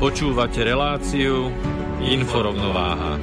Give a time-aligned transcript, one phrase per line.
[0.00, 1.52] Počúvate reláciu
[2.00, 3.20] Inforovnováha.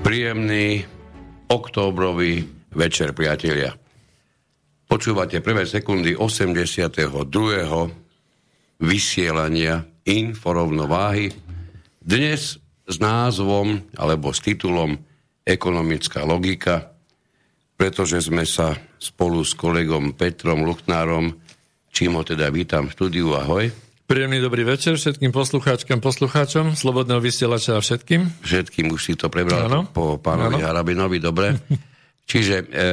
[0.00, 0.88] Príjemný
[1.52, 3.76] októbrový večer, priatelia.
[4.88, 6.88] Počúvate prvé sekundy 82.
[8.80, 11.36] vysielania Inforovnováhy.
[12.00, 12.56] Dnes
[12.88, 14.96] s názvom alebo s titulom
[15.48, 16.92] ekonomická logika,
[17.80, 21.32] pretože sme sa spolu s kolegom Petrom Luchtnárom,
[21.88, 23.72] čím ho teda vítam v štúdiu, ahoj.
[24.08, 28.44] Príjemný dobrý večer všetkým poslucháčkam, poslucháčom, Slobodného vysielača a všetkým.
[28.44, 29.80] Všetkým už si to prebral ano.
[29.88, 30.68] po pánovi ano.
[30.68, 31.56] Harabinovi, dobre.
[32.28, 32.88] Čiže, e,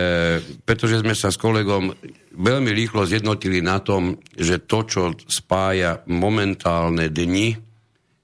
[0.64, 1.92] pretože sme sa s kolegom
[2.36, 7.60] veľmi rýchlo zjednotili na tom, že to, čo spája momentálne dni,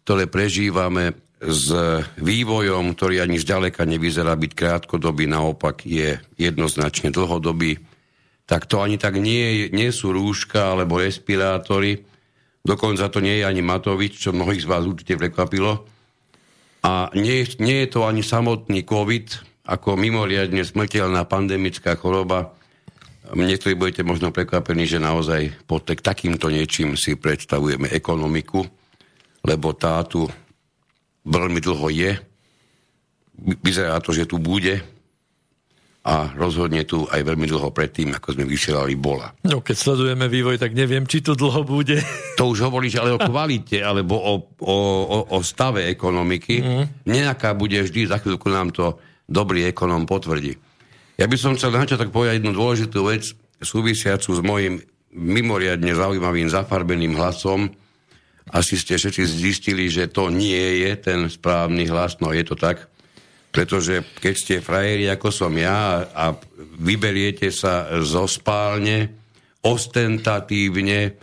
[0.04, 1.74] ktoré prežívame s
[2.22, 7.82] vývojom, ktorý ani zďaleka nevyzerá byť krátkodobý, naopak je jednoznačne dlhodobý,
[8.46, 12.06] tak to ani tak nie, nie sú rúška alebo respirátory,
[12.62, 15.82] dokonca to nie je ani Matovič, čo mnohých z vás určite prekvapilo.
[16.86, 19.28] A nie, nie je to ani samotný COVID,
[19.66, 22.54] ako mimoriadne smrteľná pandemická choroba.
[23.34, 28.66] Niektorí budete možno prekvapení, že naozaj pod takýmto niečím si predstavujeme ekonomiku,
[29.46, 30.26] lebo tá tu
[31.26, 32.12] veľmi dlho je.
[33.42, 34.82] Vyzerá to, že tu bude
[36.02, 39.38] a rozhodne tu aj veľmi dlho predtým, ako sme vysielali, bola.
[39.46, 42.02] No, keď sledujeme vývoj, tak neviem, či tu dlho bude.
[42.42, 44.34] To už hovoríš ale o kvalite, alebo o,
[44.66, 46.58] o, o, o stave ekonomiky.
[46.58, 46.86] Mm.
[47.06, 48.98] Nejaká bude vždy, za chvíľku nám to
[49.30, 50.58] dobrý ekonom potvrdí.
[51.22, 53.30] Ja by som chcel na tak povedať jednu dôležitú vec,
[53.62, 54.82] súvisiacu s mojim
[55.14, 57.70] mimoriadne zaujímavým zafarbeným hlasom,
[58.52, 62.92] asi ste všetci zistili, že to nie je ten správny hlas, no je to tak,
[63.52, 66.36] pretože keď ste frajeri ako som ja a
[66.80, 69.12] vyberiete sa zo spálne
[69.64, 71.16] ostentatívne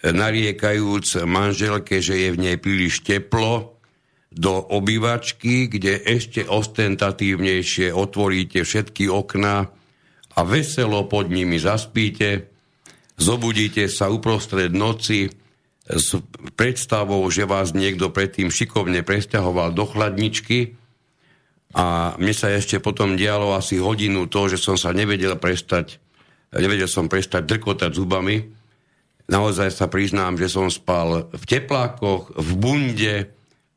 [0.00, 3.80] nariekajúc manželke, že je v nej príliš teplo,
[4.30, 9.66] do obývačky, kde ešte ostentatívnejšie otvoríte všetky okná
[10.30, 12.46] a veselo pod nimi zaspíte,
[13.18, 15.26] zobudíte sa uprostred noci,
[15.90, 16.22] s
[16.54, 20.78] predstavou, že vás niekto predtým šikovne presťahoval do chladničky
[21.74, 26.02] a mne sa ešte potom dialo asi hodinu to, že som sa nevedel prestať,
[26.54, 28.42] nevedel som prestať drkotať zubami.
[29.30, 33.16] Naozaj sa priznám, že som spal v teplákoch, v bunde,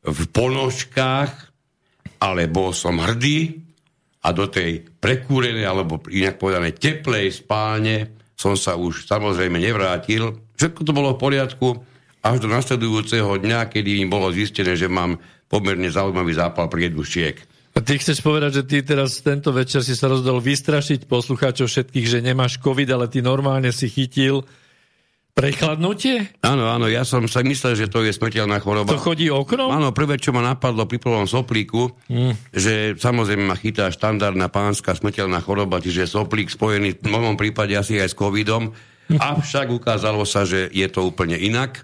[0.02, 1.32] v ponožkách,
[2.18, 3.62] ale bol som hrdý
[4.26, 10.42] a do tej prekúrenej, alebo inak povedané teplej spálne som sa už samozrejme nevrátil.
[10.58, 11.68] Všetko to bolo v poriadku,
[12.24, 17.36] až do nasledujúceho dňa, kedy im bolo zistené, že mám pomerne zaujímavý zápal priedušiek.
[17.74, 22.06] A ty chceš povedať, že ty teraz tento večer si sa rozdol vystrašiť poslucháčov všetkých,
[22.06, 24.46] že nemáš COVID, ale ty normálne si chytil
[25.34, 26.30] Prechladnutie?
[26.46, 28.94] Áno, áno, ja som sa myslel, že to je smrteľná choroba.
[28.94, 29.66] To chodí okrom?
[29.66, 32.54] Áno, prvé, čo ma napadlo pri prvom soplíku, mm.
[32.54, 37.98] že samozrejme ma chytá štandardná pánska smrteľná choroba, čiže soplík spojený v mojom prípade asi
[37.98, 38.78] aj s covidom,
[39.10, 41.82] avšak ukázalo sa, že je to úplne inak.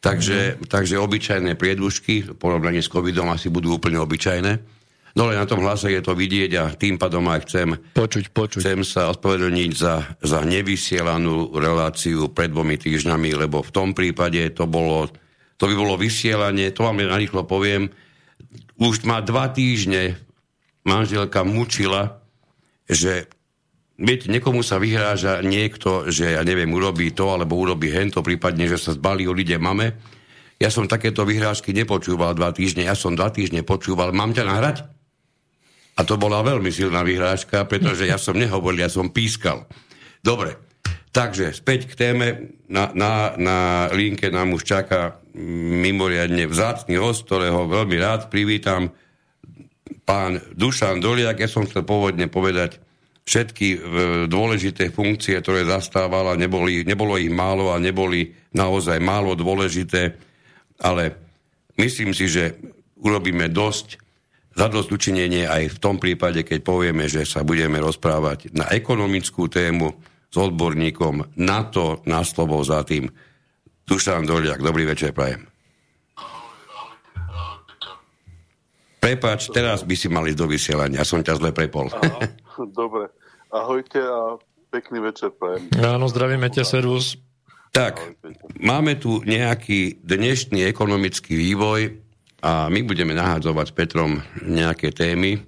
[0.00, 4.80] Takže, takže obyčajné priedušky v porovnaní s covidom asi budú úplne obyčajné.
[5.12, 7.68] No len na tom hlase je to vidieť a tým pádom aj chcem,
[7.98, 8.62] počuť, počuť.
[8.62, 14.70] chcem sa ospravedlniť za, za nevysielanú reláciu pred dvomi týždňami, lebo v tom prípade to
[14.70, 15.10] bolo,
[15.58, 17.90] to by bolo vysielanie, to vám narýchlo poviem,
[18.80, 20.14] už ma dva týždne
[20.86, 22.22] manželka mučila,
[22.86, 23.26] že
[24.00, 28.80] viete, niekomu sa vyhráža niekto, že ja neviem, urobí to, alebo urobí hento, prípadne, že
[28.80, 30.00] sa zbalí o ľudia mame.
[30.56, 34.76] Ja som takéto vyhrážky nepočúval dva týždne, ja som dva týždne počúval, mám ťa nahrať?
[35.96, 39.68] A to bola veľmi silná vyhrážka, pretože ja som nehovoril, ja som pískal.
[40.24, 40.56] Dobre,
[41.12, 42.26] takže späť k téme.
[42.70, 43.58] Na, na, na
[43.92, 48.94] linke nám už čaká mimoriadne vzácný host, ktorého veľmi rád privítam,
[50.08, 51.42] pán Dušan Doliak.
[51.42, 52.78] Ja som chcel pôvodne povedať
[53.30, 53.78] všetky e,
[54.26, 60.18] dôležité funkcie, ktoré zastával a neboli, nebolo ich málo a neboli naozaj málo dôležité,
[60.82, 61.14] ale
[61.78, 62.58] myslím si, že
[62.98, 64.02] urobíme dosť
[64.50, 69.94] zadosť učinenie aj v tom prípade, keď povieme, že sa budeme rozprávať na ekonomickú tému
[70.26, 73.06] s odborníkom na to, na slovo za tým.
[73.86, 75.46] Dušan Doliak, dobrý večer, prajem.
[79.00, 81.88] Prepač, teraz by si mali do vysielania, som ťa zle prepol.
[81.88, 82.28] Aha,
[82.68, 83.19] dobre.
[83.50, 84.38] Ahojte a
[84.70, 85.66] pekný večer prajem.
[85.82, 87.18] Áno, zdravíme ťa, servus.
[87.74, 87.98] Tak,
[88.62, 91.98] máme tu nejaký dnešný ekonomický vývoj,
[92.40, 95.44] a my budeme nahádzovať s Petrom nejaké témy,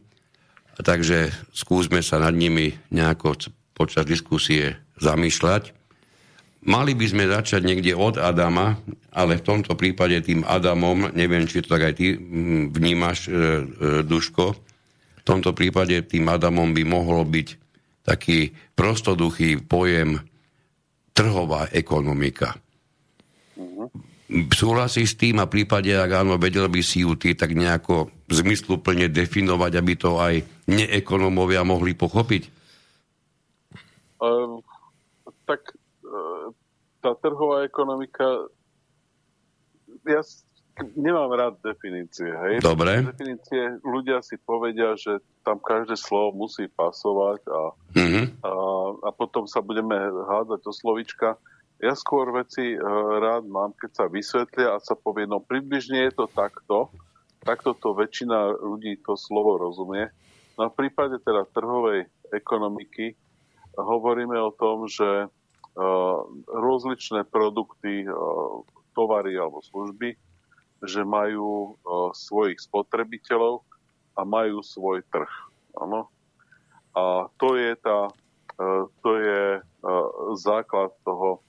[0.76, 5.72] takže skúsme sa nad nimi nejako počas diskusie zamýšľať.
[6.62, 8.78] Mali by sme začať niekde od Adama,
[9.10, 12.14] ale v tomto prípade tým Adamom, neviem, či to tak aj ty
[12.70, 13.36] vnímaš, e, e,
[14.06, 14.46] Duško,
[15.18, 17.61] v tomto prípade tým Adamom by mohol byť
[18.02, 20.18] taký prostoduchý pojem
[21.14, 22.58] trhová ekonomika.
[23.58, 28.08] Mm-hmm Súhlasí s tým a prípade, ak áno, vedel by si ju ty tak nejako
[28.32, 30.40] zmysluplne definovať, aby to aj
[30.72, 32.48] neekonomovia mohli pochopiť?
[34.16, 34.56] Uh,
[35.44, 35.76] tak
[36.08, 36.48] uh,
[37.04, 38.48] tá trhová ekonomika
[40.08, 40.24] ja
[40.96, 42.28] nemám rád definície.
[42.28, 42.64] Hej?
[42.64, 43.04] Dobre.
[43.04, 48.24] Definície, ľudia si povedia, že tam každé slovo musí pasovať a, uh-huh.
[48.40, 48.52] a,
[49.04, 51.36] a potom sa budeme hádať o slovička.
[51.82, 52.78] Ja skôr veci uh,
[53.18, 56.94] rád mám, keď sa vysvetlia a sa povie, no približne je to takto,
[57.42, 60.06] takto to väčšina ľudí to slovo rozumie.
[60.54, 63.18] No v prípade teda trhovej ekonomiky
[63.74, 68.62] hovoríme o tom, že uh, rozličné produkty, uh,
[68.94, 70.14] tovary alebo služby,
[70.82, 71.78] že majú
[72.12, 73.62] svojich spotrebiteľov
[74.18, 75.30] a majú svoj trh.
[75.80, 76.12] Ano?
[76.92, 78.12] A to je, tá,
[78.60, 81.40] uh, to je uh, základ toho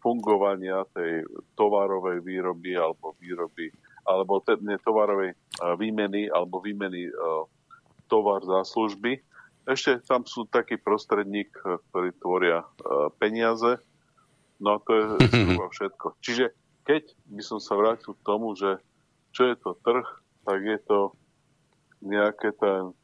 [0.00, 1.26] fungovania tej
[1.58, 3.68] tovarovej výroby alebo výroby,
[4.08, 7.12] alebo te, ne, tovarovej uh, výmeny alebo výmeny
[8.08, 9.20] tovar za služby.
[9.68, 11.52] Ešte tam sú taký prostredník,
[11.92, 12.64] ktorý tvoria
[13.20, 13.76] peniaze.
[14.64, 16.16] No a to je zhruba všetko.
[16.24, 16.56] Čiže
[16.88, 18.80] keď by som sa vrátil k tomu, že
[19.36, 20.08] čo je to trh,
[20.48, 21.12] tak je to
[22.00, 22.96] nejaké ten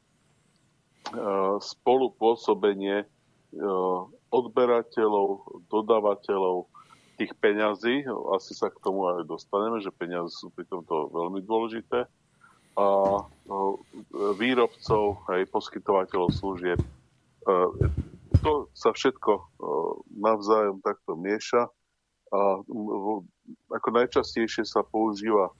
[1.12, 4.00] uh, spolupôsobenie uh,
[4.32, 6.72] odberateľov, dodávateľov,
[7.14, 8.02] tých peňazí,
[8.34, 12.10] asi sa k tomu aj dostaneme, že peniaze sú pri tomto veľmi dôležité,
[12.74, 12.86] a
[13.46, 13.86] no,
[14.34, 16.80] výrobcov, aj poskytovateľov služieb.
[18.42, 19.30] To sa všetko
[20.10, 21.70] navzájom takto mieša
[22.34, 22.40] a
[23.74, 25.50] ako najčastejšie sa používa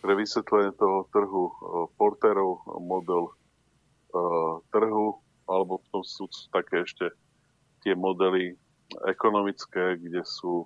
[0.00, 1.52] pre vysvetlenie toho trhu
[2.00, 3.32] portérov model
[4.72, 7.12] trhu, alebo potom sú také ešte
[7.84, 8.56] tie modely
[9.04, 10.64] ekonomické, kde sú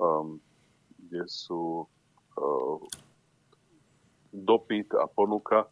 [0.00, 0.40] um,
[0.96, 1.84] kde sú
[2.36, 2.78] uh,
[4.32, 5.68] dopyt a ponuka.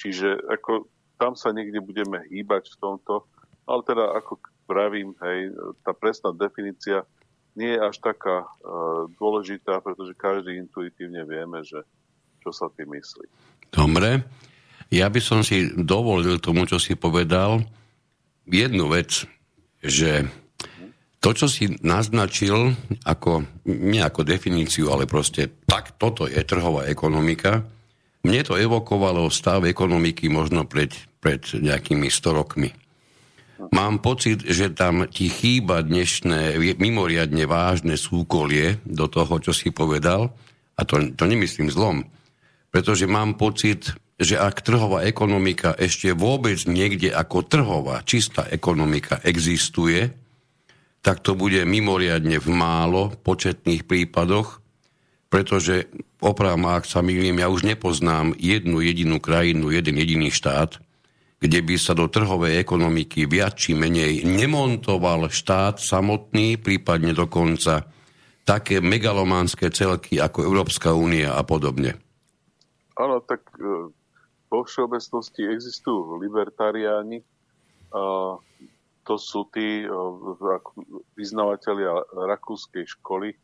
[0.00, 3.24] Čiže ako, tam sa niekde budeme hýbať v tomto.
[3.64, 5.54] Ale teda, ako pravím, hej,
[5.86, 7.08] tá presná definícia
[7.54, 11.82] nie je až taká uh, dôležitá, pretože každý intuitívne vieme, že
[12.42, 13.26] čo sa tým myslí.
[13.72, 14.22] Dobre.
[14.92, 17.64] Ja by som si dovolil tomu, čo si povedal,
[18.46, 19.24] jednu vec,
[19.80, 20.28] že
[21.24, 22.76] to, čo si naznačil,
[23.08, 27.64] ako, nie ako definíciu, ale proste tak toto je trhová ekonomika,
[28.24, 32.72] mne to evokovalo stav ekonomiky možno pred, pred nejakými 100 rokmi.
[33.54, 40.34] Mám pocit, že tam ti chýba dnešné mimoriadne vážne súkolie do toho, čo si povedal,
[40.74, 42.02] a to, to nemyslím zlom,
[42.74, 50.10] pretože mám pocit, že ak trhová ekonomika ešte vôbec niekde ako trhová, čistá ekonomika existuje,
[51.04, 54.58] tak to bude mimoriadne v málo početných prípadoch,
[55.30, 55.90] pretože
[56.22, 60.78] opravom, ak sa milím, ja už nepoznám jednu jedinú krajinu, jeden jediný štát,
[61.44, 67.84] kde by sa do trhovej ekonomiky viac či menej nemontoval štát samotný, prípadne dokonca
[68.48, 72.00] také megalománske celky ako Európska únia a podobne.
[72.96, 73.92] Áno, tak e,
[74.48, 77.20] vo všeobecnosti existujú libertariáni,
[79.04, 79.86] to sú tí
[81.14, 83.36] vyznavateľia rakúskej školy,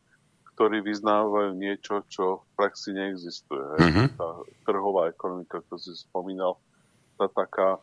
[0.57, 3.64] ktorí vyznávajú niečo, čo v praxi neexistuje.
[3.78, 4.07] Mm-hmm.
[4.19, 4.28] Tá
[4.66, 6.59] trhová ekonomika, ako si spomínal,
[7.14, 7.78] tá taká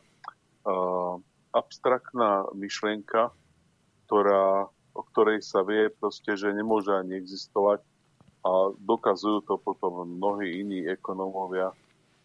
[1.52, 3.32] abstraktná myšlienka,
[4.06, 7.80] ktorá, o ktorej sa vie proste, že nemôže ani existovať
[8.44, 11.74] a dokazujú to potom mnohí iní ekonómovia,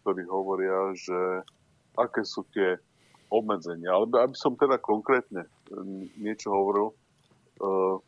[0.02, 1.42] ktorí hovoria, že
[1.98, 2.78] aké sú tie
[3.28, 3.92] obmedzenia.
[3.92, 5.48] Ale aby som teda konkrétne
[6.20, 6.94] niečo hovoril,
[7.60, 7.98] uh,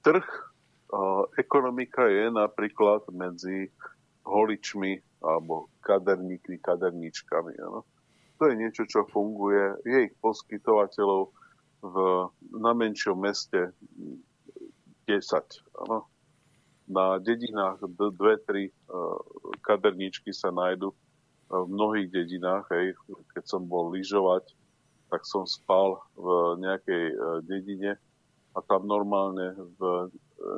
[0.00, 0.26] trh,
[0.94, 3.68] uh, ekonomika je napríklad medzi
[4.24, 7.52] holičmi alebo kaderníkmi, kaderníčkami.
[7.60, 7.84] Ano?
[8.38, 9.82] To je niečo, čo funguje.
[9.82, 11.34] Je ich poskytovateľov
[11.82, 11.96] v,
[12.54, 13.74] na menšom meste
[15.10, 15.18] 10.
[15.86, 16.06] Ano?
[16.88, 19.18] Na dedinách dve, tri uh,
[19.60, 20.94] kaderníčky sa nájdu
[21.50, 22.70] v mnohých dedinách.
[22.70, 22.94] Hej.
[23.34, 24.54] Keď som bol lyžovať,
[25.10, 27.98] tak som spal v nejakej uh, dedine
[28.56, 30.10] a tam normálne v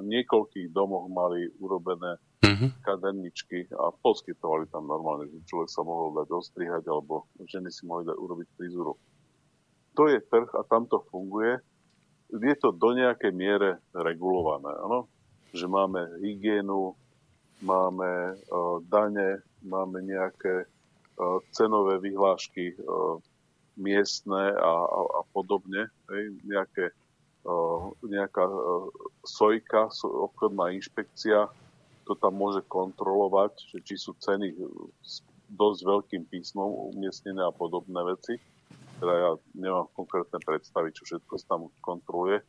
[0.05, 2.71] niekoľkých domoch mali urobené uh-huh.
[2.85, 8.09] kaderničky a poskytovali tam normálne, že človek sa mohol dať ostrihať alebo ženy si mohli
[8.09, 8.97] dať urobiť frizuru.
[9.99, 11.61] To je trh a tam to funguje.
[12.31, 15.11] Je to do nejakej miere regulované, ano?
[15.51, 16.95] že máme hygienu,
[17.59, 23.19] máme uh, dane, máme nejaké uh, cenové vyhlášky uh,
[23.75, 26.95] miestne a, a, a podobne, hej, nejaké,
[27.51, 28.87] uh, nejaká uh,
[29.27, 31.51] sojka, obchodná inšpekcia,
[32.11, 34.51] to tam môže kontrolovať, že či sú ceny
[34.99, 38.35] s dosť veľkým písmom umiestnené a podobné veci.
[38.99, 42.43] Teda ja nemám konkrétne predstavy, čo všetko sa tam kontroluje.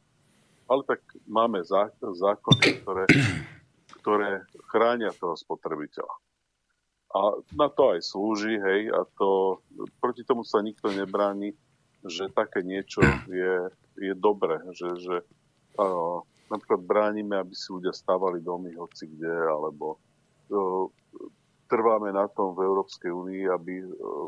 [0.65, 1.62] Ale tak máme
[2.01, 3.06] zákony, ktoré,
[4.01, 4.30] ktoré
[4.74, 6.13] chránia toho spotrebiteľa.
[7.12, 9.62] A na to aj slúži, hej, a to,
[10.01, 11.53] proti tomu sa nikto nebráni,
[12.01, 15.15] že také niečo je, je dobré, že, že
[15.77, 19.96] uh, napríklad bránime, aby si ľudia stávali domy hoci kde, alebo
[20.51, 20.86] uh,
[21.72, 24.27] trváme na tom v Európskej únii, aby uh,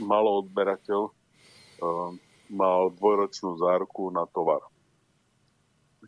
[0.00, 2.10] malo odberateľ uh,
[2.48, 4.64] mal dvojročnú záruku na tovar.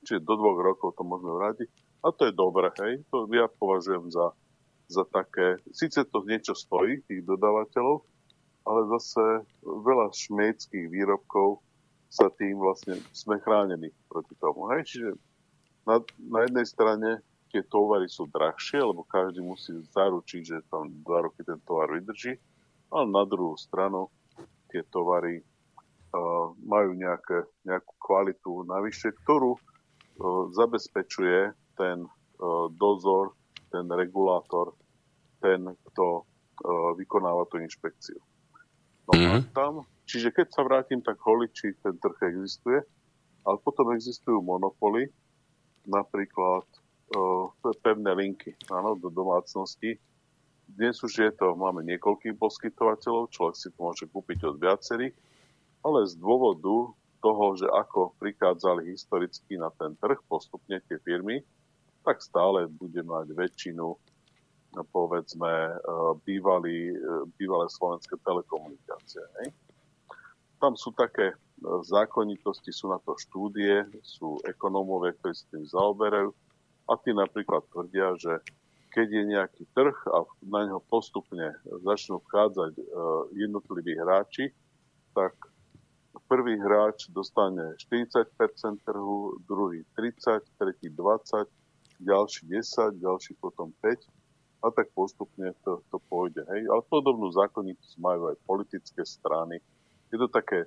[0.04, 1.68] Čiže do dvoch rokov to môžeme vrátiť.
[2.04, 3.00] A to je dobré, hej.
[3.08, 4.36] To ja považujem za,
[4.92, 5.56] za také...
[5.72, 8.04] Sice to niečo stojí, tých dodávateľov,
[8.68, 11.64] ale zase veľa šmédských výrobkov
[12.12, 14.68] sa tým vlastne sme chránení proti tomu.
[14.76, 14.84] Hej?
[14.84, 15.08] Čiže
[15.84, 17.10] na, na jednej strane
[17.54, 22.34] tie tovary sú drahšie, lebo každý musí zaručiť, že tam dva roky ten tovar vydrží,
[22.90, 24.10] ale na druhú stranu
[24.74, 29.60] tie tovary uh, majú nejaké, nejakú kvalitu navyše, ktorú uh,
[30.50, 33.38] zabezpečuje ten uh, dozor,
[33.70, 34.74] ten regulátor,
[35.38, 35.62] ten,
[35.92, 38.18] kto uh, vykonáva tú inšpekciu.
[39.06, 39.30] No mm-hmm.
[39.30, 39.42] a mhm.
[39.54, 39.72] tam,
[40.10, 42.82] čiže keď sa vrátim, tak holiči ten trh existuje,
[43.46, 45.12] ale potom existujú monopoly,
[45.84, 46.64] napríklad
[47.14, 47.48] uh,
[47.80, 49.96] pevné linky áno, do domácnosti.
[50.64, 55.12] Dnes už je to, máme niekoľkých poskytovateľov, človek si to môže kúpiť od viacerých,
[55.84, 61.44] ale z dôvodu toho, že ako prichádzali historicky na ten trh postupne tie firmy,
[62.04, 63.96] tak stále bude mať väčšinu
[64.90, 65.78] povedzme
[66.26, 66.90] bývalý,
[67.38, 69.22] bývalé slovenské telekomunikácie.
[69.40, 69.48] Hej?
[70.58, 76.30] Tam sú také zákonitosti, sú na to štúdie, sú ekonómovia, ktorí sa tým zaoberajú
[76.90, 78.42] a tí napríklad tvrdia, že
[78.92, 81.50] keď je nejaký trh a na neho postupne
[81.82, 82.84] začnú vchádzať uh,
[83.34, 84.54] jednotliví hráči,
[85.16, 85.34] tak
[86.30, 88.30] prvý hráč dostane 40%
[88.86, 91.46] trhu, druhý 30, tretí 20,
[92.00, 93.98] ďalší 10, ďalší potom 5
[94.64, 96.40] a tak postupne to, to pôjde.
[96.48, 96.70] Hej?
[96.70, 99.60] Ale podobnú zákonitosť majú aj politické strany.
[100.08, 100.64] Je to také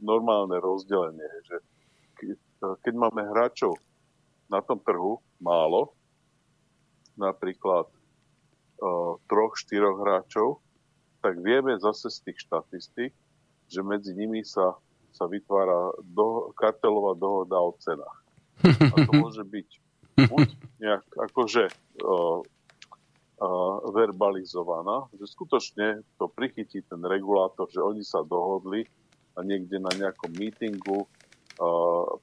[0.00, 1.56] normálne rozdelenie, že
[2.60, 3.76] keď máme hráčov
[4.50, 5.94] na tom trhu málo,
[7.16, 7.88] napríklad
[9.28, 10.60] troch, štyroch hráčov,
[11.20, 13.12] tak vieme zase z tých štatistík,
[13.68, 14.74] že medzi nimi sa,
[15.12, 18.18] sa vytvára do, kartelová dohoda o cenách.
[18.64, 19.68] A to môže byť
[20.28, 20.48] buď
[20.80, 21.64] nejak akože
[22.04, 28.88] uh, uh, verbalizovaná, že skutočne to prichytí ten regulátor, že oni sa dohodli
[29.40, 31.06] niekde na nejakom mítingu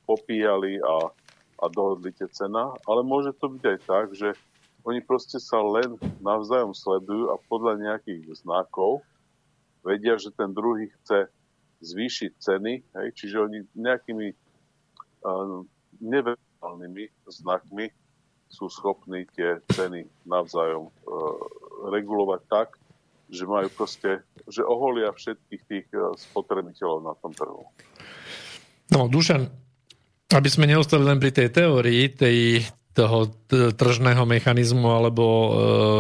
[0.10, 1.14] popíjali a,
[1.62, 4.34] a dohodli tie cena, ale môže to byť aj tak, že
[4.88, 9.04] oni proste sa len navzájom sledujú a podľa nejakých znakov
[9.84, 11.28] vedia, že ten druhý chce
[11.84, 15.62] zvýšiť ceny, hej, čiže oni nejakými uh,
[16.02, 17.94] neverbálnymi znakmi
[18.50, 20.92] sú schopní tie ceny navzájom uh,
[21.94, 22.70] regulovať tak,
[23.28, 27.68] že majú proste, že oholia všetkých tých eh, spotrebiteľov na tom trhu.
[28.88, 29.48] No, Dušan,
[30.32, 32.64] aby sme neostali len pri tej teórii, tej,
[32.96, 33.32] toho
[33.76, 35.50] tržného mechanizmu alebo e,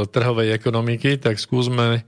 [0.07, 2.07] trhovej ekonomiky, tak skúsme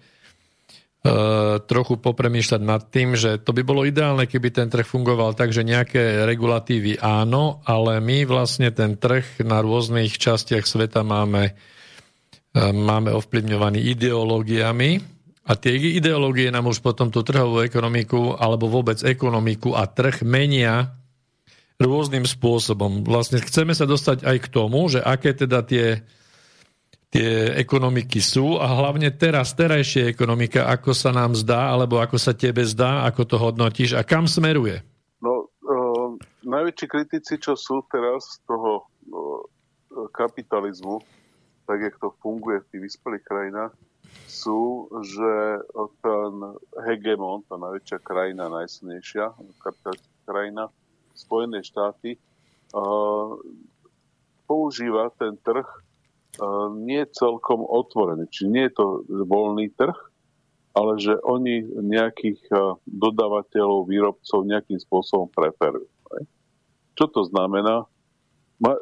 [1.63, 5.63] trochu popremýšľať nad tým, že to by bolo ideálne, keby ten trh fungoval tak, že
[5.63, 11.78] nejaké regulatívy áno, ale my vlastne ten trh na rôznych častiach sveta máme, e,
[12.58, 15.00] máme ovplyvňovaný ideológiami
[15.46, 20.94] a tie ideológie nám už potom tú trhovú ekonomiku alebo vôbec ekonomiku a trh menia
[21.79, 23.06] rôznym spôsobom.
[23.08, 26.03] Vlastne chceme sa dostať aj k tomu, že aké teda tie
[27.10, 32.38] tie ekonomiky sú a hlavne teraz, terajšia ekonomika, ako sa nám zdá, alebo ako sa
[32.38, 34.86] tebe zdá, ako to hodnotíš a kam smeruje?
[35.18, 36.13] No, uh,
[36.46, 39.41] najväčší kritici, čo sú teraz z toho uh,
[40.13, 41.01] kapitalizmu,
[41.69, 43.73] tak jak to funguje v tých vyspelých krajinách,
[44.25, 45.61] sú, že
[46.01, 46.33] ten
[46.81, 50.73] hegemon, tá najväčšia krajina, najsilnejšia kapitalistická krajina,
[51.13, 52.17] Spojené štáty,
[52.73, 53.38] uh,
[54.49, 55.67] používa ten trh
[56.79, 58.31] nie celkom otvorený.
[58.31, 58.85] Čiže nie je to
[59.27, 59.97] voľný trh,
[60.71, 62.39] ale že oni nejakých
[62.88, 65.89] dodávateľov, výrobcov nejakým spôsobom preferujú.
[66.95, 67.83] Čo to znamená?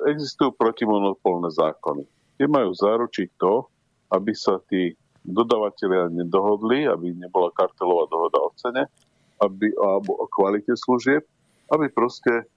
[0.10, 2.06] Existujú protimonopolné zákony.
[2.38, 3.66] Tie majú zaručiť to,
[4.14, 4.94] aby sa tí
[5.28, 8.88] dodávateľia nedohodli, aby nebola kartelová dohoda o cene,
[9.44, 11.26] aby, alebo o kvalite služieb,
[11.74, 12.48] aby proste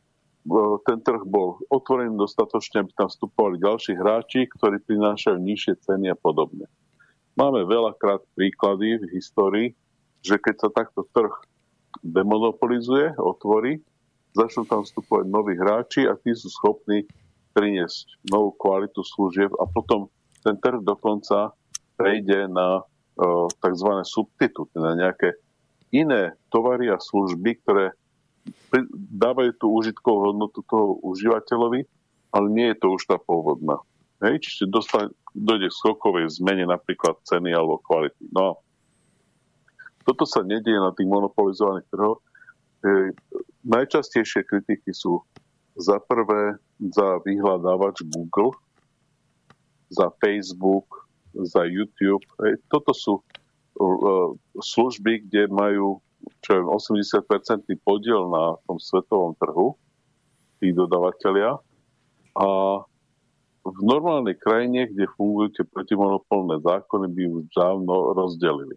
[0.89, 6.17] ten trh bol otvorený dostatočne, aby tam vstupovali ďalší hráči, ktorí prinášajú nižšie ceny a
[6.17, 6.65] podobne.
[7.37, 9.69] Máme veľakrát príklady v histórii,
[10.25, 11.33] že keď sa takto trh
[12.01, 13.85] demonopolizuje, otvorí,
[14.33, 17.05] začnú tam vstupovať noví hráči a tí sú schopní
[17.53, 20.09] priniesť novú kvalitu služieb a potom
[20.41, 21.53] ten trh dokonca
[22.01, 23.91] prejde na uh, tzv.
[24.07, 25.37] substitúty, na nejaké
[25.93, 27.93] iné tovary a služby, ktoré
[29.21, 31.85] dávajú tú užitkovú hodnotu toho užívateľovi,
[32.31, 33.83] ale nie je to už tá pôvodná.
[34.25, 34.41] Hej?
[34.41, 38.31] Čiže dostane, dojde k skokovej zmene napríklad ceny alebo kvality.
[38.33, 38.63] No
[40.09, 42.19] toto sa nedieje na tých monopolizovaných trhoch.
[42.81, 43.13] E,
[43.69, 45.21] najčastejšie kritiky sú
[45.77, 48.57] za prvé za vyhľadávač Google,
[49.93, 50.89] za Facebook,
[51.37, 52.25] za YouTube.
[52.73, 56.01] Toto sú uh, služby, kde majú
[56.45, 59.77] čo je 80-percentný podiel na tom svetovom trhu,
[60.61, 61.57] tí dodavatelia.
[62.37, 62.47] A
[63.61, 68.77] v normálnej krajine, kde fungujú tie protimonopolné zákony, by už dávno rozdelili.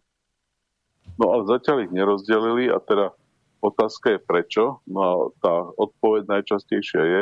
[1.20, 3.16] No ale zatiaľ ich nerozdelili a teda
[3.64, 4.64] otázka je prečo.
[4.84, 7.22] No a tá odpoveď najčastejšia je,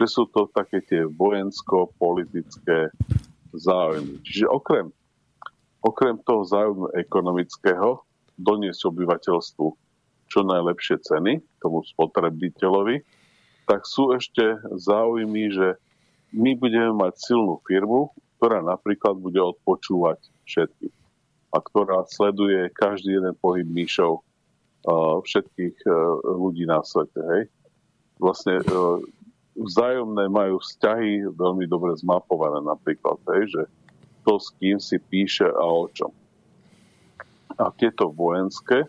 [0.00, 2.90] že sú to také tie vojensko-politické
[3.52, 4.18] záujmy.
[4.24, 4.90] Čiže okrem,
[5.84, 8.02] okrem toho záujmu ekonomického,
[8.34, 9.68] doniesť obyvateľstvu
[10.26, 13.06] čo najlepšie ceny tomu spotrebiteľovi,
[13.70, 15.78] tak sú ešte záujmy, že
[16.34, 20.18] my budeme mať silnú firmu, ktorá napríklad bude odpočúvať
[20.48, 20.96] všetkých
[21.54, 24.26] a ktorá sleduje každý jeden pohyb myšov
[25.24, 25.94] všetkých uh,
[26.36, 27.16] ľudí na svete.
[27.16, 27.42] Hej?
[28.20, 29.00] Vlastne uh,
[29.54, 33.62] vzájomné majú vzťahy veľmi dobre zmapované napríklad, hej, že
[34.26, 36.10] to s kým si píše a o čom.
[37.54, 38.82] A tieto vojenské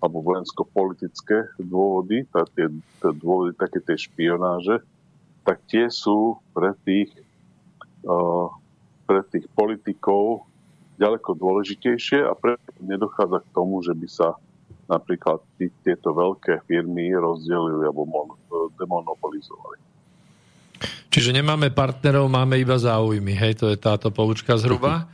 [0.00, 4.80] alebo vojensko-politické dôvody, tá, tie, tie dôvody také tej špionáže,
[5.44, 7.12] tak tie sú pre tých,
[8.08, 8.48] uh,
[9.04, 10.48] pre tých politikov
[10.96, 14.28] ďaleko dôležitejšie a preto nedochádza k tomu, že by sa
[14.90, 15.38] napríklad
[15.86, 18.34] tieto veľké firmy rozdelili alebo mon,
[18.74, 19.78] demonopolizovali.
[21.10, 25.10] Čiže nemáme partnerov, máme iba záujmy, hej, to je táto poučka zhruba.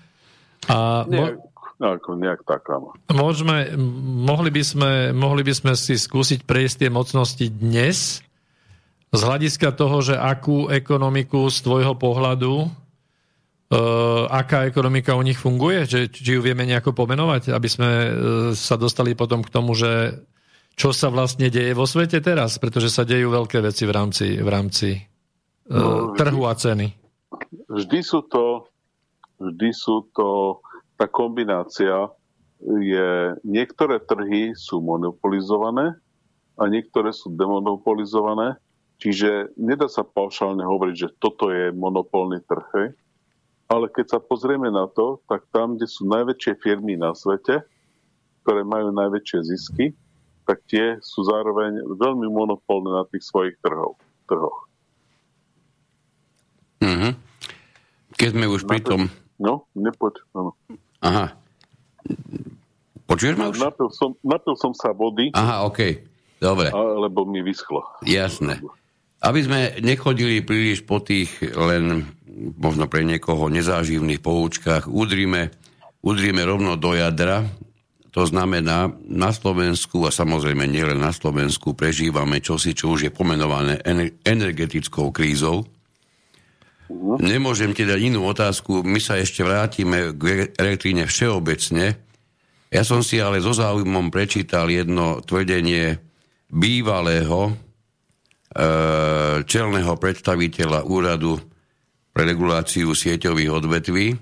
[0.68, 1.36] A Nie,
[1.76, 2.96] ako nejak tak, áno.
[3.12, 3.76] Môžeme,
[4.24, 8.24] mohli, by sme, mohli by sme si skúsiť prejsť tie mocnosti dnes
[9.12, 12.72] z hľadiska toho, že akú ekonomiku z tvojho pohľadu
[13.66, 15.90] Uh, aká ekonomika u nich funguje?
[15.90, 18.10] Že, či ju vieme nejako pomenovať, aby sme uh,
[18.54, 20.22] sa dostali potom k tomu, že
[20.78, 24.48] čo sa vlastne deje vo svete teraz, pretože sa dejú veľké veci v rámci, v
[24.48, 26.94] rámci uh, no, trhu a ceny.
[27.66, 28.70] Vždy sú to,
[29.42, 30.62] vždy sú to
[30.94, 32.06] tá kombinácia
[32.62, 35.92] je, niektoré trhy sú monopolizované
[36.56, 38.56] a niektoré sú demonopolizované,
[38.96, 42.96] čiže nedá sa paušálne hovoriť, že toto je monopolný trh,
[43.66, 47.66] ale keď sa pozrieme na to, tak tam, kde sú najväčšie firmy na svete,
[48.46, 49.90] ktoré majú najväčšie zisky,
[50.46, 53.98] tak tie sú zároveň veľmi monopolné na tých svojich trhov,
[54.30, 54.70] trhoch.
[56.78, 57.12] Mm-hmm.
[58.14, 59.10] Keď sme už pri tom...
[59.36, 60.54] No, nepoď, áno.
[61.02, 61.34] Aha.
[63.10, 63.58] Počuješ ma už?
[63.58, 65.34] Napil som, napil som sa vody.
[65.34, 66.06] Aha, OK.
[66.38, 66.70] Dobre.
[66.74, 67.82] Lebo mi vyschlo.
[68.06, 68.62] Jasné.
[69.24, 72.04] Aby sme nechodili príliš po tých len
[72.60, 75.56] možno pre niekoho nezáživných poučkách, udrime,
[76.04, 77.48] udrime rovno do jadra
[78.16, 83.84] to znamená, na Slovensku, a samozrejme nielen na Slovensku, prežívame čosi, čo už je pomenované
[84.24, 85.68] energetickou krízou.
[86.88, 87.20] Uh-huh.
[87.20, 92.00] Nemôžem ti dať inú otázku, my sa ešte vrátime k elektríne všeobecne.
[92.72, 96.00] Ja som si ale so záujmom prečítal jedno tvrdenie
[96.48, 97.52] bývalého
[99.44, 101.36] čelného predstaviteľa úradu
[102.16, 104.16] pre reguláciu sieťových odvetví,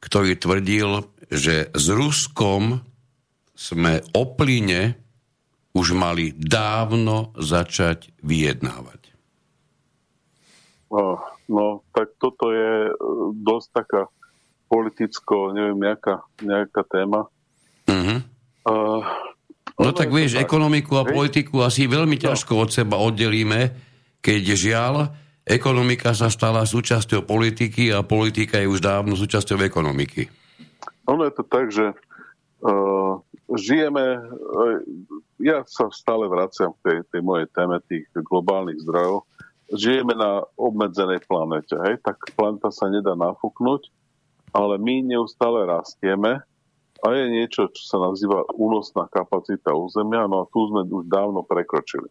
[0.00, 2.80] ktorý tvrdil, že s Ruskom
[3.52, 4.96] sme o plyne
[5.76, 9.12] už mali dávno začať vyjednávať.
[10.88, 11.20] No,
[11.52, 12.92] no tak toto je e,
[13.44, 14.02] dosť taká
[14.72, 17.28] politicko, neviem, nejaká, nejaká téma.
[17.86, 18.18] Uh-huh.
[18.66, 19.04] Uh,
[19.80, 22.22] no tak vieš, tak, ekonomiku a politiku asi veľmi no.
[22.30, 23.72] ťažko od seba oddelíme,
[24.24, 24.94] keď žiaľ,
[25.46, 30.26] ekonomika sa stala súčasťou politiky a politika je už dávno súčasťou ekonomiky.
[31.06, 33.22] Ono je to tak, že uh,
[33.54, 34.82] žijeme, uh,
[35.38, 39.22] ja sa stále vraciam k tej, tej mojej téme tých globálnych zdrojov,
[39.70, 41.98] žijeme na obmedzenej planete, hej?
[42.02, 43.86] tak planeta sa nedá nafúknuť,
[44.50, 46.42] ale my neustále rastieme
[47.04, 51.44] a je niečo, čo sa nazýva únosná kapacita územia, no a tu sme už dávno
[51.44, 52.08] prekročili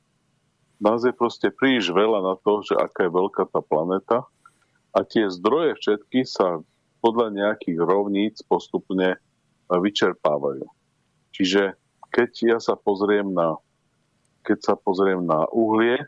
[0.79, 4.27] nás je proste príliš veľa na to, že aká je veľká tá planeta
[4.91, 6.59] a tie zdroje všetky sa
[6.99, 9.19] podľa nejakých rovníc postupne
[9.69, 10.65] vyčerpávajú.
[11.35, 11.75] Čiže
[12.11, 13.59] keď ja sa pozriem na,
[14.47, 15.99] keď sa pozriem na uhlie,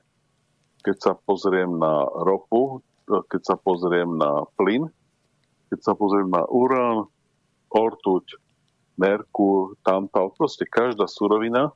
[0.83, 4.87] keď sa pozriem na ropu, keď sa pozriem na plyn,
[5.67, 7.11] keď sa pozriem na urán,
[7.67, 8.39] ortuť,
[8.97, 11.71] merkúr, tantal, proste každá surovina,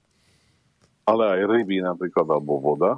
[1.06, 2.98] ale aj ryby napríklad alebo voda,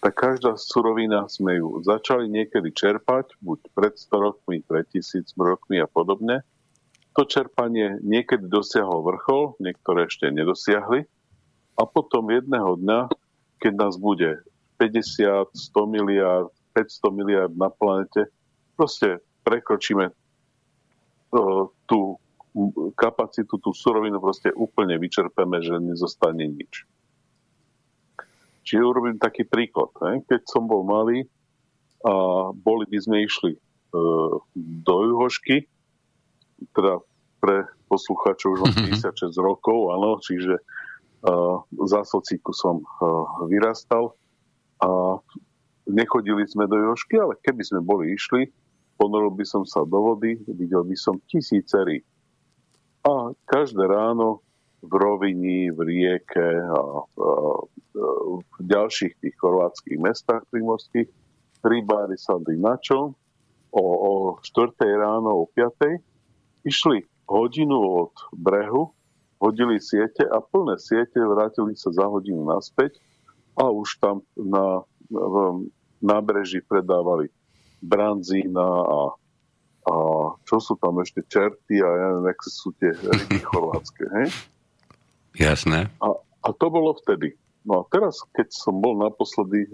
[0.00, 5.76] tak každá surovina sme ju začali niekedy čerpať, buď pred 100 rokmi, pred 1000 rokmi
[5.76, 6.40] a podobne.
[7.18, 11.04] To čerpanie niekedy dosiahlo vrchol, niektoré ešte nedosiahli.
[11.76, 13.12] A potom jedného dňa,
[13.60, 14.40] keď nás bude
[14.80, 18.30] 50, 100 miliard, 500 miliard na planete,
[18.80, 20.12] proste prekročíme
[21.84, 22.19] tú
[22.98, 26.86] kapacitu, tú surovinu proste úplne vyčerpeme, že nezostane nič.
[28.66, 29.90] Čiže urobím taký príklad.
[30.02, 30.22] Ne?
[30.26, 31.26] Keď som bol malý
[32.04, 33.60] a boli by sme išli e,
[34.56, 35.68] do Juhošky,
[36.76, 37.00] teda
[37.40, 39.40] pre poslucháčov už mám 56 mm-hmm.
[39.40, 40.62] rokov, áno, čiže e,
[41.86, 42.86] za socíku som e,
[43.48, 44.16] vyrastal
[44.80, 45.18] a
[45.88, 48.48] nechodili sme do Juhošky, ale keby sme boli išli,
[49.00, 52.04] ponoril by som sa do vody, videl by som tisíce rýb.
[53.00, 54.44] A každé ráno
[54.80, 57.30] v Rovini, v Rieke a, a,
[58.40, 61.08] v ďalších tých chorvátskych mestách primorských.
[61.60, 62.80] Rybári sadli na?
[63.70, 64.72] O, o 4.
[64.96, 66.00] ráno, o 5.
[66.64, 68.90] Išli hodinu od brehu,
[69.40, 72.98] hodili siete a plné siete vrátili sa za hodinu naspäť
[73.56, 74.84] a už tam na,
[76.00, 77.28] nábreží predávali
[77.80, 79.00] branzína a,
[79.88, 79.94] a
[80.46, 84.04] čo sú tam ešte čerty a ja neviem, aké sú tie ryby chorvátske.
[84.06, 84.28] Hej?
[85.38, 85.88] Jasné.
[86.02, 87.34] A, a to bolo vtedy.
[87.64, 89.68] No a teraz, keď som bol naposledy,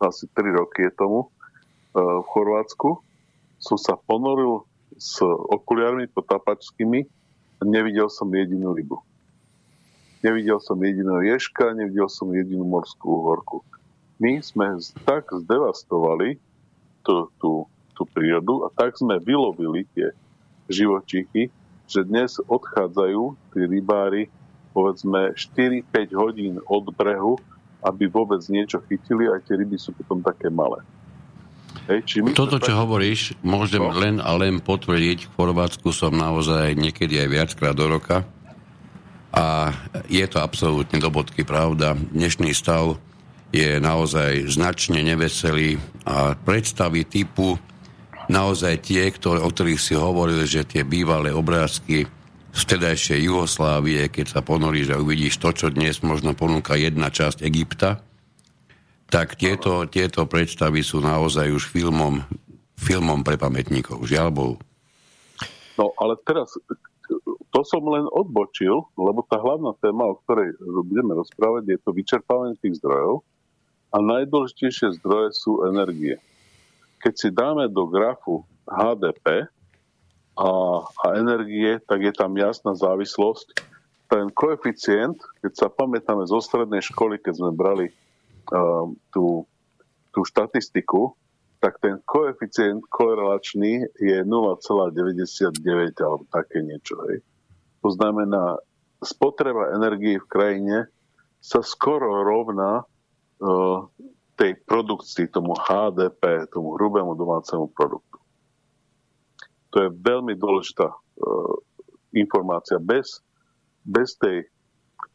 [0.00, 3.00] asi 3 roky je tomu, uh, v Chorvátsku,
[3.60, 4.64] som sa ponoril
[4.96, 7.00] s okuliarmi potapačskými
[7.60, 9.00] a nevidel som jedinú rybu.
[10.20, 13.64] Nevidel som jedinú ješka, nevidel som jedinú morskú uhorku.
[14.20, 14.76] My sme
[15.08, 16.36] tak zdevastovali
[17.00, 17.64] tú, tú,
[18.00, 20.16] tú prírodu a tak sme vylovili tie
[20.72, 21.52] živočichy,
[21.84, 24.32] že dnes odchádzajú tí rybári
[24.72, 25.84] povedzme 4-5
[26.16, 27.36] hodín od brehu,
[27.84, 30.80] aby vôbec niečo chytili, aj tie ryby sú potom také malé.
[31.90, 32.80] Hej, či Toto, čo tak...
[32.86, 33.90] hovoríš, môžem no.
[33.92, 35.26] len a len potvrdiť.
[35.26, 38.22] V Chorvátsku som naozaj niekedy aj viackrát do roka
[39.34, 39.74] a
[40.10, 41.94] je to absolútne do bodky pravda.
[41.94, 42.98] Dnešný stav
[43.50, 47.58] je naozaj značne neveselý a predstavy typu
[48.30, 52.06] naozaj tie, ktoré, o ktorých si hovorili, že tie bývalé obrázky
[52.50, 57.42] z vtedajšej Jugoslávie, keď sa ponoríš a uvidíš to, čo dnes možno ponúka jedna časť
[57.42, 58.02] Egypta,
[59.10, 62.22] tak tieto, tieto predstavy sú naozaj už filmom,
[62.78, 64.06] filmom pre pamätníkov.
[64.06, 64.56] Žiaľ Bohu.
[65.74, 66.54] No ale teraz,
[67.50, 70.54] to som len odbočil, lebo tá hlavná téma, o ktorej
[70.86, 73.26] budeme rozprávať, je to vyčerpávanie tých zdrojov
[73.90, 76.22] a najdôležitejšie zdroje sú energie.
[77.00, 79.48] Keď si dáme do grafu HDP,
[80.40, 80.50] a,
[81.04, 83.60] a energie, tak je tam jasná závislosť.
[84.08, 87.92] Ten koeficient, keď sa pamätáme zo strednej školy, keď sme brali
[88.50, 89.44] uh, tú,
[90.10, 91.14] tú štatistiku,
[91.60, 95.60] tak ten koeficient korelačný je 0,99
[96.00, 96.96] alebo také niečo.
[97.06, 97.20] Hej.
[97.84, 98.56] To znamená,
[99.04, 100.76] spotreba energie v krajine
[101.44, 102.88] sa skoro rovná
[103.44, 103.84] uh,
[104.40, 108.16] tej produkcii, tomu HDP, tomu hrubému domácemu produktu.
[109.70, 110.96] To je veľmi dôležitá uh,
[112.16, 112.80] informácia.
[112.80, 113.20] Bez,
[113.84, 114.48] bez tej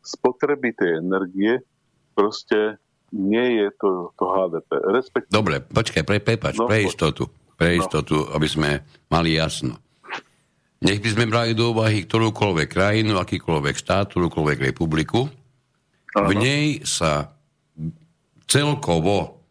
[0.05, 1.57] spotreby tej energie
[2.13, 2.77] proste
[3.09, 4.69] nie je to, to HDP.
[4.93, 5.27] Respekt...
[5.33, 7.25] Dobre, počkaj, pre, prepač, no, pre istotu,
[7.57, 7.81] pre no.
[7.81, 8.29] istotu, no.
[8.37, 8.69] aby sme
[9.09, 9.81] mali jasno.
[10.85, 15.25] Nech by sme brali do úvahy ktorúkoľvek krajinu, akýkoľvek štát, ktorúkoľvek republiku,
[16.13, 16.29] Aha.
[16.29, 17.34] v nej sa
[18.45, 19.41] celkovo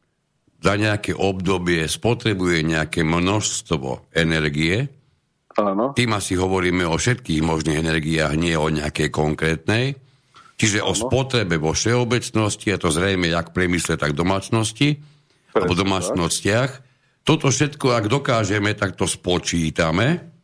[0.64, 4.88] za nejaké obdobie spotrebuje nejaké množstvo energie.
[5.54, 5.92] Áno.
[5.92, 9.94] Tým asi hovoríme o všetkých možných energiách, nie o nejakej konkrétnej.
[10.56, 10.90] Čiže ano.
[10.90, 16.70] o spotrebe vo všeobecnosti, a to zrejme jak priemysle, tak domácnosti, Presne, alebo domácnostiach.
[17.26, 20.34] Toto všetko, ak dokážeme, tak to spočítame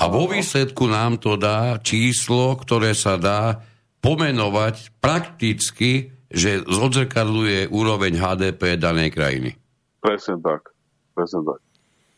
[0.00, 3.60] a vo výsledku nám to dá číslo, ktoré sa dá
[4.00, 9.50] pomenovať prakticky, že zodzrkadluje úroveň HDP danej krajiny.
[9.98, 10.70] Presne tak.
[11.12, 11.60] Presne tak.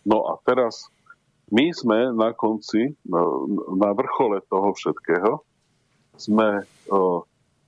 [0.04, 0.92] No a teraz
[1.48, 2.92] my sme na konci,
[3.72, 5.40] na vrchole toho všetkého,
[6.16, 6.64] sme,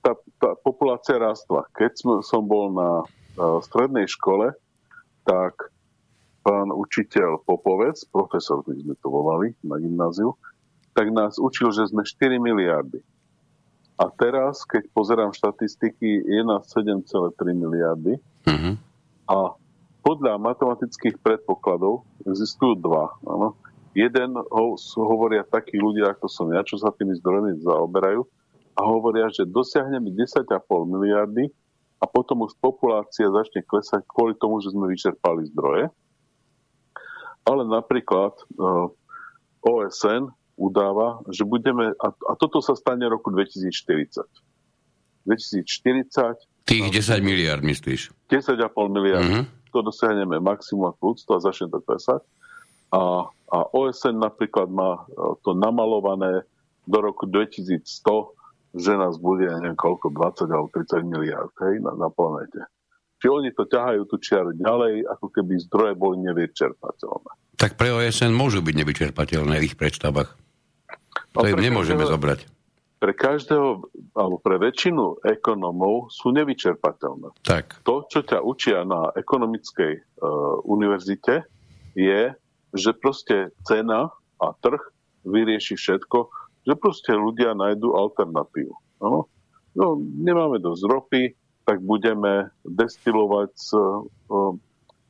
[0.05, 1.65] tá, tá populácia rastla.
[1.73, 3.05] Keď som bol na
[3.65, 4.53] strednej škole,
[5.25, 5.73] tak
[6.45, 10.37] pán učiteľ Popovec, profesor, my sme to volali na gymnáziu,
[10.93, 13.01] tak nás učil, že sme 4 miliardy.
[13.95, 18.19] A teraz, keď pozerám štatistiky, je na 7,3 miliardy.
[18.43, 18.75] Uh-huh.
[19.25, 19.55] A
[20.03, 23.15] podľa matematických predpokladov existujú dva.
[23.23, 23.55] Ano.
[23.95, 28.27] Jeden ho, hovoria takí ľudia, ako som ja, čo sa tými zdrojmi zaoberajú,
[28.75, 30.51] a hovoria, že dosiahneme 10,5
[30.83, 31.47] miliardy
[31.95, 35.87] a potom už populácia začne klesať kvôli tomu, že sme vyčerpali zdroje
[37.45, 38.87] ale napríklad eh,
[39.61, 44.23] OSN udáva, že budeme, a, a toto sa stane roku 2040.
[45.27, 46.65] 2040...
[46.65, 48.09] Tých 10 miliard myslíš?
[48.31, 48.57] 10,5
[48.89, 49.25] miliard.
[49.25, 49.45] Uh-huh.
[49.75, 52.23] To dosiahneme maximum ako ľudstvo a začne to klesať.
[52.95, 56.47] A, a OSN napríklad má eh, to namalované
[56.87, 57.83] do roku 2100,
[58.75, 62.63] že nás bude, neviem koľko, 20 alebo 30 miliard hej, na, na planete.
[63.19, 67.31] Čiže oni to ťahajú tú čiaru ďalej, ako keby zdroje boli nevyčerpateľné.
[67.55, 70.35] Tak pre OSN môžu byť nevyčerpateľné v ich predstavách.
[71.35, 72.39] To im nemôžeme každého, zobrať.
[72.95, 73.67] Pre každého,
[74.15, 77.35] alebo pre väčšinu ekonomov sú nevyčerpateľné.
[77.43, 77.83] Tak.
[77.83, 81.43] To, čo ťa učia na ekonomickej uh, univerzite,
[81.95, 82.33] je,
[82.75, 84.79] že proste cena a trh
[85.23, 86.27] vyrieši všetko,
[86.65, 88.73] že proste ľudia nájdú alternatívu.
[88.99, 89.29] No?
[89.75, 91.23] No, nemáme dosť ropy,
[91.65, 93.69] tak budeme destilovať z,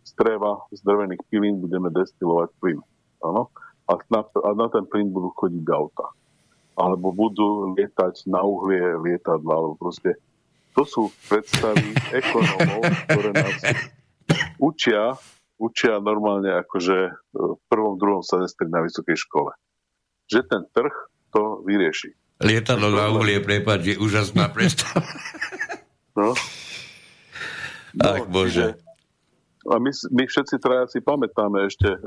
[0.03, 2.79] z dreva, z drevených pilín budeme destilovať plyn.
[3.21, 3.51] Ano?
[3.85, 6.09] A, na, a na ten plyn budú chodiť auta.
[6.75, 10.19] Alebo budú lietať na uhlie lietadla, alebo proste
[10.75, 13.59] to sú predstavy ekonomov, ktoré nás
[14.59, 15.15] učia,
[15.55, 16.97] učia normálne akože
[17.31, 19.55] v prvom, druhom semestri na vysokej škole.
[20.27, 20.93] Že ten trh
[21.31, 22.11] to vyrieši.
[22.43, 25.07] Lietadlo na uhlie, prepáč, je úžasná predstava.
[26.15, 26.35] No.
[27.99, 28.75] Ach, no, Bože.
[29.65, 32.05] A my, my všetci traja si pamätáme ešte uh,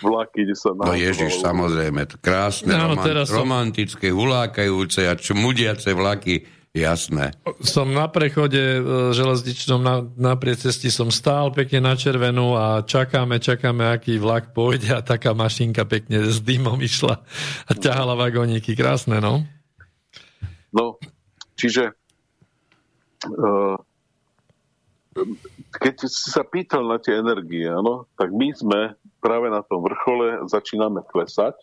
[0.00, 0.72] vlaky, kde sa...
[0.72, 3.44] No Ježiš, samozrejme, krásne, no, romant, som...
[3.44, 7.36] romantické, hulákajúce a čmudiace vlaky, jasné.
[7.60, 13.36] Som na prechode uh, železničnom na, na priecesti som stál pekne na červenú a čakáme,
[13.44, 17.20] čakáme, aký vlak pôjde a taká mašinka pekne s dymom išla
[17.68, 18.72] a ťahala vagóniky.
[18.72, 19.44] Krásne, no?
[20.72, 20.96] No,
[21.60, 21.92] čiže
[23.28, 23.76] uh,
[25.74, 28.80] keď si sa pýtal na tie energie, ano, tak my sme
[29.22, 31.56] práve na tom vrchole začíname klesať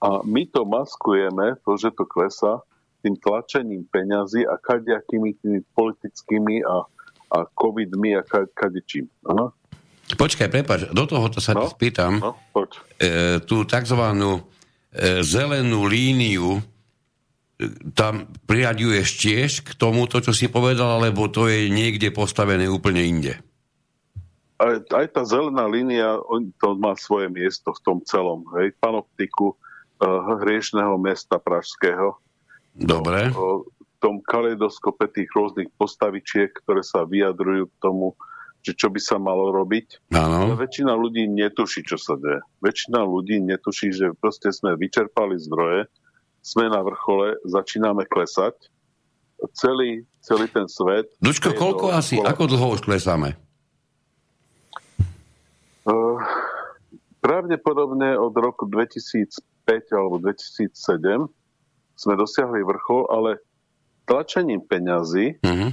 [0.00, 2.64] a my to maskujeme, to, že to klesá,
[3.00, 6.84] tým tlačením peňazí a kadejakými tými politickými a,
[7.32, 9.08] a covidmi a kadečím.
[9.24, 9.56] Ano.
[10.10, 12.18] Počkaj, prepáč, do toho sa no, spýtam.
[12.18, 12.82] No, poď.
[12.98, 13.08] E,
[13.46, 14.42] tú takzvanú
[14.90, 16.58] e, zelenú líniu
[17.92, 23.34] tam priraďuješ tiež k tomuto, čo si povedal, alebo to je niekde postavené úplne inde?
[24.60, 26.20] Aj, aj tá zelená línia,
[26.60, 32.20] to má svoje miesto v tom celom, hej, panoptiku uh, hriešného mesta pražského.
[32.76, 33.32] Dobre.
[33.32, 38.16] O, v tom kaleidoskope tých rôznych postavičiek, ktoré sa vyjadrujú k tomu,
[38.60, 40.12] že čo by sa malo robiť.
[40.12, 40.52] Áno.
[40.52, 42.44] Ale väčšina ľudí netuší, čo sa deje.
[42.60, 45.88] Väčšina ľudí netuší, že proste sme vyčerpali zdroje,
[46.40, 48.56] sme na vrchole, začíname klesať.
[49.56, 51.08] Celý, celý ten svet...
[51.20, 53.36] Dučko, koľko asi, ako dlho už klesáme?
[55.88, 56.20] Uh,
[57.24, 59.40] pravdepodobne od roku 2005
[59.96, 60.76] alebo 2007
[61.96, 63.30] sme dosiahli vrchol, ale
[64.04, 65.72] tlačením peňazí uh-huh.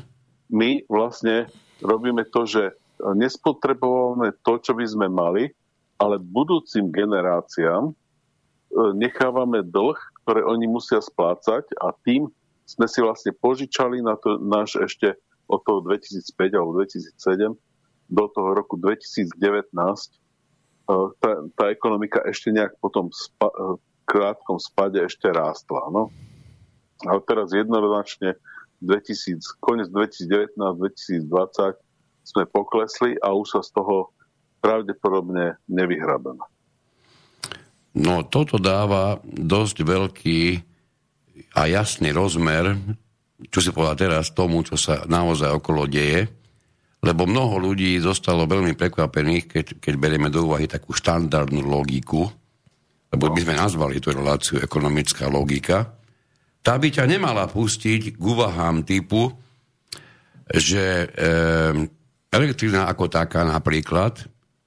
[0.52, 1.52] my vlastne
[1.84, 2.64] robíme to, že
[3.02, 5.50] nespotrebujeme to, čo by sme mali,
[5.98, 7.94] ale budúcim generáciám e,
[8.98, 9.98] nechávame dlh,
[10.28, 12.28] ktoré oni musia splácať a tým
[12.68, 15.16] sme si vlastne požičali na to náš ešte
[15.48, 17.56] od toho 2005 alebo 2007
[18.12, 20.12] do toho roku 2019 e,
[21.24, 25.88] tá, tá ekonomika ešte nejak potom spa, e, krátkom spade ešte rástla.
[25.96, 26.12] No.
[27.08, 28.36] Ale teraz jednoročne
[28.84, 31.24] 2000, konec 2019-2020
[32.28, 34.12] sme poklesli a už sa z toho
[34.60, 36.44] pravdepodobne nevyhrabeme.
[37.98, 40.42] No toto dáva dosť veľký
[41.58, 42.78] a jasný rozmer,
[43.50, 46.30] čo si povedal teraz, tomu, čo sa naozaj okolo deje,
[47.02, 52.26] lebo mnoho ľudí zostalo veľmi prekvapených, keď, keď berieme do úvahy takú štandardnú logiku,
[53.14, 55.98] lebo by sme nazvali tú reláciu ekonomická logika,
[56.62, 59.32] tá by ťa nemala pustiť k úvahám typu,
[60.52, 61.32] že e,
[62.34, 64.20] elektrina ako taká napríklad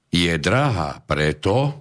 [0.09, 1.80] je drahá preto,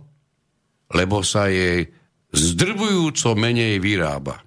[0.91, 1.87] lebo sa jej
[2.31, 4.43] zdrvujúco menej vyrába.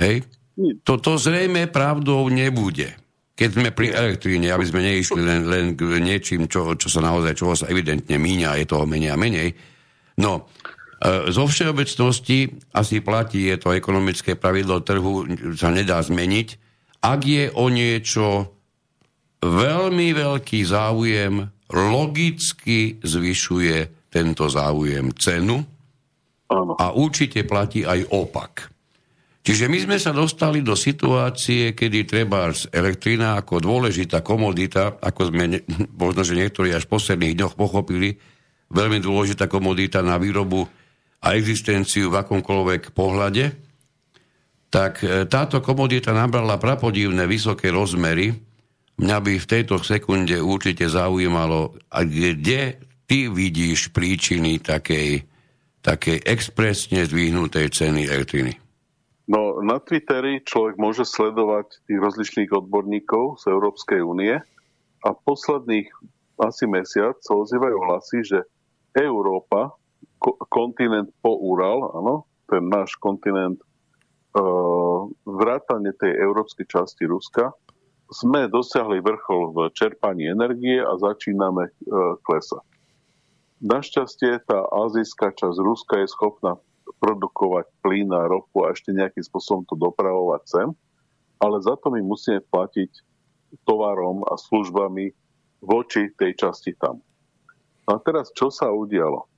[0.00, 0.24] Hej?
[0.84, 2.92] Toto zrejme pravdou nebude.
[3.32, 7.32] Keď sme pri elektríne, aby sme neišli len, len k niečím, čo, čo sa naozaj,
[7.32, 9.56] čo sa evidentne míňa, je toho menej a menej.
[10.20, 10.52] No,
[11.00, 15.24] e, zo všeobecnosti asi platí, je to ekonomické pravidlo trhu,
[15.56, 16.48] sa nedá zmeniť.
[17.02, 18.52] Ak je o niečo
[19.40, 25.64] veľmi veľký záujem, logicky zvyšuje tento záujem cenu
[26.52, 28.68] a určite platí aj opak.
[29.42, 35.44] Čiže my sme sa dostali do situácie, kedy treba elektrina ako dôležitá komodita, ako sme
[36.02, 38.14] možno, že niektorí až v posledných dňoch pochopili,
[38.70, 40.62] veľmi dôležitá komodita na výrobu
[41.22, 43.44] a existenciu v akomkoľvek pohľade,
[44.72, 48.32] tak e, táto komodita nabrala prapodivné vysoké rozmery.
[49.02, 55.24] Mňa by v tejto sekunde určite zaujímalo, kde ty vidíš príčiny takej,
[55.82, 58.58] takej expresne zdvihnutej ceny elektriny.
[59.30, 64.34] No, na Twitteri človek môže sledovať tých rozličných odborníkov z Európskej únie
[65.02, 65.88] a posledných
[66.42, 68.38] asi mesiac sa ozývajú hlasy, že
[68.98, 69.72] Európa,
[70.50, 73.62] kontinent po Ural, áno, ten náš kontinent,
[74.36, 77.54] uh, vrátane tej európskej časti Ruska,
[78.12, 82.71] sme dosiahli vrchol v čerpaní energie a začíname uh, klesať.
[83.62, 86.58] Našťastie tá azijská časť Ruska je schopná
[86.98, 90.68] produkovať plyn a ropu a ešte nejakým spôsobom to dopravovať sem,
[91.38, 92.90] ale za to my musíme platiť
[93.62, 95.14] tovarom a službami
[95.62, 96.98] voči tej časti tam.
[97.86, 99.30] A teraz čo sa udialo?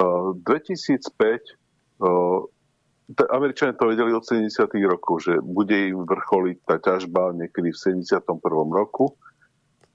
[0.00, 2.48] Uh, 2005 uh,
[3.28, 4.56] Američania to vedeli od 70.
[4.88, 8.40] rokov, že bude im vrcholiť tá ťažba niekedy v 71.
[8.72, 9.20] roku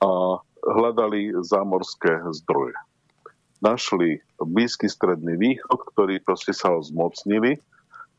[0.05, 0.37] a
[0.69, 2.77] hľadali zámorské zdroje
[3.59, 7.57] našli blízky stredný východ, ktorí proste sa ho zmocnili,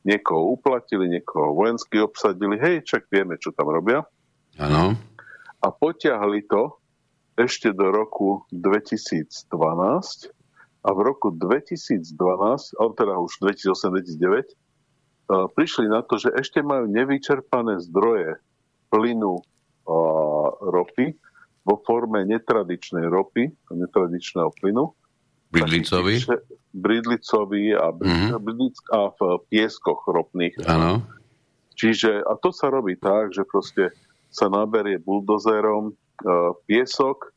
[0.06, 4.06] niekoho uplatili, niekoho vojensky obsadili, hej, čak vieme, čo tam robia.
[4.58, 4.94] Ano.
[5.58, 6.78] A potiahli to
[7.38, 9.50] ešte do roku 2012
[10.82, 12.06] a v roku 2012,
[12.78, 14.54] alebo teda už 2008-2009, e,
[15.54, 18.38] prišli na to, že ešte majú nevyčerpané zdroje
[18.90, 19.42] plynu
[19.88, 19.98] a
[20.68, 21.16] ropy
[21.64, 24.92] vo forme netradičnej ropy, netradičného plynu
[25.48, 26.16] Bridlicovi?
[26.72, 28.38] Bridlicovi a, mm-hmm.
[28.38, 30.60] bridlic, a v pieskoch ropných.
[30.68, 31.02] Áno.
[31.78, 33.94] Čiže, a to sa robí tak, že proste
[34.28, 35.92] sa naberie buldozerom e,
[36.68, 37.28] piesok, e,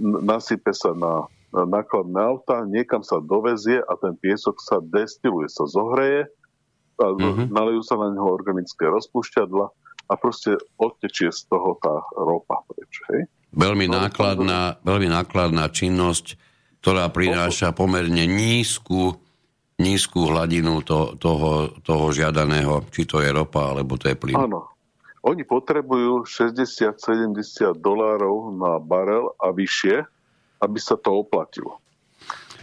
[0.00, 6.26] nasype sa na nákladné auta, niekam sa dovezie a ten piesok sa destiluje, sa zohreje,
[6.98, 7.50] a mm-hmm.
[7.50, 9.66] nalejú sa na neho organické rozpúšťadla
[10.10, 12.92] a proste odtečie z toho tá ropa preč.
[13.10, 13.26] Hej?
[13.54, 16.38] Veľmi, no, nákladná, veľmi nákladná činnosť
[16.84, 19.16] ktorá prináša pomerne nízku,
[19.80, 24.36] nízku hladinu to, toho, toho žiadaného, či to je ropa, alebo to je plyn.
[24.36, 24.68] Áno.
[25.24, 29.96] Oni potrebujú 60-70 dolárov na barel a vyššie,
[30.60, 31.80] aby sa to oplatilo.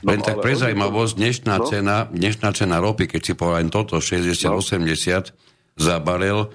[0.05, 1.65] No, Len tak pre zaujímavosť, dnešná, no?
[1.65, 5.33] cena, dnešná cena ropy, keď si poviem toto, 60-80 no.
[5.81, 6.53] za barel,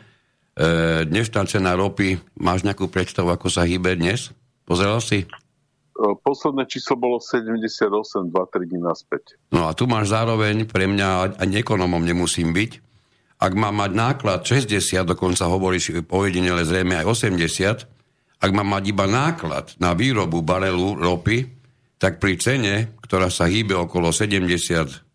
[0.54, 4.30] e, dnešná cena ropy, máš nejakú predstavu, ako sa hýbe dnes?
[4.62, 5.26] Pozeral si?
[5.96, 9.40] E, posledné číslo bolo 78, 2-3 dní naspäť.
[9.48, 12.84] No a tu máš zároveň, pre mňa ani ekonomom nemusím byť,
[13.36, 14.76] ak má mať náklad 60,
[15.08, 17.88] dokonca hovoríš pojedinele zrejme aj 80,
[18.40, 21.48] ak má mať iba náklad na výrobu barelu ropy,
[21.96, 24.44] tak pri cene, ktorá sa hýbe okolo 70,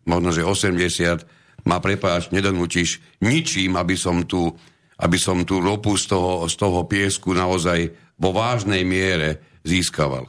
[0.06, 4.50] možno že 80, ma prepáč, nedonúčiš ničím, aby som tu,
[4.98, 10.26] aby som tu ropu z toho, z toho piesku naozaj vo vážnej miere získaval.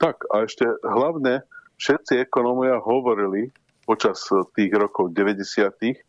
[0.00, 1.44] Tak a ešte hlavne
[1.76, 3.52] všetci ekonomovia hovorili
[3.84, 4.24] počas
[4.56, 6.08] tých rokov 90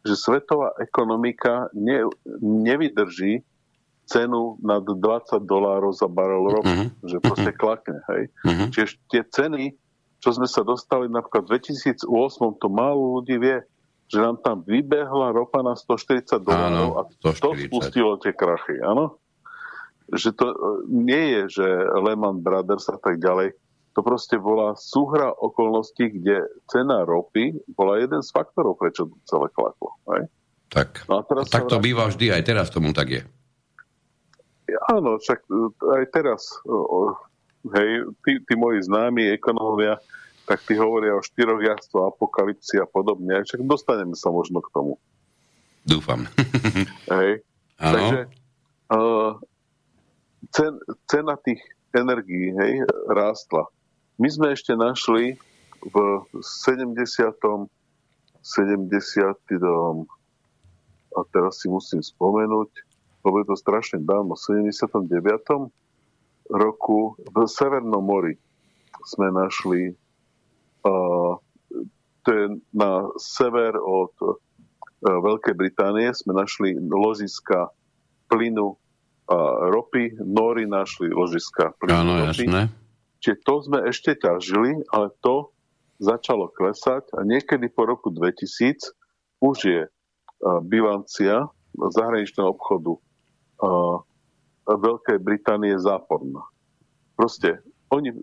[0.00, 2.08] že svetová ekonomika ne,
[2.40, 3.44] nevydrží
[4.08, 6.90] cenu nad 20 dolárov za barel ropy, uh-huh.
[7.04, 7.60] že proste uh-huh.
[7.60, 7.98] klakne.
[8.10, 8.22] Hej?
[8.42, 8.66] Uh-huh.
[8.72, 9.64] Čiže tie ceny,
[10.18, 12.08] čo sme sa dostali napríklad v 2008,
[12.58, 13.62] to málo ľudí vie,
[14.10, 18.82] že nám tam vybehla ropa na 140 dolárov a to spustilo tie krachy.
[18.82, 19.20] Áno?
[20.10, 20.56] Že to e,
[20.90, 21.66] nie je, že
[22.02, 23.54] Lehman Brothers a tak ďalej,
[23.94, 29.50] to proste bola súhra okolností, kde cena ropy bola jeden z faktorov, prečo to celé
[29.50, 29.98] klaklo.
[30.14, 30.30] Hej?
[30.70, 33.22] Tak, no a teraz tak to býva vždy, aj teraz tomu tak je.
[34.94, 36.46] Áno, však e, aj teraz,
[37.74, 37.90] hej,
[38.22, 39.98] tí, tí moji známi ekonómovia,
[40.46, 43.46] tak tí hovoria o štyroch jazdcov, apokalipsy a podobne.
[43.46, 44.98] Však dostaneme sa možno k tomu.
[45.86, 46.26] Dúfam.
[47.14, 47.46] hej.
[47.78, 47.94] Áno.
[47.94, 48.18] Takže
[48.90, 49.30] uh,
[50.54, 50.78] cen,
[51.10, 51.62] cena tých
[51.94, 53.66] energií hej, rástla.
[54.20, 55.40] My sme ešte našli
[55.80, 55.96] v
[56.36, 56.96] 70.
[58.40, 58.88] 70.
[61.10, 62.70] a teraz si musím spomenúť,
[63.20, 65.68] lebo je to strašne dávno, v 79.
[66.48, 68.36] roku v Severnom mori
[69.04, 69.92] sme našli
[70.84, 71.32] uh,
[72.20, 72.46] to je
[72.76, 74.36] na sever od uh,
[75.00, 77.72] Veľkej Británie sme našli ložiska
[78.28, 78.76] plynu
[79.70, 82.50] ropy, Nóri našli ložiska plynu Áno, ropy.
[82.50, 82.62] jasné.
[83.20, 85.52] Čiže to sme ešte ťažili, ale to
[86.00, 88.96] začalo klesať a niekedy po roku 2000
[89.44, 89.90] už je uh,
[90.64, 92.98] bilancia zahraničného obchodu
[94.64, 96.46] Veľkej Británie záporná.
[97.12, 97.60] Proste
[97.92, 98.14] oni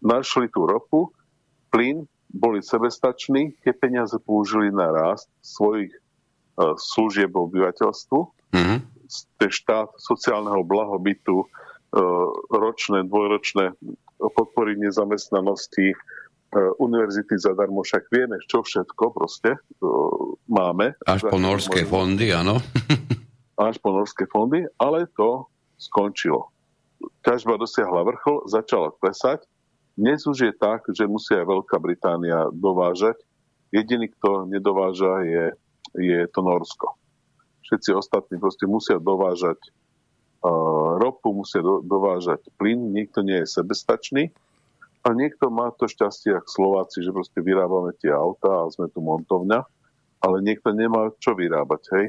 [0.00, 1.12] našli tú ropu,
[1.68, 8.20] plyn, boli sebestační, tie peniaze použili na rast svojich uh, služieb obyvateľstvu,
[8.56, 8.78] mm-hmm.
[9.40, 11.46] Štát sociálneho blahobytu, uh,
[12.52, 13.74] ročné, dvojročné
[14.20, 20.94] podpory nezamestnanosti, uh, univerzity zadarmo, však vieme, čo všetko proste uh, máme.
[21.08, 22.60] Až po norské fondy, áno.
[23.68, 25.48] až po norské fondy, ale to
[25.80, 26.52] skončilo.
[27.22, 29.46] Ťažba dosiahla vrchol, začala klesať.
[29.98, 33.18] Dnes už je tak, že musí aj Veľká Británia dovážať.
[33.74, 35.44] Jediný, kto nedováža, je,
[35.98, 36.94] je to Norsko.
[37.68, 39.60] Všetci ostatní proste musia dovážať
[40.40, 44.32] uh, ropu, musia do, dovážať plyn, nikto nie je sebestačný.
[45.04, 49.04] A niekto má to šťastie, ako Slováci, že proste vyrábame tie auta a sme tu
[49.04, 49.60] montovňa,
[50.24, 52.06] ale niekto nemá čo vyrábať, hej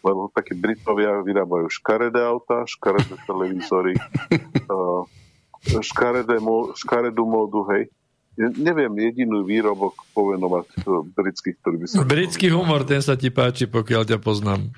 [0.00, 3.92] lebo takí Britovia vyrábajú škaredé auta, škaredé televízory,
[5.92, 6.40] škaredé,
[6.76, 7.92] škaredú módu, hej.
[8.40, 12.08] Neviem jedinú výrobok povenovať britských, ktorý by sa...
[12.08, 14.72] Britský humor, ten sa ti páči, pokiaľ ťa poznám.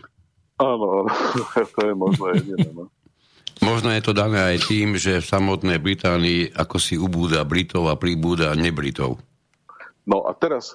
[0.61, 1.07] Áno,
[1.75, 2.69] to je možno jediné.
[2.73, 2.91] No.
[3.63, 7.95] Možno je to dané aj tým, že v samotnej Británii ako si ubúda Britov a
[7.95, 9.23] pribúda nebritov.
[10.03, 10.75] No a teraz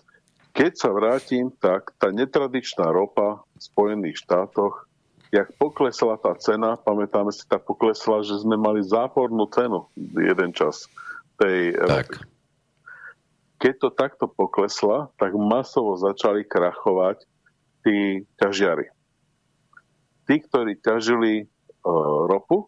[0.57, 4.89] keď sa vrátim, tak tá netradičná ropa v Spojených štátoch,
[5.29, 9.85] jak poklesla tá cena, pamätáme si, tak poklesla, že sme mali zápornú cenu
[10.17, 10.89] jeden čas
[11.37, 12.09] tej tak.
[12.09, 12.17] ropy.
[13.57, 17.21] Keď to takto poklesla, tak masovo začali krachovať
[17.85, 18.89] tí ťažiari.
[20.27, 22.67] Tí, ktorí ťažili uh, ropu,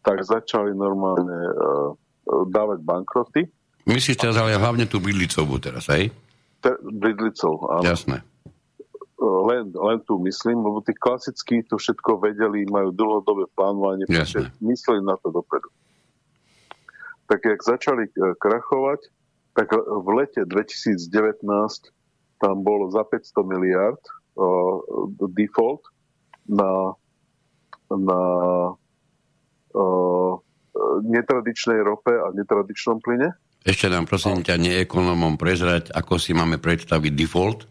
[0.00, 1.92] tak začali normálne uh,
[2.48, 3.40] dávať bankroty.
[3.84, 6.08] Myslíš teraz ale hlavne tú bydlicovú teraz, hej?
[6.80, 7.56] bridlicou.
[7.72, 7.84] Áno.
[7.84, 8.20] Jasné.
[9.20, 14.08] Len, len tu myslím, lebo tí klasickí to všetko vedeli, majú dlhodobé plánovanie,
[14.64, 15.68] mysleli na to dopredu.
[17.28, 18.08] Tak jak začali
[18.40, 19.00] krachovať,
[19.52, 21.44] tak v lete 2019
[22.40, 24.00] tam bolo za 500 miliard
[24.40, 24.80] uh,
[25.36, 25.84] default
[26.48, 26.94] na,
[27.90, 28.20] na
[29.74, 30.32] uh,
[31.04, 33.34] netradičnej rope a netradičnom plyne.
[33.60, 37.68] Ešte nám prosím ťa neekonomom prezrať, ako si máme predstaviť default?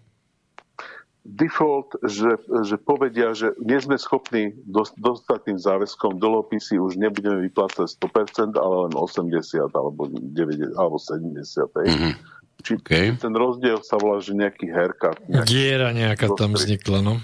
[1.25, 7.85] Default, že, že povedia, že nie sme schopní dostať tým záväzkom dlhopisy, už nebudeme vyplácať
[7.85, 11.41] 100%, ale len 80 alebo 90 alebo 70.
[11.69, 12.13] Mm-hmm.
[12.59, 13.05] Či okay.
[13.15, 15.15] ten rozdiel sa volá, že nejaký herka.
[15.25, 17.17] Nejaký Diera nejaká tam vznikla, no.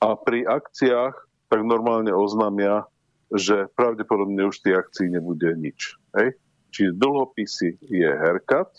[0.00, 1.14] A pri akciách
[1.50, 2.86] tak normálne oznámia,
[3.30, 5.98] že pravdepodobne už tých akcií nebude nič.
[6.16, 6.38] Hej?
[6.70, 8.70] Čiže dlhopisy je herkat,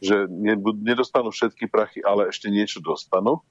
[0.00, 0.26] že
[0.80, 3.44] nedostanú všetky prachy, ale ešte niečo dostanú.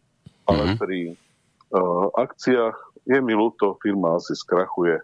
[0.44, 0.80] Ale mm-hmm.
[0.82, 2.78] pri uh, akciách
[3.08, 5.00] je mi ľúto, firma asi skrachuje.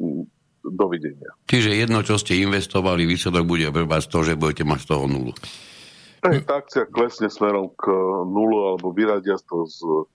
[0.00, 0.26] Mm,
[0.62, 1.34] dovidenia.
[1.50, 5.32] Čiže jedno, čo ste investovali, výsledok bude z toho, že budete mať z toho nulu.
[6.22, 7.90] Tá akcia klesne smerom k
[8.30, 10.06] nulu alebo vyradia to z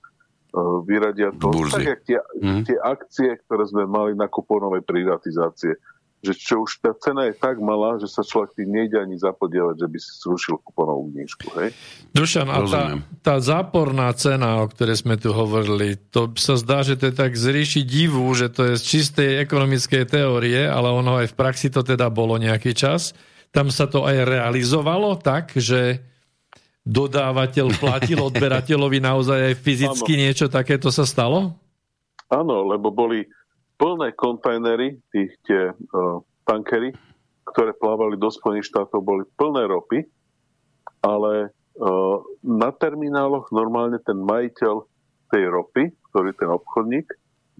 [0.88, 1.52] vyradia to.
[1.68, 2.64] Tak, jak tie, mm.
[2.66, 5.76] tie akcie, ktoré sme mali na kuponovej privatizácie
[6.18, 9.76] že čo už tá cena je tak malá, že sa človek tým nejde ani zapodievať,
[9.78, 11.46] že by si zrušil kuponovú knižku.
[11.62, 11.70] Hej?
[12.18, 12.84] Dušan, a tá,
[13.22, 17.38] tá záporná cena, o ktorej sme tu hovorili, to sa zdá, že to je tak
[17.38, 21.86] zríši divu, že to je z čistej ekonomickej teórie, ale ono aj v praxi to
[21.86, 23.14] teda bolo nejaký čas.
[23.54, 26.02] Tam sa to aj realizovalo tak, že
[26.88, 30.22] dodávateľ platil odberateľovi naozaj aj fyzicky ano.
[30.24, 31.52] niečo takéto sa stalo?
[32.32, 33.28] Áno, lebo boli
[33.76, 36.96] plné kontajnery, tých tie uh, tankery,
[37.44, 40.08] ktoré plávali do Spojených štátov, boli plné ropy,
[41.04, 44.88] ale uh, na termináloch normálne ten majiteľ
[45.28, 47.08] tej ropy, ktorý ten obchodník,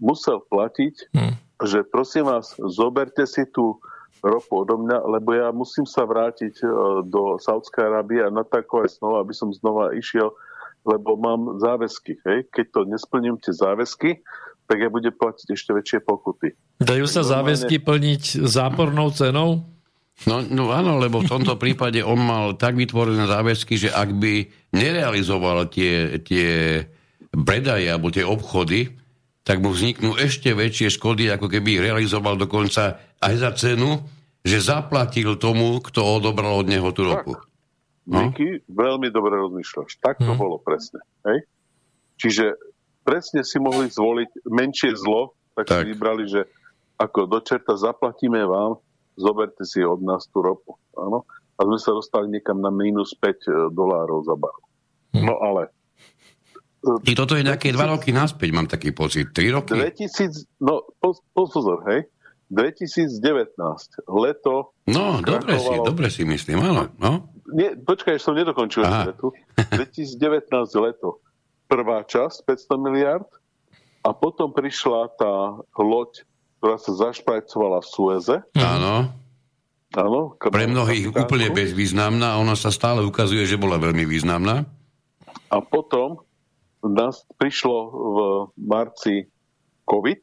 [0.00, 1.34] musel platiť, hmm.
[1.68, 3.76] že prosím vás, zoberte si tú
[4.22, 6.70] ropu odo mňa, lebo ja musím sa vrátiť uh,
[7.06, 10.34] do Saudskej Arábie a na takové znova, aby som znova išiel,
[10.86, 12.18] lebo mám záväzky.
[12.24, 12.48] Hej?
[12.50, 14.22] Keď to nesplním tie záväzky,
[14.68, 16.52] tak ja budem platiť ešte väčšie pokuty.
[16.84, 19.64] Dajú sa záväzky plniť zápornou cenou?
[20.26, 24.50] No, no áno, lebo v tomto prípade on mal tak vytvorené záväzky, že ak by
[24.74, 26.82] nerealizoval tie, tie
[27.30, 28.98] bredaje alebo tie obchody,
[29.48, 34.04] tak mu vzniknú ešte väčšie škody, ako keby ich realizoval dokonca aj za cenu,
[34.44, 37.32] že zaplatil tomu, kto odobral od neho tú ropu.
[38.04, 38.28] No?
[38.28, 40.04] Miky, veľmi dobre rozmýšľaš.
[40.04, 40.40] Tak to hmm.
[40.40, 41.00] bolo presne.
[41.24, 41.48] Hej?
[42.20, 42.44] Čiže
[43.08, 45.88] presne si mohli zvoliť menšie zlo, tak, tak.
[45.88, 46.44] si vybrali, že
[47.00, 48.76] ako do čerta zaplatíme vám,
[49.16, 50.76] zoberte si od nás tú ropu.
[50.92, 51.24] Áno?
[51.56, 53.32] A sme sa dostali niekam na minus 5 e,
[53.72, 54.62] dolárov za baru.
[55.16, 55.24] Hm.
[55.24, 55.72] No ale...
[56.78, 59.34] I toto je nejaké 2 roky naspäť, mám taký pocit.
[59.34, 59.74] 3 roky?
[59.74, 60.86] 2000, no
[61.34, 62.06] pozor, hej.
[62.48, 63.20] 2019,
[64.08, 64.72] leto...
[64.88, 66.88] No, dobre si, dobre si myslím, áno.
[66.96, 67.28] No.
[67.52, 69.36] Nie, počkaj, som nedokončil vetu.
[69.74, 70.48] 2019
[70.80, 71.20] leto
[71.68, 73.28] prvá časť 500 miliard
[74.00, 76.24] a potom prišla tá loď,
[76.58, 78.36] ktorá sa zašprajcovala v Sueze.
[78.56, 79.12] Áno.
[79.96, 80.36] Áno.
[80.36, 81.24] Pre mnohých kapitánku.
[81.28, 84.64] úplne bezvýznamná ona sa stále ukazuje, že bola veľmi významná.
[85.48, 86.20] A potom
[86.82, 88.18] nás prišlo v
[88.58, 89.26] marci
[89.88, 90.22] COVID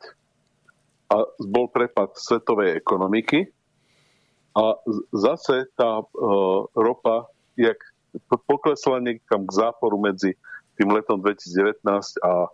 [1.12, 3.50] a bol prepad svetovej ekonomiky
[4.56, 4.80] a
[5.12, 7.28] zase tá uh, ropa
[7.60, 7.78] jak
[8.48, 10.40] poklesla niekam k záporu medzi
[10.80, 11.84] tým letom 2019
[12.24, 12.48] a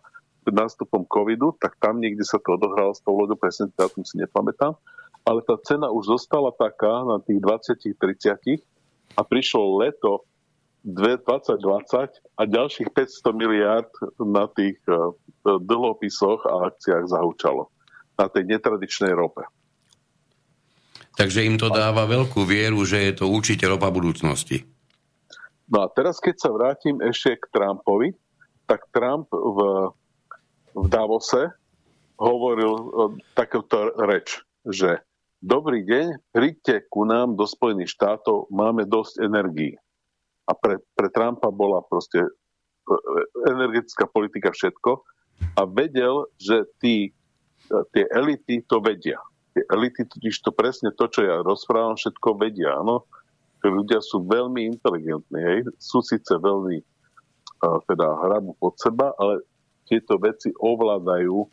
[0.50, 4.74] nástupom covidu, tak tam niekde sa to odohralo s tou loďou, presne dátum si nepamätám,
[5.22, 8.66] ale tá cena už zostala taká na tých 20-30
[9.14, 10.26] a prišlo leto
[10.82, 11.62] 2020
[12.38, 15.14] a ďalších 500 miliard na tých uh,
[15.46, 17.70] dlhopisoch a akciách zahúčalo
[18.18, 19.46] na tej netradičnej rope.
[21.18, 24.66] Takže im to dáva veľkú vieru, že je to určite ropa budúcnosti.
[25.70, 28.16] No a teraz, keď sa vrátim ešte k Trumpovi,
[28.66, 29.60] tak Trump v,
[30.74, 31.52] v Davose
[32.16, 32.74] hovoril
[33.34, 35.02] takúto reč, že
[35.42, 39.76] dobrý deň, príďte ku nám do Spojených štátov, máme dosť energií.
[40.50, 42.30] A pre, pre Trumpa bola proste e,
[43.50, 45.02] energetická politika všetko
[45.58, 47.14] a vedel, že tí,
[47.70, 49.22] e, tie elity to vedia.
[49.52, 52.78] Tie elity totiž to presne to, čo ja rozprávam, všetko vedia.
[52.80, 53.06] Áno?
[53.70, 55.60] ľudia sú veľmi inteligentní, hej?
[55.78, 59.46] sú síce veľmi uh, teda hrabu pod seba, ale
[59.86, 61.46] tieto veci ovládajú,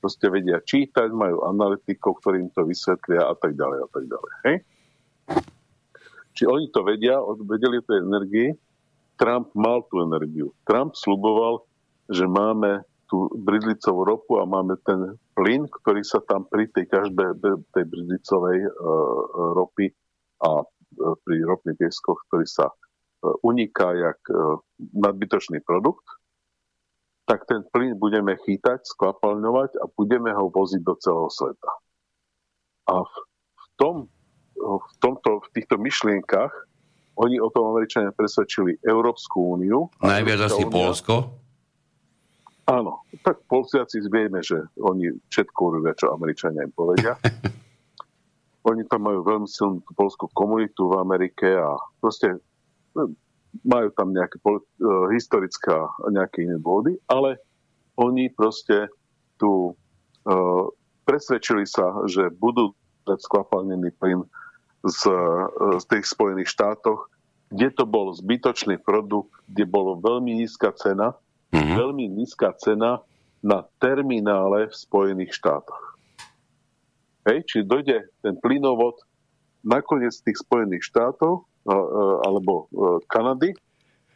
[0.00, 4.32] proste vedia čítať, majú analytikov, ktorým to vysvetlia a tak ďalej a tak ďalej.
[4.48, 4.56] Hej?
[6.34, 8.48] Či oni to vedia, vedeli tej energii,
[9.20, 10.56] Trump mal tú energiu.
[10.64, 11.66] Trump sluboval,
[12.08, 17.36] že máme tú bridlicovú ropu a máme ten plyn, ktorý sa tam pri tej ťažbe
[17.74, 18.70] tej bridlicovej uh,
[19.58, 19.90] ropy
[20.40, 20.62] a
[20.98, 22.74] pri ropných pieskoch, ktorý sa e,
[23.46, 24.34] uniká jak e,
[24.96, 26.04] nadbytočný produkt,
[27.30, 31.70] tak ten plyn budeme chýtať, skvapalňovať a budeme ho voziť do celého sveta.
[32.90, 33.14] A v,
[33.54, 33.94] v, tom,
[34.60, 36.52] v, tomto, v týchto myšlienkach
[37.20, 39.92] oni o tom Američania presvedčili Európsku úniu.
[40.00, 41.36] Najviac asi Polsko?
[42.64, 47.18] Áno, tak Polciaci vieme, že oni všetko urobia, čo Američania im povedia.
[48.60, 52.36] Oni tam majú veľmi silnú polskú komunitu v Amerike a proste
[52.92, 53.08] no,
[53.64, 54.60] majú tam nejaké uh,
[55.16, 57.40] historické a nejaké iné body, ale
[57.96, 58.92] oni proste
[59.40, 60.64] tu uh,
[61.08, 62.76] presvedčili sa, že budú
[63.08, 64.28] skvapalnený plyn
[64.84, 67.10] z, uh, z tých Spojených štátoch,
[67.50, 71.18] kde to bol zbytočný produkt, kde bolo veľmi nízka cena,
[71.50, 71.76] mm-hmm.
[71.76, 73.02] veľmi nízka cena
[73.42, 75.98] na terminále v Spojených štátoch.
[77.26, 78.96] Hej, či dojde ten plynovod
[79.60, 81.44] nakoniec tých Spojených štátov
[82.24, 82.68] alebo
[83.12, 83.52] Kanady,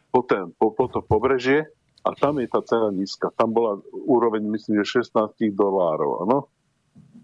[0.09, 1.69] po, ten, po, po to pobrežie
[2.05, 3.33] a tam je tá cena nízka.
[3.33, 6.23] Tam bola úroveň, myslím, že 16 dolárov.
[6.23, 6.37] Ano?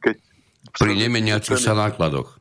[0.02, 0.18] Keď
[0.76, 2.41] Pri nemeniacich sa nákladoch.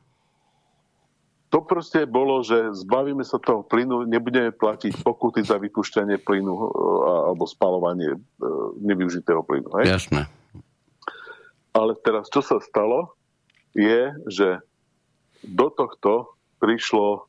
[1.51, 6.65] To proste bolo, že zbavíme sa toho plynu, nebudeme platiť pokuty za vypúšťanie plynu e,
[7.27, 8.19] alebo spalovanie e,
[8.79, 9.67] nevyužitého plynu.
[9.83, 9.99] Hej?
[9.99, 10.31] Jasné.
[11.75, 13.19] Ale teraz, čo sa stalo,
[13.75, 14.63] je, že
[15.43, 17.27] do tohto prišlo,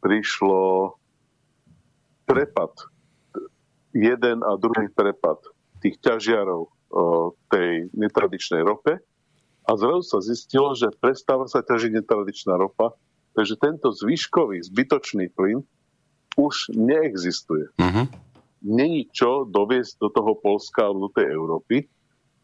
[0.00, 0.96] prišlo
[2.24, 2.72] prepad
[3.92, 5.40] jeden a druhý prepad
[5.84, 6.72] tých ťažiarov
[7.50, 9.02] tej netradičnej rope
[9.64, 12.94] a zrazu sa zistilo, že prestáva sa ťažiť netradičná ropa,
[13.34, 15.60] takže tento zvyškový, zbytočný plyn
[16.38, 17.70] už neexistuje.
[17.78, 18.06] Uh-huh.
[18.64, 21.76] Není čo doviesť do toho Polska alebo do tej Európy.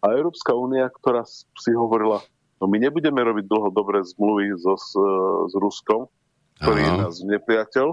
[0.04, 2.20] A Európska únia, ktorá si hovorila,
[2.60, 4.96] no my nebudeme robiť dlhodobé zmluvy so, s,
[5.48, 6.08] s Ruskom,
[6.60, 6.90] ktorý uh-huh.
[6.92, 7.88] je nás nepriateľ,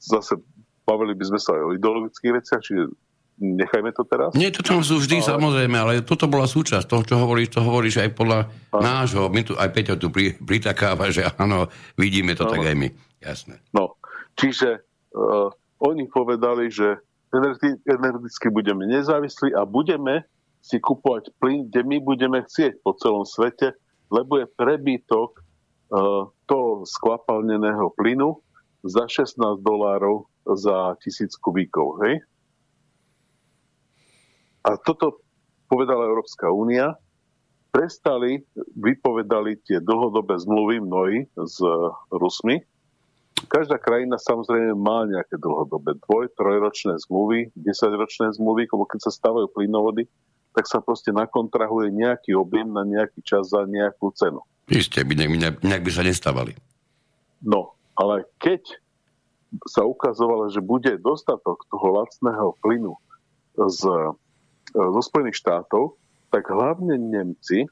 [0.00, 0.40] zase
[0.88, 2.88] bavili by sme sa aj o ideologických veciach, čiže
[3.38, 4.34] nechajme to teraz.
[4.34, 5.26] Nie, to tam sú vždy, ale...
[5.26, 8.78] samozrejme, ale toto bola súčasť toho, čo hovoríš, to hovoríš aj podľa a...
[8.82, 9.30] nášho.
[9.30, 12.50] My tu, aj Peťo tu pri, pritakáva, že áno, vidíme to a...
[12.50, 12.88] tak aj my.
[13.22, 13.62] Jasné.
[13.74, 13.98] No,
[14.38, 14.82] čiže
[15.14, 15.50] uh,
[15.82, 16.98] oni povedali, že
[17.86, 20.26] energeticky budeme nezávislí a budeme
[20.58, 23.74] si kupovať plyn, kde my budeme chcieť po celom svete,
[24.10, 28.38] lebo je prebytok uh, toho skvapalneného plynu
[28.86, 30.26] za 16 dolárov
[30.56, 32.00] za tisíc kubíkov.
[32.06, 32.24] Hej?
[34.68, 35.24] A toto
[35.72, 36.92] povedala Európska únia.
[37.72, 38.44] Prestali,
[38.76, 41.60] vypovedali tie dlhodobé zmluvy mnohí s
[42.12, 42.64] Rusmi.
[43.48, 49.46] Každá krajina samozrejme má nejaké dlhodobé dvoj, trojročné zmluvy, desaťročné zmluvy, lebo keď sa stavajú
[49.52, 50.10] plynovody,
[50.56, 54.42] tak sa proste nakontrahuje nejaký objem na nejaký čas za nejakú cenu.
[54.66, 56.52] Isté, by nejak, nejak by sa nestávali.
[57.40, 58.64] No, ale keď
[59.70, 62.98] sa ukazovalo, že bude dostatok toho lacného plynu
[63.54, 63.96] z, e,
[64.72, 65.96] zo Spojených štátov,
[66.28, 67.64] tak hlavne Nemci,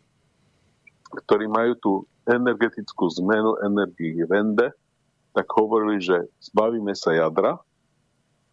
[1.13, 1.93] ktorí majú tú
[2.27, 4.75] energetickú zmenu energii vende,
[5.37, 7.61] tak hovorili, že zbavíme sa jadra,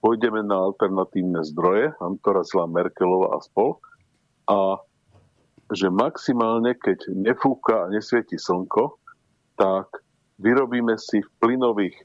[0.04, 3.80] pôjdeme na alternatívne zdroje, Antorazla Merkelová a spol,
[4.46, 4.78] a
[5.72, 9.00] že maximálne, keď nefúka a nesvieti slnko,
[9.56, 9.88] tak
[10.38, 11.98] vyrobíme si v plynových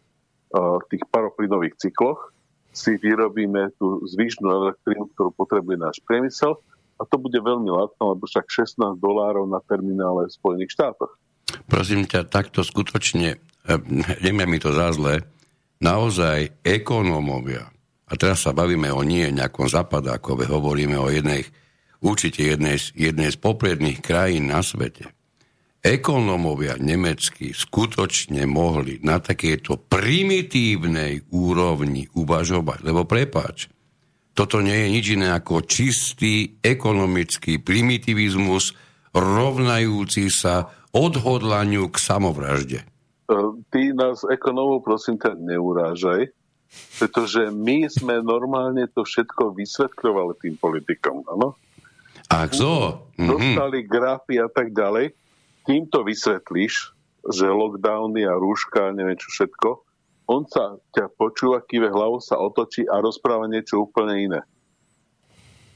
[0.54, 2.32] v tých paroplynových cykloch
[2.78, 6.54] si vyrobíme tú zvyšnú elektrínu, ktorú potrebuje náš priemysel
[6.98, 11.18] a to bude veľmi lacno, lebo však 16 dolárov na terminále v Spojených štátoch.
[11.66, 13.74] Prosím ťa, takto skutočne, e,
[14.22, 15.26] neviem mi to za zle,
[15.82, 17.70] naozaj ekonómovia,
[18.08, 21.44] a teraz sa bavíme o nie nejakom zapadákove, hovoríme o jednej,
[22.00, 25.12] určite jednej, jednej z popredných krajín na svete,
[25.82, 32.78] ekonómovia nemeckí skutočne mohli na takéto primitívnej úrovni uvažovať.
[32.82, 33.70] Lebo prepáč,
[34.34, 38.74] toto nie je nič iné ako čistý ekonomický primitivizmus
[39.14, 42.80] rovnajúci sa odhodlaniu k samovražde.
[42.82, 42.86] E,
[43.74, 46.30] ty nás ekonómov prosím ťa neurážaj,
[47.00, 51.58] pretože my sme normálne to všetko vysvetľovali tým politikom, áno?
[52.28, 53.08] Ach so.
[53.16, 53.26] Mhm.
[53.26, 55.16] Dostali grafy a tak ďalej
[55.68, 56.96] kým to vysvetlíš,
[57.28, 59.68] že lockdowny a rúška, neviem čo všetko,
[60.32, 64.40] on sa ťa počúva, kýve hlavou sa otočí a rozpráva niečo úplne iné.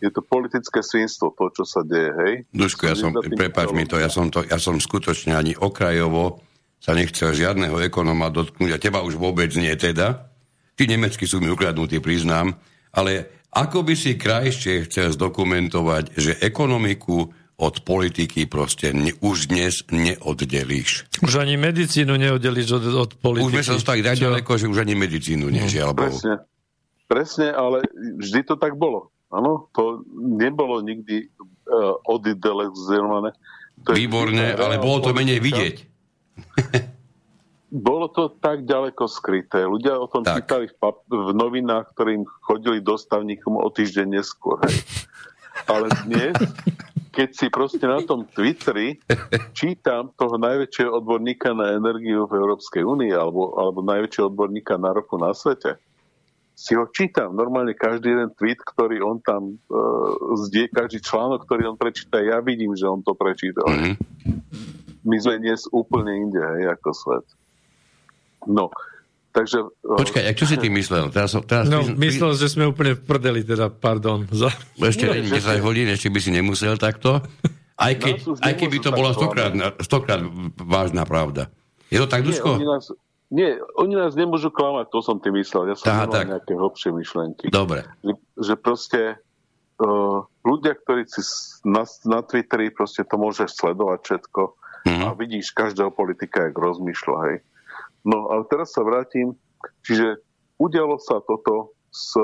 [0.01, 2.33] Je to politické svinstvo, to, čo sa deje, hej?
[2.57, 6.41] Duško, ja som, prepáč mi to ja, som to, ja som skutočne ani okrajovo
[6.83, 10.27] sa nechcel žiadneho ekonóma dotknúť a teba už vôbec nie teda.
[10.75, 12.59] Tí nemeckí sú mi ukradnutí, priznám,
[12.91, 19.85] ale ako by si krajšie chcel zdokumentovať, že ekonomiku od politiky proste ne, už dnes
[19.93, 21.07] neoddelíš.
[21.23, 23.49] Už ani medicínu neoddelíš od, od politiky.
[23.49, 26.35] Už sme sa dostali tak ďaleko, že už ani medicínu nie, žiaľ Presne.
[27.07, 29.13] Presne, ale vždy to tak bolo.
[29.33, 33.37] Áno, to nebolo nikdy uh, odidelizované.
[33.85, 35.77] Výborné, ale bolo to menej vidieť.
[37.73, 39.65] bolo to tak ďaleko skryté.
[39.65, 40.45] Ľudia o tom tak.
[40.45, 44.61] čítali v, pap- v novinách, ktorým chodili dostavníkom o týždeň neskôr.
[44.69, 44.77] Hej.
[45.69, 46.37] Ale dnes
[47.13, 48.97] keď si proste na tom Twitteri
[49.53, 55.21] čítam toho najväčšieho odborníka na energiu v Európskej únii alebo, alebo najväčšieho odborníka na ropu
[55.21, 55.77] na svete,
[56.57, 57.37] si ho čítam.
[57.37, 62.41] Normálne každý jeden tweet, ktorý on tam uh, zdie, každý článok, ktorý on prečíta, ja
[62.41, 63.69] vidím, že on to prečítal.
[63.69, 63.95] Mm-hmm.
[65.05, 67.27] My sme dnes úplne inde, hej, ako svet.
[68.49, 68.73] No,
[69.33, 71.09] Takže, Počkaj, a čo si ty myslel?
[71.09, 74.29] Teraz, teraz no, ty, myslel, že sme úplne v prdeli, teda, pardon.
[74.29, 74.53] Za...
[74.77, 77.25] Ešte nie, 10 hodín, ešte by si nemusel takto.
[77.81, 80.21] Aj, keď, aj keby to bola stokrát, stokrát
[80.61, 81.49] vážna pravda.
[81.89, 82.61] Je to tak, Duško?
[82.61, 82.85] Nie, nás,
[83.33, 83.49] nie,
[83.81, 85.73] oni nás nemôžu klamať, to som tým myslel.
[85.73, 86.29] Ja som Aha, tak.
[86.29, 87.49] nejaké hlbšie myšlenky.
[87.49, 87.89] Dobre.
[88.05, 89.01] Že, že proste
[89.81, 91.25] uh, ľudia, ktorí si
[91.65, 94.43] na, na Twitteri proste to môžeš sledovať všetko
[94.83, 95.03] Mhm.
[95.07, 97.37] a vidíš každého politika, jak rozmýšľa, hej.
[98.03, 99.35] No ale teraz sa vrátim,
[99.87, 100.19] čiže
[100.59, 102.17] udialo sa toto s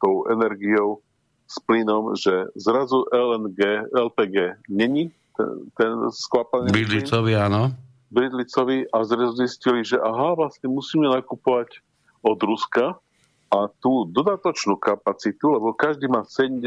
[0.00, 1.04] tou energiou,
[1.46, 7.70] s plynom, že zrazu LNG, LPG není ten, ten skvapaný Bydlicovi, áno.
[8.10, 11.84] bridlicovi a zrazu zistili, že aha, vlastne musíme nakupovať
[12.26, 12.98] od Ruska
[13.46, 16.66] a tú dodatočnú kapacitu, lebo každý má 70%,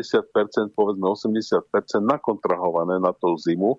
[0.71, 1.67] povedzme 80%
[1.99, 3.75] nakontrahované na tú zimu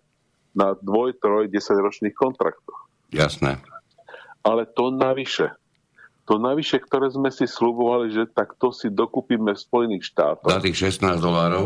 [0.52, 2.90] na dvoj, troj, 10 ročných kontraktoch.
[3.14, 3.56] Jasné.
[4.40, 5.52] Ale to navyše,
[6.24, 10.62] to navyše, ktoré sme si slubovali, že tak to si dokúpime v Spojených štátoch Za
[10.64, 11.64] tých 16 dolárov.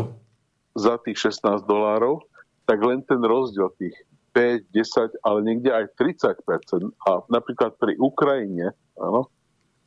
[0.75, 2.25] za tých 16 dolárov,
[2.67, 3.95] tak len ten rozdiel tých
[4.35, 6.91] 5, 10, ale niekde aj 30%.
[7.07, 9.31] A napríklad pri Ukrajine, áno,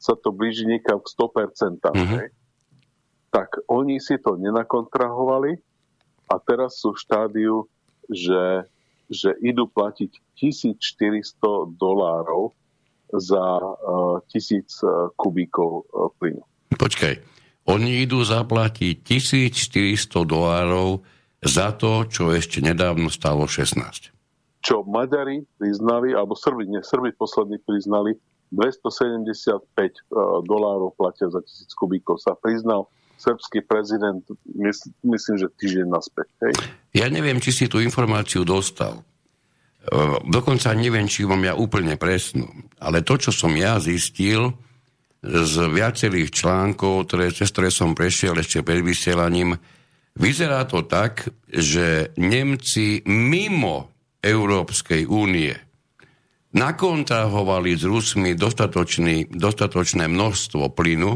[0.00, 1.92] sa to blíži niekam k 100%.
[1.92, 1.92] Mhm.
[1.92, 2.20] Mm-hmm.
[3.28, 5.60] Tak oni si to nenakontrahovali
[6.32, 7.56] a teraz sú v štádiu,
[8.08, 8.64] že,
[9.12, 12.56] že idú platiť 1400 dolárov
[13.12, 16.44] za uh, 1000 uh, kubíkov uh, plynu.
[16.76, 17.14] Počkaj.
[17.68, 21.04] Oni idú zaplatiť 1400 dolárov
[21.44, 24.12] za to, čo ešte nedávno stalo 16.
[24.64, 28.16] čo Maďari priznali, alebo Srbi, nie, Srbi poslední priznali,
[28.52, 32.20] 275 uh, dolárov platia za tisíc kubíkov.
[32.20, 32.88] Sa priznal
[33.18, 34.22] srbský prezident,
[34.56, 36.28] mysl, myslím, že týždeň naspäť.
[36.46, 36.54] Hej?
[36.94, 39.02] Ja neviem, či si tú informáciu dostal.
[39.88, 42.46] E, Dokonca neviem, či mám ja úplne presnú.
[42.78, 44.52] Ale to, čo som ja zistil
[45.24, 49.58] z viacerých článkov, ktoré, cez ktoré som prešiel ešte pred vysielaním,
[50.14, 53.90] vyzerá to tak, že Nemci mimo
[54.22, 55.54] Európskej únie
[56.48, 61.12] nakontrahovali s Rusmi dostatočné množstvo plynu,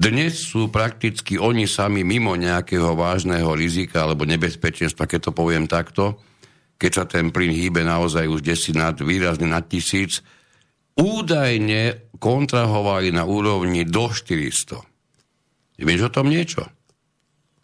[0.00, 6.16] dnes sú prakticky oni sami mimo nejakého vážneho rizika alebo nebezpečenstva, keď to poviem takto,
[6.80, 10.24] keď sa ten plyn hýbe naozaj už desi nad, výrazne nad tisíc,
[10.96, 14.80] údajne kontrahovali na úrovni do 400.
[15.80, 16.64] Vieš o tom niečo?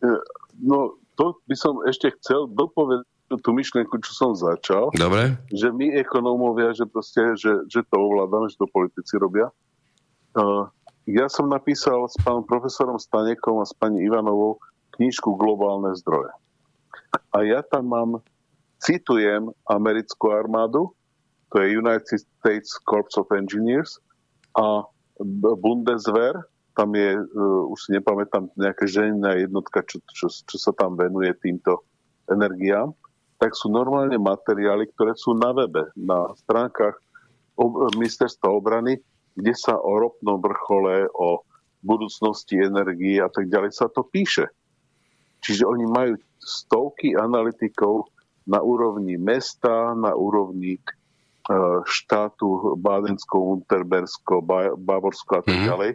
[0.05, 0.21] E,
[0.63, 3.09] No, to by som ešte chcel dopovedať
[3.43, 5.35] tú myšlienku, čo som začal, Dobre?
[5.51, 9.51] že my ekonómovia, že proste, že, že to ovládame, že to politici robia.
[10.37, 10.71] Uh,
[11.11, 14.63] ja som napísal s pánom profesorom Stanekom a s pani Ivanovou
[14.95, 16.31] knižku Globálne zdroje.
[17.35, 18.11] A ja tam mám,
[18.81, 20.93] citujem americkú armádu,
[21.53, 23.97] to je United States Corps of Engineers
[24.59, 24.85] a
[25.63, 26.37] Bundeswehr,
[26.77, 31.33] tam je, uh, už si nepamätám, nejaká žená jednotka, čo, čo, čo sa tam venuje
[31.41, 31.89] týmto
[32.29, 32.93] energiám,
[33.41, 37.01] tak sú normálne materiály, ktoré sú na webe, na stránkach
[37.57, 39.01] ob- ministerstva obrany,
[39.37, 41.45] kde sa o ropnom vrchole, o
[41.85, 44.49] budúcnosti energii a tak ďalej sa to píše.
[45.45, 48.09] Čiže oni majú stovky analytikov
[48.47, 50.83] na úrovni mesta, na úrovni e,
[51.87, 55.67] štátu Bádensko, Unterbersko, Ba- Bavorsko a tak Mhm.
[55.67, 55.91] ďalej,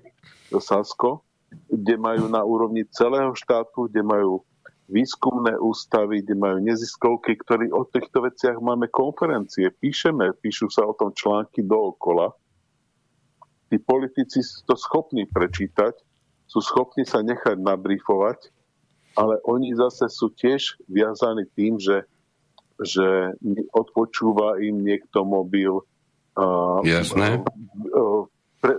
[0.52, 1.24] Sasko,
[1.72, 4.44] kde majú na úrovni celého štátu, kde majú
[4.92, 10.92] výskumné ústavy, kde majú neziskovky, ktorí o týchto veciach máme konferencie, píšeme, píšu sa o
[10.92, 12.36] tom články dookola.
[13.72, 15.96] Tí politici sú to schopní prečítať,
[16.44, 18.52] sú schopní sa nechať nabrifovať,
[19.16, 22.04] ale oni zase sú tiež viazaní tým, že,
[22.82, 23.38] že
[23.72, 25.86] odpočúva im niekto mobil.
[26.82, 27.46] Jasné.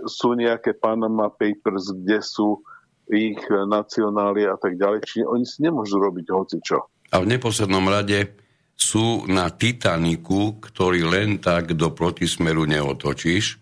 [0.07, 2.63] Sú nejaké Panama Papers, kde sú
[3.11, 5.03] ich nacionálie a tak ďalej.
[5.03, 6.77] Čiže oni si nemôžu robiť hocičo.
[7.11, 8.35] A v neposlednom rade
[8.73, 13.59] sú na Titaniku, ktorý len tak do protismeru neotočíš.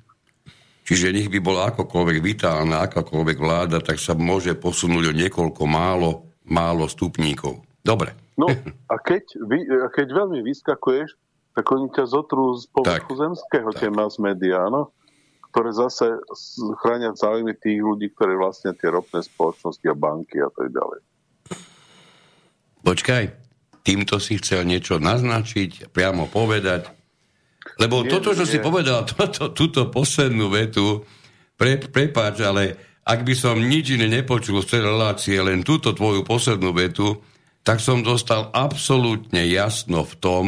[0.82, 6.26] Čiže nech by bola akokoľvek vitálna, akákoľvek vláda, tak sa môže posunúť o niekoľko málo,
[6.48, 7.62] málo stupníkov.
[7.86, 8.31] Dobre.
[8.42, 8.50] No
[8.90, 9.60] a keď, vy,
[9.94, 11.14] keď veľmi vyskakuješ,
[11.54, 13.22] tak oni ťa zotrú z povrchu Tak.
[13.22, 14.90] zemského, tie mass media, áno?
[15.52, 16.08] ktoré zase
[16.80, 21.00] chránia záujmy tých ľudí, ktorí vlastne tie ropné spoločnosti a banky a tak ďalej.
[22.82, 23.24] Počkaj,
[23.84, 26.88] týmto si chcel niečo naznačiť, priamo povedať.
[27.78, 28.52] Lebo Nie, toto, čo nie.
[28.56, 31.04] si povedal, toto, túto poslednú vetu,
[31.60, 32.64] pre, prepáč, ale
[33.04, 37.22] ak by som nič iné nepočul z tej relácie, len túto tvoju poslednú vetu,
[37.62, 40.46] tak som dostal absolútne jasno v tom,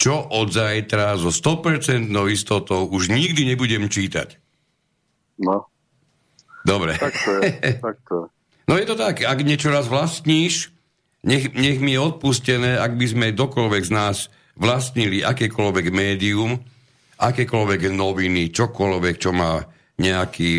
[0.00, 4.40] čo od zajtra so 100% istotou už nikdy nebudem čítať.
[5.40, 5.68] No,
[6.64, 6.96] Dobre.
[6.96, 7.50] tak to je.
[7.78, 8.28] tak to je.
[8.70, 10.70] No je to tak, ak niečo raz vlastníš,
[11.26, 16.54] nech, nech mi je odpustené, ak by sme dokoľvek z nás vlastnili akékoľvek médium
[17.20, 19.60] akékoľvek noviny, čokoľvek, čo má
[20.00, 20.54] nejaký,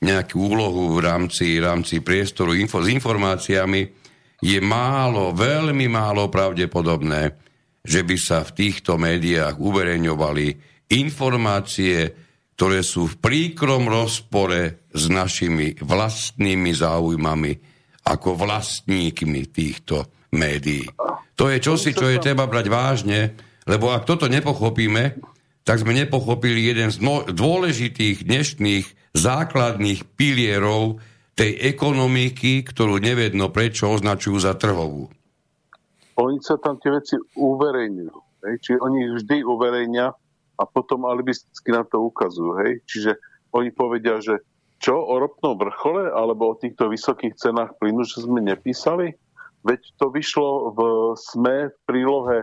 [0.00, 3.95] nejakú úlohu v rámci, rámci priestoru info, s informáciami,
[4.42, 7.32] je málo, veľmi málo pravdepodobné,
[7.86, 10.46] že by sa v týchto médiách uverejňovali
[10.92, 12.12] informácie,
[12.56, 17.52] ktoré sú v príkrom rozpore s našimi vlastnými záujmami
[18.06, 20.86] ako vlastníkmi týchto médií.
[21.36, 23.20] To je čosi, čo je treba brať vážne,
[23.68, 25.20] lebo ak toto nepochopíme,
[25.66, 27.02] tak sme nepochopili jeden z
[27.34, 31.02] dôležitých dnešných základných pilierov
[31.36, 35.12] tej ekonomiky, ktorú nevedno prečo označujú za trhovú.
[36.16, 38.16] Oni sa tam tie veci uverejňujú.
[38.48, 38.54] Hej?
[38.64, 40.06] Čiže oni vždy uverejňa
[40.56, 42.56] a potom alibisticky na to ukazujú.
[42.64, 42.80] Hej?
[42.88, 43.20] Čiže
[43.52, 44.40] oni povedia, že
[44.80, 49.12] čo o ropnom vrchole alebo o týchto vysokých cenách plynu, že sme nepísali?
[49.60, 50.80] Veď to vyšlo v
[51.20, 52.38] SME v prílohe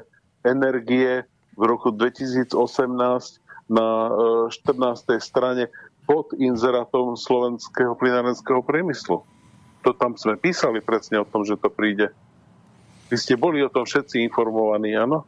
[0.46, 1.26] energie
[1.58, 2.54] v roku 2018
[3.74, 3.88] na
[4.54, 4.54] 14.
[4.54, 5.72] E, strane
[6.04, 9.24] pod inzerátom slovenského plinárenského priemyslu.
[9.84, 12.12] To tam sme písali presne o tom, že to príde.
[13.12, 15.28] Vy ste boli o tom všetci informovaní, áno?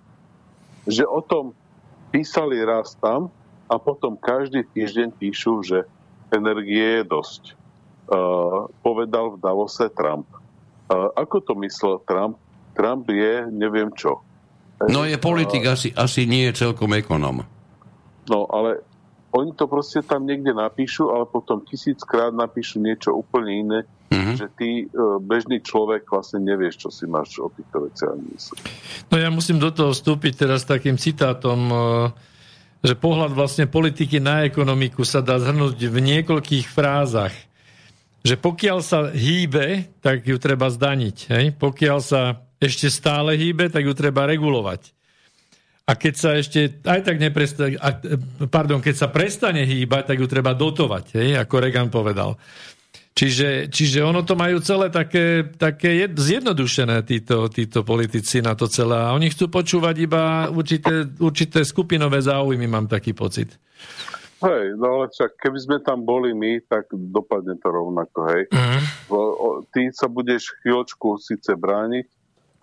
[0.88, 1.46] Že o tom
[2.12, 3.32] písali raz tam
[3.68, 5.84] a potom každý týždeň píšu, že
[6.32, 7.44] energie je dosť.
[8.06, 10.30] Uh, povedal v Davose Trump.
[10.88, 12.38] Uh, ako to myslel Trump?
[12.78, 14.22] Trump je neviem čo.
[14.92, 17.48] No je politik, asi, asi nie je celkom ekonom.
[18.28, 18.84] No, ale
[19.36, 24.36] oni to proste tam niekde napíšu, ale potom tisíckrát napíšu niečo úplne iné, mm-hmm.
[24.40, 28.64] že ty, e, bežný človek, vlastne nevieš, čo si máš o týchto veciach myslieť.
[29.12, 31.76] No ja musím do toho vstúpiť teraz takým citátom, e,
[32.80, 37.36] že pohľad vlastne politiky na ekonomiku sa dá zhrnúť v niekoľkých frázach.
[38.24, 41.18] Že pokiaľ sa hýbe, tak ju treba zdaniť.
[41.30, 41.46] Hej?
[41.60, 44.95] Pokiaľ sa ešte stále hýbe, tak ju treba regulovať.
[45.86, 47.78] A keď sa ešte aj tak neprestane,
[48.50, 52.42] pardon, keď sa prestane hýbať, tak ju treba dotovať, hej, ako Reagan povedal.
[53.16, 58.98] Čiže, čiže ono to majú celé také, také zjednodušené títo, títo politici na to celé.
[58.98, 63.56] A oni chcú počúvať iba určité, určité skupinové záujmy, mám taký pocit.
[64.44, 68.44] Hej, no ale však keby sme tam boli my, tak dopadne to rovnako, hej.
[68.52, 68.82] Mm.
[69.72, 72.06] Ty sa budeš chvíľočku síce brániť,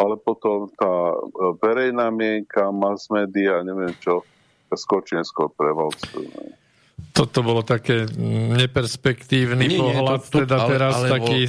[0.02, 1.16] ale potom tá e,
[1.62, 4.26] verejná mienka, mass media, neviem čo,
[4.74, 6.58] skočí neskôr prevalcujú.
[7.12, 8.08] Toto bolo také
[8.56, 11.40] neperspektívny nie, pohľad, nie, to, to, teda ale, teraz ale, taký,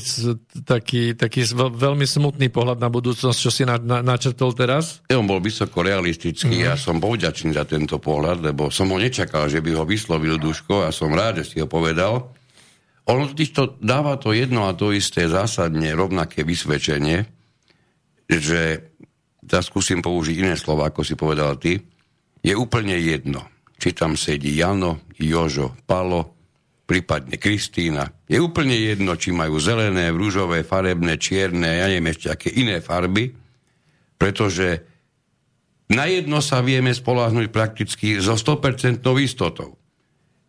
[0.60, 4.99] taký, taký veľmi smutný pohľad na budúcnosť, čo si na, na, načrtol teraz?
[5.08, 6.68] On bol vysoko realistický, mm.
[6.68, 10.84] ja som povďačný za tento pohľad, lebo som ho nečakal, že by ho vyslovil Duško
[10.84, 12.28] a som rád, že si ho povedal.
[13.08, 17.24] On totiž to dáva to jedno a to isté zásadne rovnaké vysvedčenie,
[18.40, 18.62] že,
[19.44, 21.78] teraz skúsim použiť iné slova, ako si povedal ty,
[22.44, 23.48] je úplne jedno,
[23.80, 26.34] či tam sedí Jano, Jožo, Palo,
[26.84, 28.08] prípadne Kristýna.
[28.28, 33.32] Je úplne jedno, či majú zelené, rúžové, farebné, čierne, ja neviem ešte aké iné farby,
[34.20, 34.84] pretože
[35.92, 39.80] na jedno sa vieme spolahnuť prakticky so 100% istotou.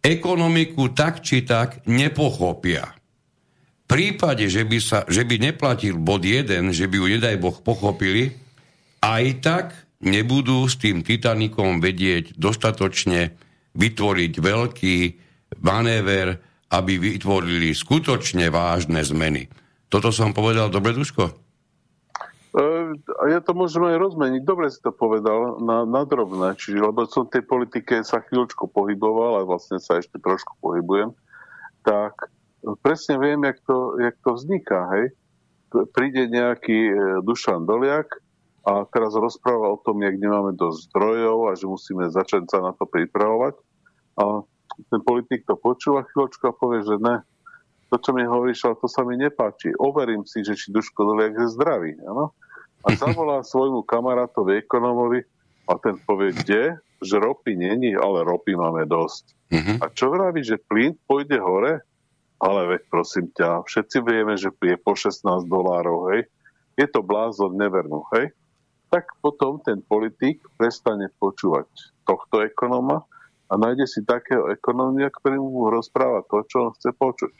[0.05, 2.93] Ekonomiku tak či tak nepochopia
[3.87, 8.35] prípade, že by, sa, že by neplatil bod 1, že by ju nedaj Boh pochopili,
[9.05, 9.67] aj tak
[10.05, 13.37] nebudú s tým Titanikom vedieť dostatočne
[13.75, 14.97] vytvoriť veľký
[15.61, 16.41] manéver,
[16.73, 19.47] aby vytvorili skutočne vážne zmeny.
[19.93, 21.45] Toto som povedal dobre, Duško?
[22.55, 22.95] Uh,
[23.27, 24.43] ja to môžem aj rozmeniť.
[24.47, 28.71] Dobre si to povedal na, na drobné, čiže lebo som v tej politike sa chvíľočku
[28.71, 31.11] pohyboval a vlastne sa ešte trošku pohybujem,
[31.83, 32.31] tak
[32.81, 34.81] presne viem, jak to, jak to vzniká.
[34.97, 35.05] Hej?
[35.93, 38.09] Príde nejaký e, Dušan Doliak
[38.65, 42.73] a teraz rozpráva o tom, jak nemáme dosť zdrojov a že musíme začať sa na
[42.73, 43.55] to pripravovať.
[44.17, 44.47] A
[44.89, 47.21] ten politik to počúva chvíľočku a povie, že ne,
[47.93, 49.71] to, čo mi hovoríš, ale to sa mi nepáči.
[49.77, 51.93] Overím si, že či Duško Doliak je zdravý.
[52.09, 52.33] Ano?
[52.83, 55.23] A zavolá svojmu kamarátovi, ekonomovi
[55.71, 56.81] a ten povie, kde?
[57.05, 59.25] Že ropy není, ale ropy máme dosť.
[59.53, 59.77] Uh-huh.
[59.79, 61.85] A čo vraví, že plyn pôjde hore?
[62.45, 66.29] Ale veď prosím ťa, všetci vieme, že je po 16 dolárov, hej.
[66.77, 68.37] Je to blázon nevernú, hej.
[68.93, 71.67] Tak potom ten politik prestane počúvať
[72.05, 73.01] tohto ekonóma
[73.49, 77.33] a nájde si takého ekonómia, ktorý mu rozpráva to, čo on chce počuť.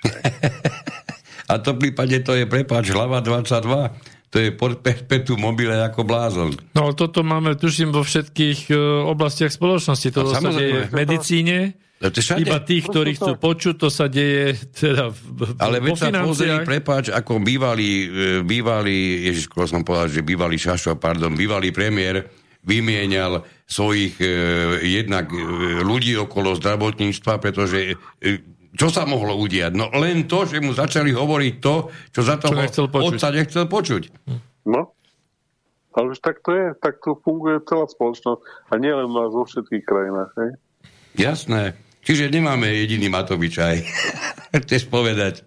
[1.53, 6.59] a to v prípade to je, prepáč, hlava 22 to je perpetu mobile ako blázon.
[6.75, 10.11] No toto máme, tuším, vo všetkých uh, oblastiach spoločnosti.
[10.11, 15.57] To sa deje v medicíne, Iba tých, ktorí chcú počuť, to sa deje teda v,
[15.57, 18.07] Ale veď sa pozri, prepáč, ako bývalý, e,
[18.45, 22.29] bývalý, ježiš, som povedal, že bývalý Šašo, pardon, bývalý premiér
[22.65, 24.27] vymienial svojich e,
[24.85, 25.39] jednak e,
[25.85, 28.41] ľudí okolo zdravotníctva, pretože e,
[28.75, 29.73] čo sa mohlo udiať?
[29.77, 31.75] No len to, že mu začali hovoriť to,
[32.11, 34.03] čo za toho čo nechcel otca nechcel počuť.
[34.67, 34.97] No,
[35.95, 39.31] ale už tak to je, tak to funguje celá spoločnosť a nie len u nás
[39.31, 40.31] vo všetkých krajinách.
[40.41, 40.51] Hej?
[41.15, 41.79] Jasné.
[42.05, 43.77] Čiže nemáme jediný Matovič aj.
[44.69, 45.41] Chceš povedať.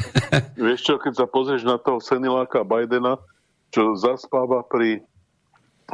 [0.58, 3.14] Vieš čo, keď sa pozrieš na toho seniláka Bidena,
[3.70, 4.98] čo zaspáva pri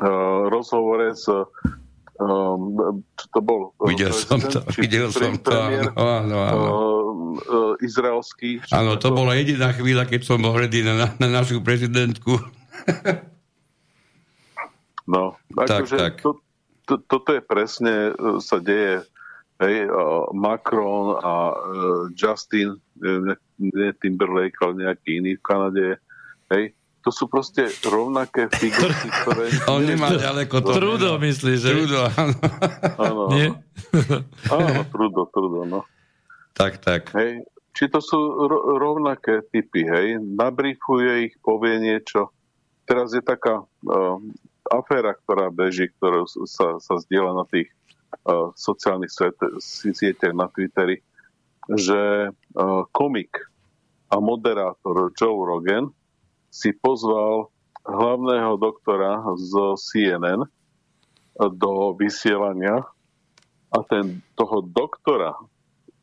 [0.01, 3.77] uh, rozhovore s um, čo to bol?
[3.85, 6.69] Videl som to, videl som to, áno, áno, áno.
[7.37, 8.65] Uh, izraelský.
[8.73, 12.41] Áno, to, to bola jediná chvíľa, keď som bol hrdý na, na našu prezidentku.
[15.13, 16.15] no, tak, akože tak.
[16.25, 16.41] To,
[16.89, 19.05] to, toto je presne, sa deje
[19.61, 19.89] hej,
[20.37, 25.87] Macron a uh, Justin, ne, ne Timberlake, ale nejaký iný v Kanade,
[26.53, 26.77] hej,
[27.07, 29.47] to sú proste rovnaké figurky, ktoré...
[29.71, 30.75] On nemá ďaleko to.
[30.75, 31.71] Trudo myslíš, že?
[31.71, 32.37] Trudo, áno.
[32.99, 33.49] Áno, Nie?
[34.55, 35.87] áno, trudo, trudo, no.
[36.59, 37.15] Tak, tak.
[37.15, 37.47] Hej,
[37.79, 38.19] či to sú
[38.51, 42.35] ro- rovnaké typy, hej, nabrifuje ich, povie niečo.
[42.83, 44.19] Teraz je taká uh,
[44.67, 47.71] aféra, ktorá beží, ktorá sa, sa zdieľa na tých
[48.55, 49.13] sociálnych
[49.61, 50.99] sieťach na Twitteri,
[51.67, 53.39] že uh, komik
[54.11, 55.91] a moderátor Joe Rogan
[56.51, 57.51] si pozval
[57.87, 60.47] hlavného doktora z CNN
[61.37, 62.83] do vysielania
[63.71, 65.37] a ten toho doktora,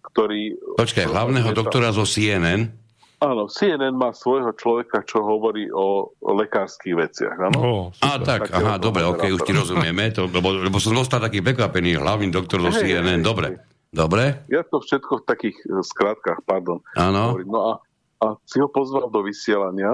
[0.04, 0.56] ktorý...
[0.78, 2.83] Počkaj, hlavného doktora zo CNN?
[3.24, 7.40] Áno, CNN má svojho človeka, čo hovorí o, lekárskych veciach.
[7.40, 7.58] Áno?
[7.64, 11.40] Oh, a tak, aha, dobre, ok, už ti rozumieme, to, lebo, lebo som dostal taký
[11.40, 13.48] prekvapený, hlavný doktor zo hey, CNN, hey, dobre.
[13.56, 13.72] Hey.
[13.94, 14.42] Dobre.
[14.50, 16.82] Ja to všetko v takých eh, skrátkach, pardon.
[16.98, 17.38] Áno.
[17.46, 17.74] No a,
[18.20, 19.94] a si ho pozval do vysielania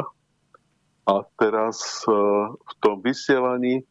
[1.10, 2.14] a teraz e,
[2.54, 3.82] v tom vysielaní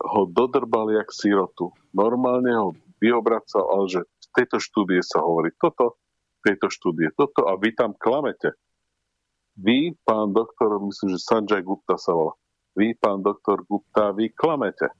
[0.00, 1.68] ho dodrbali jak sirotu.
[1.92, 2.68] Normálne ho
[2.98, 6.00] vyobracal, ale že v tejto štúdie sa hovorí toto,
[6.40, 8.56] v tejto štúdie toto a vy tam klamete.
[9.54, 12.34] Vy, pán doktor, myslím, že Sanjay Gupta sa volá,
[12.74, 14.90] vy, pán doktor Gupta, vy klamete.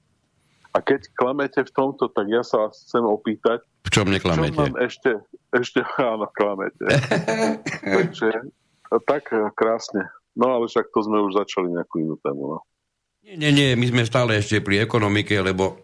[0.75, 4.57] A keď klamete v tomto, tak ja sa vás chcem opýtať, v čom neklamete?
[4.57, 5.11] Čo ešte,
[5.53, 6.83] ešte, áno, klamete.
[7.95, 8.49] Takže
[9.05, 10.09] tak krásne.
[10.35, 12.57] No ale však to sme už začali nejakú inú tému.
[12.57, 12.59] No.
[13.23, 15.79] Nie, nie, nie, my sme stále ešte pri ekonomike, lebo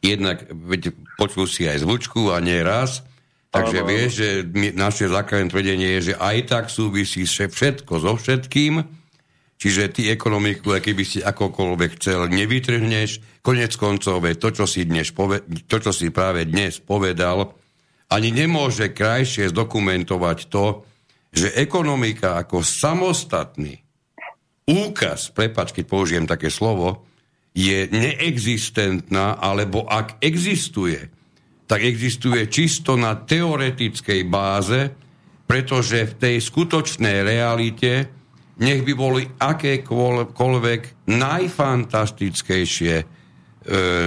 [0.00, 3.02] jednak veď, počul si aj zvučku a nie raz,
[3.50, 4.28] takže áno, vieš, že
[4.74, 8.84] naše základné tvrdenie je, že aj tak súvisí všetko so všetkým,
[9.56, 15.42] čiže ty ekonomiku, keby si akokoľvek chcel, nevytrhneš, konec koncov, to, čo si, dnes pove,
[15.46, 17.54] to, čo si práve dnes povedal,
[18.12, 20.86] ani nemôže krajšie zdokumentovať to,
[21.34, 23.82] že ekonomika ako samostatný
[24.66, 27.06] úkaz, prepač, keď použijem také slovo,
[27.56, 31.08] je neexistentná, alebo ak existuje,
[31.66, 34.94] tak existuje čisto na teoretickej báze,
[35.46, 38.10] pretože v tej skutočnej realite
[38.56, 43.04] nech by boli akékoľvek najfantastickejšie e,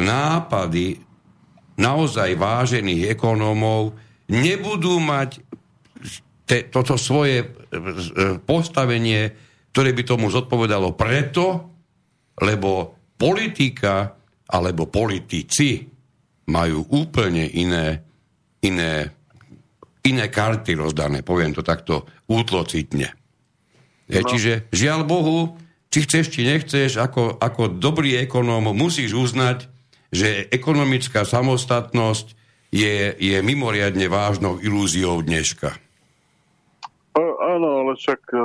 [0.01, 0.97] nápady
[1.79, 3.95] naozaj vážených ekonómov,
[4.33, 5.39] nebudú mať
[6.43, 7.53] te, toto svoje e, e,
[8.41, 9.31] postavenie,
[9.69, 11.45] ktoré by tomu zodpovedalo preto,
[12.41, 14.17] lebo politika
[14.49, 15.98] alebo politici
[16.49, 18.01] majú úplne iné,
[18.65, 19.13] iné,
[20.01, 23.13] iné karty rozdané, poviem to takto útlocitne.
[24.09, 24.25] No.
[24.25, 25.53] Čiže žiaľ Bohu,
[25.93, 29.69] či chceš, či nechceš, ako, ako dobrý ekonóm musíš uznať,
[30.09, 32.33] že ekonomická samostatnosť
[32.73, 35.77] je, je mimoriadne vážnou ilúziou dneška
[37.39, 38.39] áno, ale však e,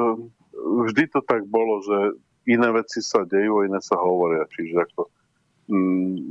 [0.89, 1.99] vždy to tak bolo, že
[2.49, 4.49] iné veci sa dejú, iné sa hovoria.
[4.51, 5.14] Čiže m, mm,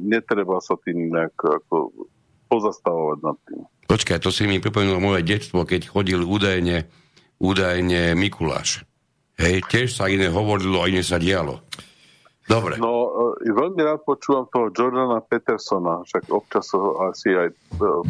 [0.08, 1.90] netreba sa tým nejak ako,
[2.50, 3.62] pozastavovať nad tým.
[3.90, 6.88] Počkaj, to si mi pripomenulo moje detstvo, keď chodil údajne,
[7.42, 8.86] údajne Mikuláš.
[9.38, 11.66] Hej, tiež sa iné hovorilo a iné sa dialo.
[12.44, 12.76] Dobre.
[12.78, 17.56] No, e, veľmi rád počúvam toho Jordana Petersona, však občas ho asi aj e,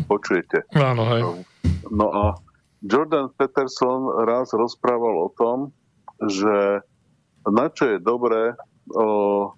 [0.10, 0.66] počujete.
[0.74, 1.22] Áno, hej.
[1.94, 2.24] No a
[2.84, 5.58] Jordan Peterson raz rozprával o tom,
[6.28, 6.84] že
[7.48, 8.58] na čo je dobré
[8.92, 9.52] o,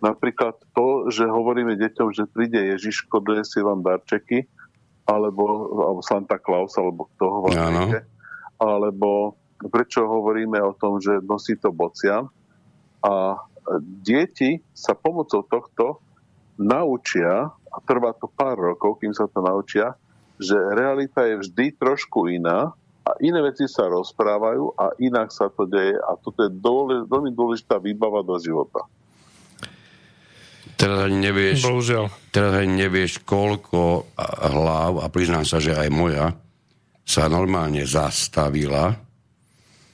[0.00, 4.44] napríklad to, že hovoríme deťom, že príde Ježiško, donesie vám darčeky,
[5.06, 5.44] alebo,
[5.80, 7.54] alebo Santa Claus, alebo kto ho vám
[8.56, 9.36] alebo
[9.68, 12.28] prečo hovoríme o tom, že nosí to bocian.
[13.04, 13.40] A
[13.80, 16.00] deti sa pomocou tohto
[16.56, 19.92] naučia, a trvá to pár rokov, kým sa to naučia,
[20.40, 22.72] že realita je vždy trošku iná
[23.04, 27.32] a iné veci sa rozprávajú a inak sa to deje a toto je dôle, veľmi
[27.32, 28.84] dôležitá výbava do života.
[30.76, 32.04] Teraz ani nevieš, Bohužiaľ.
[32.28, 34.12] teraz ani nevieš, koľko
[34.44, 36.36] hlav, a priznám sa, že aj moja,
[37.06, 38.92] sa normálne zastavila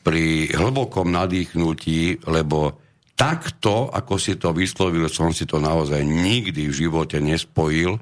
[0.03, 2.83] pri hlbokom nadýchnutí, lebo
[3.15, 8.01] takto, ako si to vyslovil, som si to naozaj nikdy v živote nespojil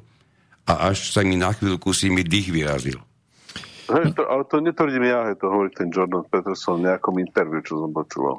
[0.64, 2.96] a až sa mi na chvíľku si mi dých vyrazil.
[3.90, 7.60] Hej, to, ale to netvrdím ja, hej, to hovorí ten Jordan Peterson v nejakom interviu,
[7.60, 8.38] čo som počúval.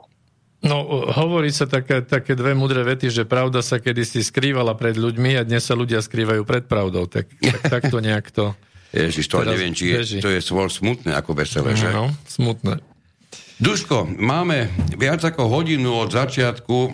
[0.61, 5.33] No, hovorí sa také, také dve mudré vety, že pravda sa kedysi skrývala pred ľuďmi
[5.33, 7.09] a dnes sa ľudia skrývajú pred pravdou.
[7.09, 8.53] Tak, tak, tak to nejak to...
[8.93, 11.89] Ježiš, to neviem, či je, to je svoj smutné ako veselé, že?
[11.89, 12.77] No, smutné.
[13.61, 16.89] Duško, máme viac ako hodinu od začiatku e,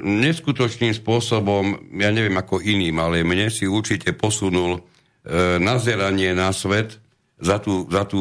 [0.00, 7.00] neskutočným spôsobom, ja neviem ako iným, ale mne si určite posunul e, nazeranie na svet
[7.36, 8.20] za tú, za tú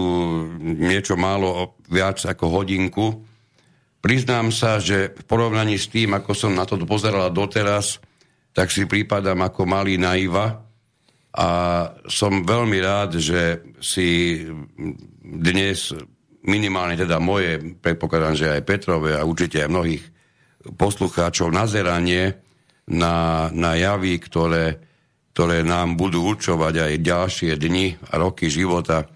[0.59, 3.24] niečo málo viac ako hodinku
[4.04, 8.04] Priznám sa, že v porovnaní s tým, ako som na to pozerala doteraz,
[8.51, 10.60] tak si prípadám ako malý naiva
[11.32, 11.49] a
[12.12, 14.43] som veľmi rád, že si
[15.24, 15.95] dnes
[16.43, 20.04] minimálne teda moje, predpokladám, že aj Petrové a určite aj mnohých
[20.76, 22.36] poslucháčov nazeranie
[22.91, 24.84] na, na javy, ktoré,
[25.32, 29.08] ktoré nám budú určovať aj ďalšie dni a roky života,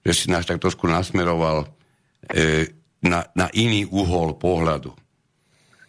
[0.00, 1.68] že si nás tak trošku nasmeroval
[2.32, 4.92] e, na, na iný uhol pohľadu.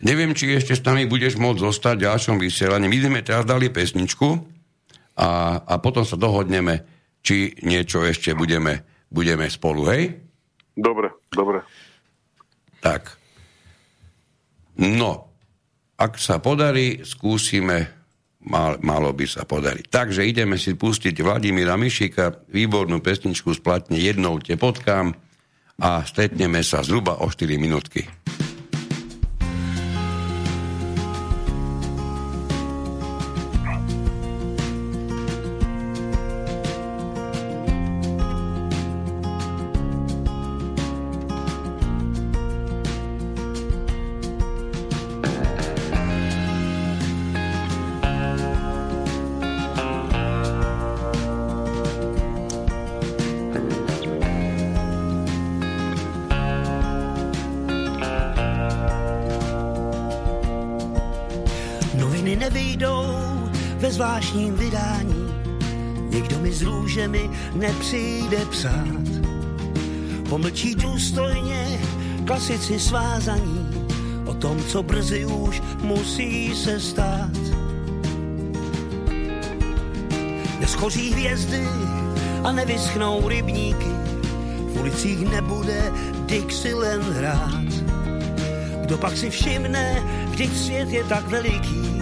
[0.01, 2.89] Neviem, či ešte s nami budeš môcť zostať v ďalšom vysielaní.
[2.89, 4.28] My sme teraz dali pesničku
[5.22, 6.82] a, a potom sa dohodneme,
[7.22, 8.82] či niečo ešte budeme,
[9.14, 10.18] budeme spolu, hej?
[10.74, 11.62] Dobre, dobre.
[12.82, 13.14] Tak.
[14.82, 15.30] No,
[16.01, 17.93] ak sa podarí, skúsime,
[18.41, 19.86] mal, malo by sa podariť.
[19.86, 25.14] Takže ideme si pustiť Vladimíra Mišika, výbornú pesničku splatne Jednou te potkám,
[25.82, 28.05] a stretneme sa zhruba o 4 minútky.
[72.62, 73.88] Klasici svázaní
[74.26, 77.38] o tom, co brzy už musí se stát.
[80.59, 81.68] Neschoří hvězdy
[82.43, 83.91] a nevyschnou rybníky,
[84.74, 85.91] v ulicích nebude
[86.26, 87.72] Dixieland hrát.
[88.82, 92.01] Kdo pak si všimne, vždyť svět je tak veliký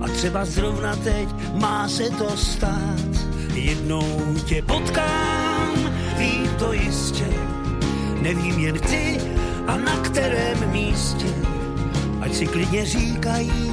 [0.00, 3.12] a třeba zrovna teď má se to stát.
[3.54, 7.28] Jednou tě potkám, vím to jistě,
[8.20, 9.33] nevím jen ty
[9.74, 11.26] a na kterém místě.
[12.20, 13.72] Ať si klidně říkají,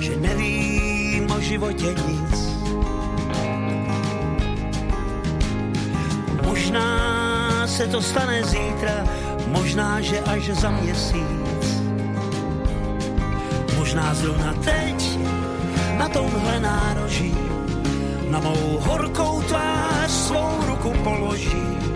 [0.00, 2.34] že nevím o životě nic.
[6.46, 9.04] Možná se to stane zítra,
[9.46, 11.66] možná, že až za měsíc.
[13.76, 15.18] Možná zrovna teď,
[15.98, 17.34] na tomhle nároží,
[18.30, 21.93] na mou horkou tvář svou ruku položí.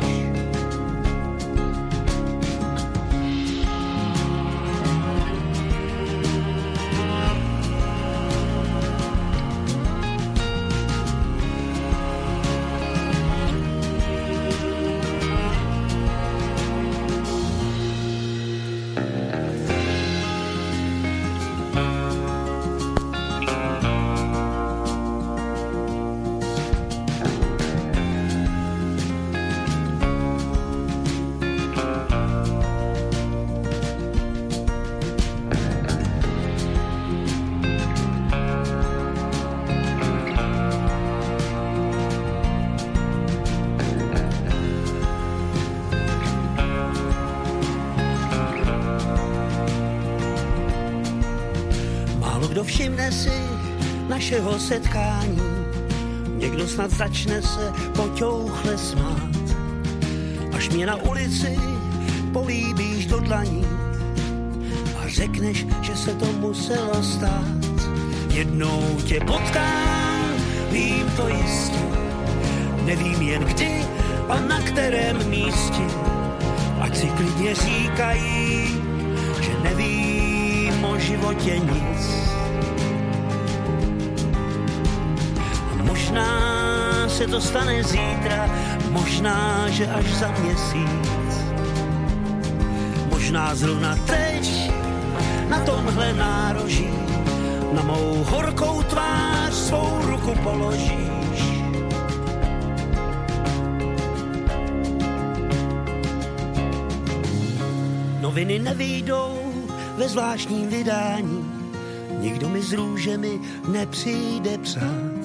[54.58, 55.40] Setkání.
[56.36, 59.36] Někdo snad začne se poťouchle smát,
[60.56, 61.58] až mě na ulici
[62.32, 63.66] políbíš do dlaní
[64.98, 67.58] a řekneš, že se to muselo stát.
[68.30, 70.30] Jednou tě potkám,
[70.70, 71.78] vím to jistě,
[72.84, 73.84] nevím jen kdy
[74.28, 75.82] a na kterém místě.
[76.80, 78.66] Ať si klidně říkají,
[79.40, 82.27] že nevím o životě nic
[87.18, 88.46] se to stane zítra,
[88.90, 91.34] možná, že až za měsíc.
[93.10, 94.70] Možná zrovna teď,
[95.48, 96.90] na tomhle nároží,
[97.72, 101.42] na mou horkou tvář svou ruku položíš.
[108.20, 109.38] Noviny nevídou
[109.96, 111.44] ve zvláštním vydání,
[112.20, 115.17] nikdo mi s růžemi nepřijde psát.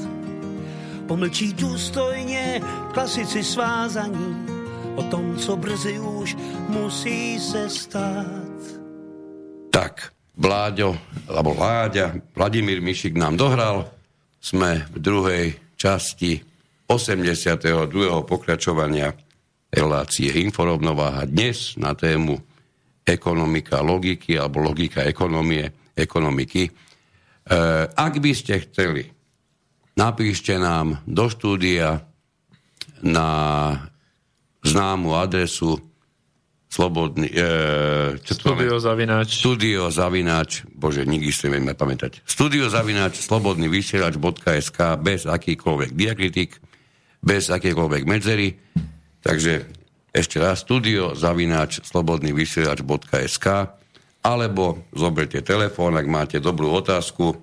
[1.14, 2.61] Pomlčí důstojně
[2.94, 4.45] klasici svázaní
[4.95, 6.35] o tom, co brzy už
[6.69, 8.57] musí se stát.
[9.69, 10.98] Tak, Vláďo,
[11.30, 13.94] alebo Vláďa, Vladimír Mišik nám dohral.
[14.41, 15.45] Sme v druhej
[15.77, 16.41] časti
[16.90, 17.61] 82.
[18.26, 19.14] pokračovania
[19.69, 22.41] relácie Inforovnováha dnes na tému
[23.06, 26.65] ekonomika logiky alebo logika ekonomie, ekonomiky.
[26.65, 26.72] E,
[27.94, 29.12] ak by ste chceli,
[29.94, 32.06] napíšte nám do štúdia
[33.03, 33.30] na
[34.64, 35.78] známu adresu
[36.74, 37.30] slobodný...
[37.30, 39.44] E, studio zavináč.
[39.45, 42.26] Studio zavináč, bože, nikdy si nevieme pamätať.
[42.26, 46.57] Studio zavináč slobodný vysielač.sk bez akýkoľvek diakritik,
[47.22, 48.57] bez akýkoľvek medzery.
[49.22, 49.70] Takže
[50.10, 53.48] ešte raz studio zavináč slobodný vysielač.sk
[54.24, 57.38] alebo zoberte telefón, ak máte dobrú otázku,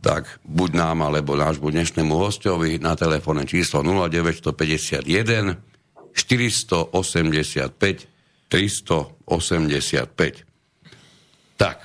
[0.00, 5.04] tak buď nám, alebo nášmu dnešnému hostovi na telefónne číslo 0951
[6.12, 8.08] 485
[8.50, 10.44] 385.
[11.54, 11.78] Tak,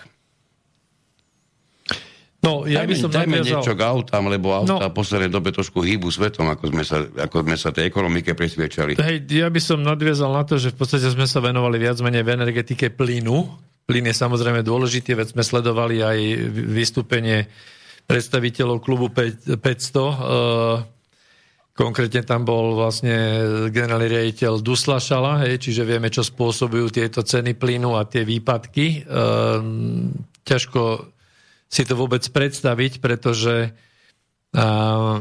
[2.45, 3.57] No, ja dajme, by som dajme nadviazal...
[3.57, 4.85] niečo k autám, lebo auta No.
[4.85, 9.01] v poslednej dobe trošku hýbu svetom, ako sme sa, ako sme sa tej ekonomike presviečali.
[9.01, 12.21] Hej, ja by som nadviazal na to, že v podstate sme sa venovali viac menej
[12.21, 13.49] v energetike plynu.
[13.89, 16.17] Plyn je samozrejme dôležitý, veď sme sledovali aj
[16.69, 17.49] vystúpenie
[18.05, 20.13] predstaviteľov klubu 5- 500.
[20.13, 20.95] Eh,
[21.75, 23.11] Konkrétne tam bol vlastne
[23.67, 29.03] generálny riaditeľ Duslašala, čiže vieme, čo spôsobujú tieto ceny plynu a tie výpadky.
[29.03, 30.15] Ehm,
[30.47, 31.11] ťažko
[31.67, 33.75] si to vôbec predstaviť, pretože
[34.55, 35.19] a,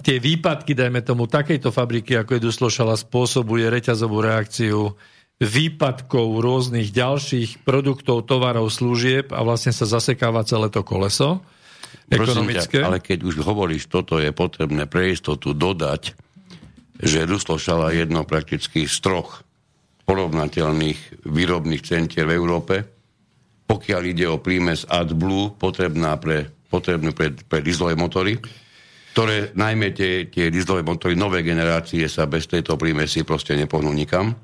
[0.00, 4.96] tie výpadky, dajme tomu, takejto fabriky, ako je Duslošala, spôsobuje reťazovú reakciu
[5.36, 11.44] výpadkov rôznych ďalších produktov, tovarov, služieb a vlastne sa zasekáva celé to koleso
[12.10, 12.82] ekonomické.
[12.82, 16.12] Ťa, ale keď už hovoríš, toto je potrebné pre istotu dodať,
[17.00, 19.46] že Ruslošala je jedno prakticky z troch
[20.04, 22.74] porovnateľných výrobných centier v Európe.
[23.70, 28.34] Pokiaľ ide o prímes AdBlue, potrebná pre, potrebnú pre, pre dieselové motory,
[29.14, 34.34] ktoré najmä tie, tie dieselové motory nové generácie sa bez tejto prímesy proste nepohnú nikam.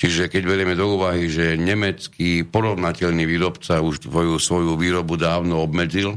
[0.00, 6.16] Čiže keď berieme do úvahy, že nemecký porovnateľný výrobca už svoju, svoju výrobu dávno obmedzil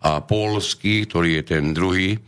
[0.00, 2.20] a polský, ktorý je ten druhý,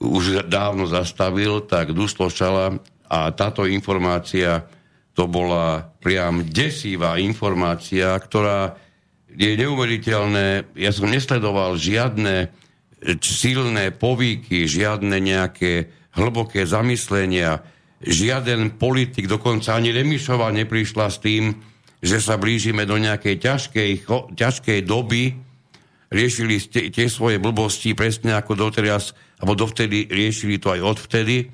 [0.00, 2.80] už dávno zastavil, tak Duslošala
[3.10, 4.64] a táto informácia
[5.12, 8.78] to bola priam desivá informácia, ktorá
[9.28, 10.72] je neuveriteľné.
[10.78, 12.48] Ja som nesledoval žiadne
[13.20, 17.60] silné povíky, žiadne nejaké hlboké zamyslenia,
[18.00, 21.52] žiaden politik, dokonca ani Remišova neprišla s tým,
[22.00, 23.90] že sa blížime do nejakej ťažkej,
[24.32, 25.36] ťažkej doby,
[26.10, 31.48] riešili ste tie svoje blbosti presne ako doteraz, alebo dovtedy riešili to aj odvtedy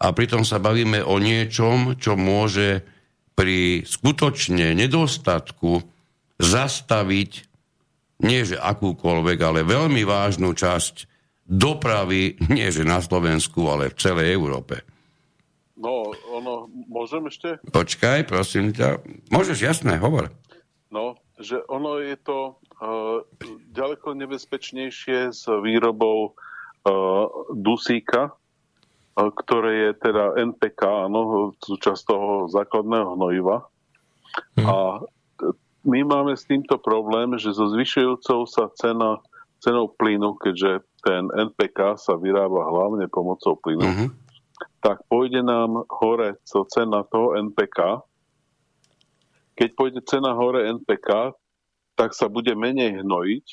[0.00, 2.82] a pritom sa bavíme o niečom, čo môže
[3.36, 5.84] pri skutočne nedostatku
[6.40, 7.50] zastaviť
[8.20, 11.08] nie že akúkoľvek, ale veľmi vážnu časť
[11.48, 14.84] dopravy, nie že na Slovensku, ale v celej Európe.
[15.80, 17.56] No, ono, môžem ešte?
[17.72, 19.00] Počkaj, prosím ťa.
[19.32, 20.28] Môžeš, jasné, hovor.
[20.92, 22.60] No, že ono je to
[23.76, 26.32] ďaleko nebezpečnejšie s výrobou
[27.52, 28.32] dusíka,
[29.14, 33.68] ktoré je teda NPK, áno, súčasť toho základného hnojiva.
[34.56, 34.64] Mhm.
[34.64, 34.76] A
[35.84, 39.20] my máme s týmto problém, že so zvyšujúcou sa cena,
[39.60, 44.06] cenou plynu, keďže ten NPK sa vyrába hlavne pomocou plynu, Mhm.
[44.80, 48.04] tak pôjde nám hore co cena toho NPK.
[49.56, 51.36] Keď pôjde cena hore NPK,
[52.00, 53.46] tak sa bude menej hnojiť.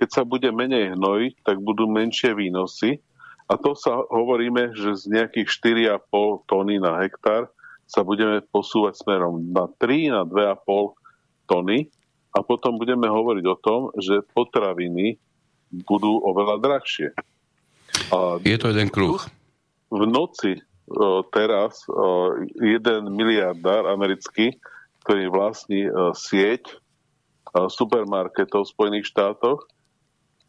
[0.00, 3.04] Keď sa bude menej hnojiť, tak budú menšie výnosy.
[3.44, 5.52] A to sa hovoríme, že z nejakých
[5.92, 7.52] 4,5 tony na hektár
[7.84, 10.96] sa budeme posúvať smerom na 3, na 2,5
[11.44, 11.92] tony.
[12.32, 15.20] A potom budeme hovoriť o tom, že potraviny
[15.84, 17.12] budú oveľa drahšie.
[18.08, 19.20] A Je to jeden kruh.
[19.92, 20.56] v noci
[20.88, 24.56] o, teraz o, jeden miliardár americký,
[25.04, 26.80] ktorý vlastní o, sieť
[27.54, 29.64] supermarketov v Spojených štátoch,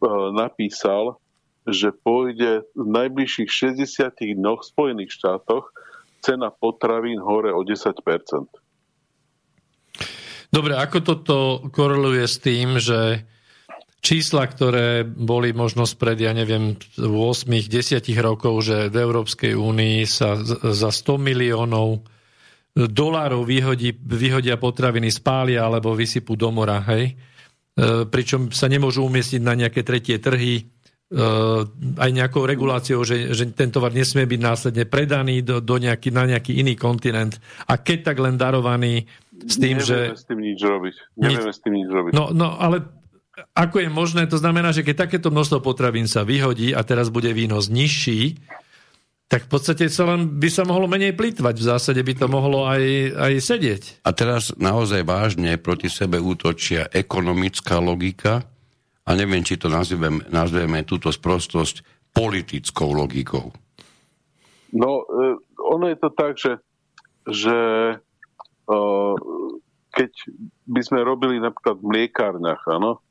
[0.01, 1.21] o, napísal,
[1.65, 5.73] že pôjde v najbližších 60 dňoch v Spojených štátoch
[6.21, 7.93] cena potravín hore o 10%
[10.53, 11.37] Dobre, ako toto
[11.67, 13.27] koreluje s tým, že
[13.99, 20.39] čísla, ktoré boli možno spred, ja neviem, 8-10 rokov, že v Európskej únii sa
[20.71, 22.07] za 100 miliónov
[22.75, 27.15] dolárov vyhodí, vyhodia potraviny, spália alebo vysypú do mora, hej?
[27.75, 30.63] E, pričom sa nemôžu umiestniť na nejaké tretie trhy, e,
[31.95, 36.27] aj nejakou reguláciou, že, že ten tovar nesmie byť následne predaný do, do nejaký, na
[36.27, 37.39] nejaký iný kontinent.
[37.71, 39.07] A keď tak len darovaný
[39.39, 40.19] s tým, Nevieme že...
[40.19, 40.95] s tým nič robiť.
[41.15, 41.55] Nevieme nič...
[41.55, 42.11] s tým nič robiť.
[42.11, 42.83] No, no, ale
[43.55, 47.31] ako je možné, to znamená, že keď takéto množstvo potravín sa vyhodí a teraz bude
[47.31, 48.39] výnos nižší,
[49.25, 51.55] tak v podstate sa len by sa mohlo menej plýtvať.
[51.57, 52.83] V zásade by to mohlo aj,
[53.17, 53.83] aj sedieť.
[54.05, 58.45] A teraz naozaj vážne proti sebe útočia ekonomická logika
[59.05, 61.81] a neviem, či to nazveme, nazveme túto sprostosť
[62.13, 63.49] politickou logikou.
[64.71, 66.53] No, e, ono je to tak, že,
[67.25, 67.57] že
[68.69, 68.77] e,
[69.89, 70.11] keď
[70.69, 73.01] by sme robili napríklad v mliekárniach, áno,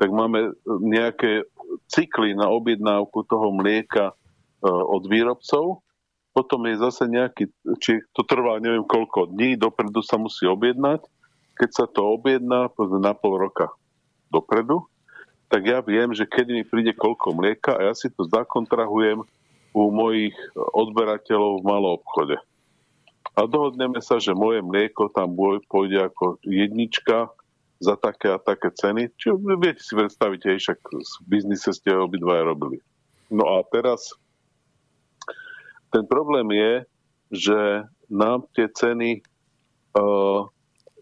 [0.00, 1.44] tak máme nejaké
[1.90, 4.17] cykly na objednávku toho mlieka
[4.64, 5.82] od výrobcov,
[6.34, 7.50] potom je zase nejaký,
[7.82, 11.02] či to trvá neviem koľko dní, dopredu sa musí objednať.
[11.58, 13.74] Keď sa to objedná, povedzme na pol roka
[14.30, 14.86] dopredu,
[15.50, 19.24] tak ja viem, že keď mi príde koľko mlieka a ja si to zakontrahujem
[19.74, 22.38] u mojich odberateľov v malom obchode.
[23.34, 25.34] A dohodneme sa, že moje mlieko tam
[25.70, 27.30] pôjde ako jednička
[27.78, 29.10] za také a také ceny.
[29.14, 32.82] Čiže viete si predstaviť, aj však v biznise ste obidvaja robili.
[33.30, 34.14] No a teraz
[35.88, 36.72] ten problém je,
[37.32, 37.58] že
[38.08, 39.20] nám tie ceny
[39.96, 40.48] uh,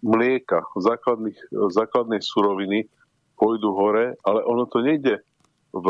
[0.02, 1.38] mlieka, základných,
[1.70, 2.90] základnej suroviny
[3.38, 5.22] pôjdu hore, ale ono to nejde,
[5.74, 5.86] v,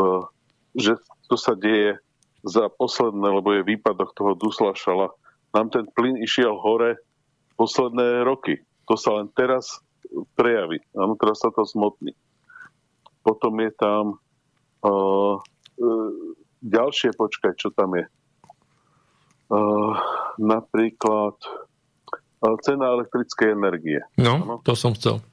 [0.75, 0.99] že
[1.31, 1.97] to sa deje
[2.45, 5.11] za posledné, lebo je výpadok toho dusla šala.
[5.55, 7.01] Nám ten plyn išiel hore
[7.57, 8.61] posledné roky.
[8.87, 9.83] To sa len teraz
[10.37, 10.79] prejaví.
[10.95, 12.15] Áno, teraz sa to zmotní.
[13.25, 14.03] Potom je tam
[14.85, 16.11] uh, uh,
[16.63, 18.05] ďalšie, počkaj, čo tam je.
[19.47, 19.95] Uh,
[20.35, 21.35] napríklad
[22.43, 24.03] uh, cena elektrickej energie.
[24.19, 24.55] No, ano?
[24.63, 25.23] to som chcel.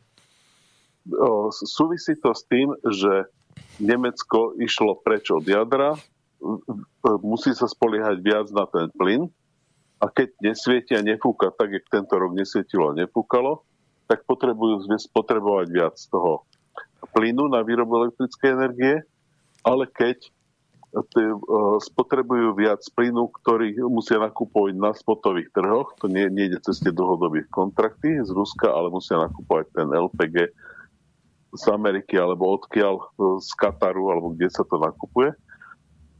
[1.52, 3.28] Súvisí to s tým, že
[3.76, 5.98] Nemecko išlo preč od jadra,
[7.20, 9.28] musí sa spoliehať viac na ten plyn
[10.00, 13.64] a keď nesvietia nefúka tak, jak tento rok nesvietilo nefúkalo,
[14.04, 16.44] tak potrebujú spotrebovať viac toho
[17.16, 18.96] plynu na výrobu elektrickej energie,
[19.64, 20.28] ale keď
[21.82, 25.90] spotrebujú viac plynu, ktorý musia nakupovať na spotových trhoch.
[25.98, 30.54] To nie, nie ide cez tie dlhodobé kontrakty z Ruska, ale musia nakupovať ten LPG
[31.54, 33.04] z Ameriky alebo odkiaľ e,
[33.42, 35.34] z Kataru alebo kde sa to nakupuje.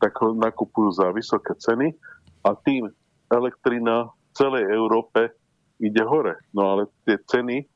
[0.03, 1.95] Tak ho nakupujú za vysoké ceny
[2.43, 2.91] a tým
[3.31, 5.31] elektrina v celej Európe
[5.79, 6.39] ide hore.
[6.51, 7.67] No ale tie ceny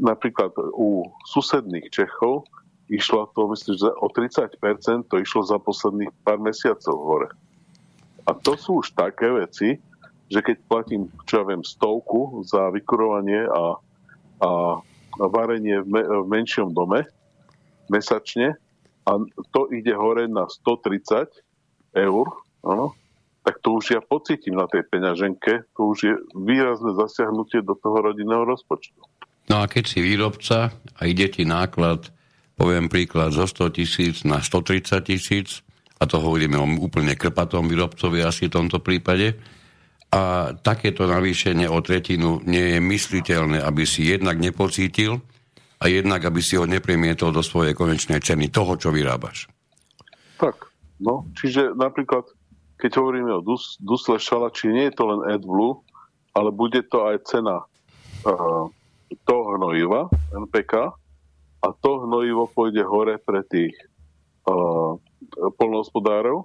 [0.00, 2.48] napríklad u susedných Čechov
[2.88, 7.28] išlo to, myslím, že o 30% to išlo za posledných pár mesiacov hore.
[8.24, 9.76] A to sú už také veci,
[10.32, 13.76] že keď platím, čo ja viem, stovku za vykurovanie a,
[14.40, 14.50] a
[15.20, 17.04] varenie v, me, v menšom dome
[17.92, 18.56] mesačne
[19.04, 19.10] a
[19.52, 21.28] to ide hore na 130
[21.92, 22.26] eur,
[22.64, 22.96] ano,
[23.44, 28.00] tak to už ja pocítim na tej peňaženke, to už je výrazné zasiahnutie do toho
[28.00, 28.96] rodinného rozpočtu.
[29.52, 32.08] No a keď si výrobca a ide ti náklad
[32.54, 35.60] poviem príklad, zo 100 tisíc na 130 tisíc,
[35.98, 39.38] a to hovoríme o úplne krpatom výrobcovi asi v tomto prípade,
[40.14, 45.18] a takéto navýšenie o tretinu nie je mysliteľné, aby si jednak nepocítil
[45.82, 49.50] a jednak, aby si ho nepremietol do svojej konečnej ceny toho, čo vyrábaš.
[50.38, 50.70] Tak,
[51.02, 52.30] no, čiže napríklad,
[52.78, 55.82] keď hovoríme o dus, dusle šala, či nie je to len AdBlue,
[56.30, 57.66] ale bude to aj cena
[58.22, 58.70] uh,
[59.26, 60.94] toho hnojiva, NPK,
[61.64, 63.72] a to hnojivo pôjde hore pre tých
[64.44, 65.00] uh,
[65.56, 66.44] polnohospodárov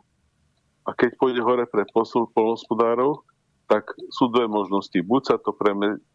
[0.87, 3.27] a keď pôjde hore pre posul polnohospodárov,
[3.67, 4.95] tak sú dve možnosti.
[5.03, 5.53] Buď sa to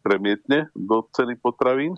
[0.03, 1.95] premietne do ceny potravín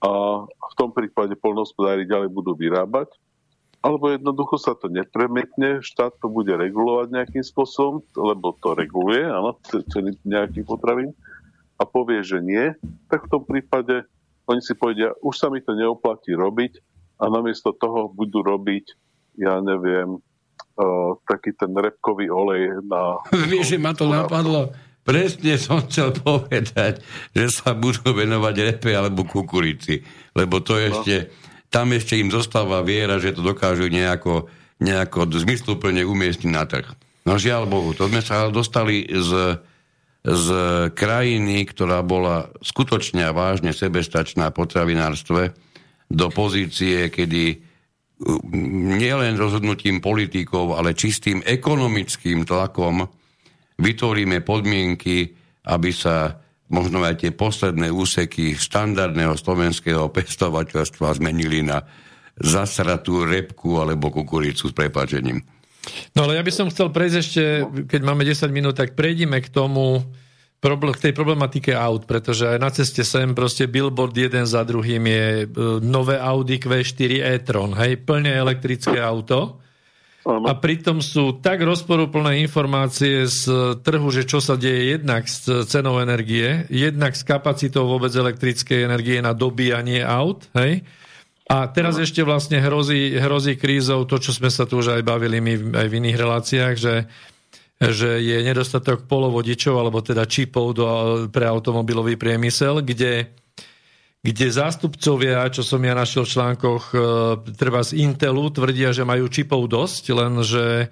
[0.00, 3.10] a v tom prípade polnohospodári ďalej budú vyrábať,
[3.82, 9.58] alebo jednoducho sa to nepremietne, štát to bude regulovať nejakým spôsobom, lebo to reguluje, áno,
[9.66, 11.10] ceny nejakých potravín
[11.76, 12.72] a povie, že nie,
[13.10, 14.06] tak v tom prípade
[14.48, 16.80] oni si povedia, už sa mi to neoplatí robiť
[17.20, 18.84] a namiesto toho budú robiť,
[19.38, 23.20] ja neviem, uh, taký ten repkový olej na...
[23.52, 24.72] Vieš, že ma to napadlo.
[25.04, 27.00] Presne som chcel povedať,
[27.32, 30.04] že sa budú venovať repe alebo kukurici,
[30.36, 30.84] lebo to no.
[30.84, 31.32] ešte,
[31.72, 34.48] tam ešte im zostáva viera, že to dokážu nejako
[34.78, 36.86] nejako zmysluplne umiestniť na trh.
[37.26, 39.60] No žiaľ Bohu, to sme sa dostali z,
[40.24, 40.46] z
[40.92, 45.42] krajiny, ktorá bola skutočne a vážne sebestačná v potravinárstve,
[46.08, 47.60] do pozície, kedy
[48.98, 53.06] nielen rozhodnutím politikov, ale čistým ekonomickým tlakom
[53.78, 55.36] vytvoríme podmienky,
[55.68, 56.40] aby sa
[56.72, 61.84] možno aj tie posledné úseky štandardného slovenského pestovateľstva zmenili na
[62.38, 65.57] zasratú repku alebo kukuricu s prepačením.
[66.12, 67.42] No ale ja by som chcel prejsť ešte,
[67.88, 70.04] keď máme 10 minút, tak prejdime k tomu,
[70.58, 75.26] k tej problematike aut, pretože aj na ceste sem proste billboard jeden za druhým je
[75.42, 75.46] e,
[75.78, 79.62] nové Audi Q4 e-tron, hej, plne elektrické auto.
[80.28, 83.48] A pritom sú tak rozporúplné informácie z
[83.80, 89.24] trhu, že čo sa deje jednak s cenou energie, jednak s kapacitou vôbec elektrickej energie
[89.24, 90.84] na dobíjanie aut, hej,
[91.48, 92.04] a teraz no.
[92.04, 95.86] ešte vlastne hrozí, hrozí krízou to, čo sme sa tu už aj bavili my aj
[95.88, 97.08] v iných reláciách, že,
[97.80, 100.86] že je nedostatok polovodičov, alebo teda čipov do,
[101.32, 103.32] pre automobilový priemysel, kde,
[104.20, 106.96] kde zástupcovia, čo som ja našiel v článkoch, e,
[107.56, 110.86] treba z Intelu, tvrdia, že majú čipov dosť, len že e,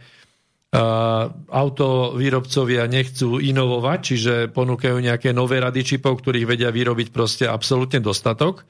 [1.52, 8.64] autovýrobcovia nechcú inovovať, čiže ponúkajú nejaké nové rady čipov, ktorých vedia vyrobiť proste absolútne dostatok.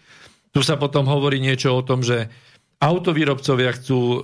[0.51, 2.29] Tu sa potom hovorí niečo o tom, že
[2.77, 4.19] autovýrobcovia chcú e,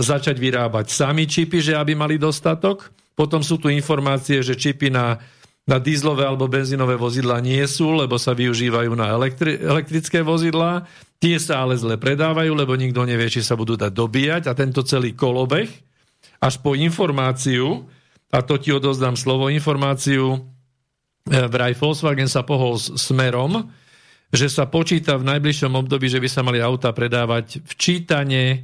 [0.00, 2.88] začať vyrábať sami čipy, že aby mali dostatok.
[3.12, 5.20] Potom sú tu informácie, že čipy na,
[5.68, 10.88] na dízlové alebo benzínové vozidla nie sú, lebo sa využívajú na elektri- elektrické vozidlá.
[11.20, 14.42] Tie sa ale zle predávajú, lebo nikto nevie, či sa budú dať dobíjať.
[14.48, 15.68] A tento celý kolobeh,
[16.40, 17.88] až po informáciu,
[18.32, 20.38] a to ti odozdám slovo, informáciu, e,
[21.44, 23.68] vraj Volkswagen sa pohol smerom,
[24.30, 28.58] že sa počíta v najbližšom období, že by sa mali auta predávať v čítane e,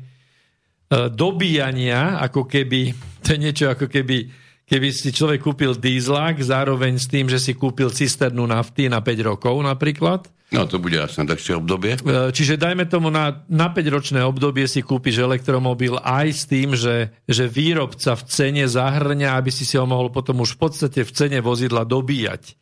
[1.13, 4.27] dobíjania, ako keby, to je niečo ako keby,
[4.67, 9.29] keby si človek kúpil dízlak, zároveň s tým, že si kúpil cisternu nafty na 5
[9.29, 10.27] rokov napríklad.
[10.53, 11.97] No to bude asi na takšie obdobie.
[11.97, 17.09] E, čiže dajme tomu na, na 5-ročné obdobie si kúpiš elektromobil aj s tým, že,
[17.25, 21.13] že výrobca v cene zahrňa, aby si si ho mohol potom už v podstate v
[21.17, 22.61] cene vozidla dobíjať.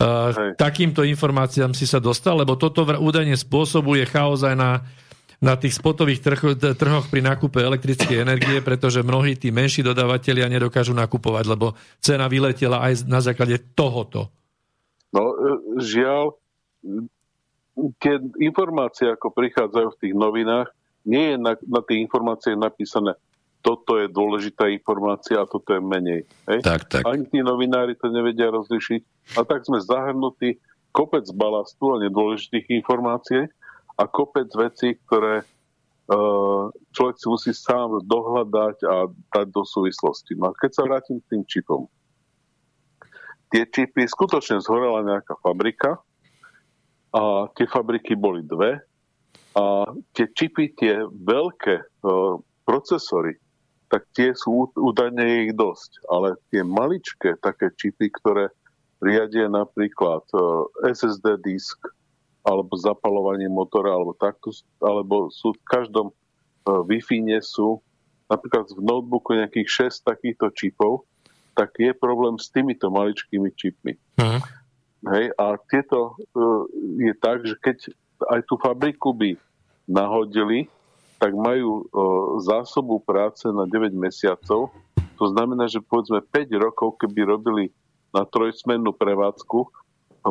[0.00, 0.56] Hej.
[0.56, 4.80] Takýmto informáciám si sa dostal, lebo toto údajne spôsobuje chaos aj na,
[5.44, 6.40] na tých spotových trh,
[6.72, 12.80] trhoch pri nákupe elektrickej energie, pretože mnohí tí menší dodávateľia nedokážu nakupovať, lebo cena vyletela
[12.80, 14.32] aj na základe tohoto.
[15.12, 15.36] No, e,
[15.84, 16.32] žiaľ,
[18.00, 20.72] tie informácie, ako prichádzajú v tých novinách,
[21.04, 23.20] nie je na, na tých informáciách napísané
[23.60, 26.24] toto je dôležitá informácia a toto je menej.
[26.48, 26.64] Hej?
[26.64, 27.02] Tak, tak.
[27.04, 29.00] Ani tí novinári to nevedia rozlišiť.
[29.36, 30.56] A tak sme zahrnutí
[30.90, 33.46] kopec balastu a nedôležitých informácií
[34.00, 40.34] a kopec vecí, ktoré uh, človek si musí sám dohľadať a dať do súvislosti.
[40.40, 41.84] No a keď sa vrátim k tým čipom.
[43.50, 45.98] Tie čipy, skutočne zhorela nejaká fabrika
[47.10, 48.78] a tie fabriky boli dve
[49.58, 51.74] a tie čipy, tie veľké
[52.06, 53.34] uh, procesory,
[53.90, 56.06] tak tie sú údajne ich dosť.
[56.06, 58.54] Ale tie maličké také čipy, ktoré
[59.02, 60.38] riadia napríklad e,
[60.94, 61.82] SSD disk
[62.46, 66.14] alebo zapalovanie motora alebo takto, alebo sú v každom e,
[66.86, 67.82] Wi-Fi sú
[68.30, 71.02] napríklad v notebooku nejakých 6 takýchto čipov,
[71.58, 73.98] tak je problém s týmito maličkými čipmi.
[74.22, 74.40] Uh-huh.
[75.10, 76.62] Hej, a tieto uh,
[77.02, 77.90] je tak, že keď
[78.30, 79.34] aj tú fabriku by
[79.90, 80.70] nahodili,
[81.20, 81.84] tak majú
[82.40, 84.72] zásobu práce na 9 mesiacov.
[85.20, 87.68] To znamená, že povedzme 5 rokov, keby robili
[88.10, 89.68] na trojsmennú prevádzku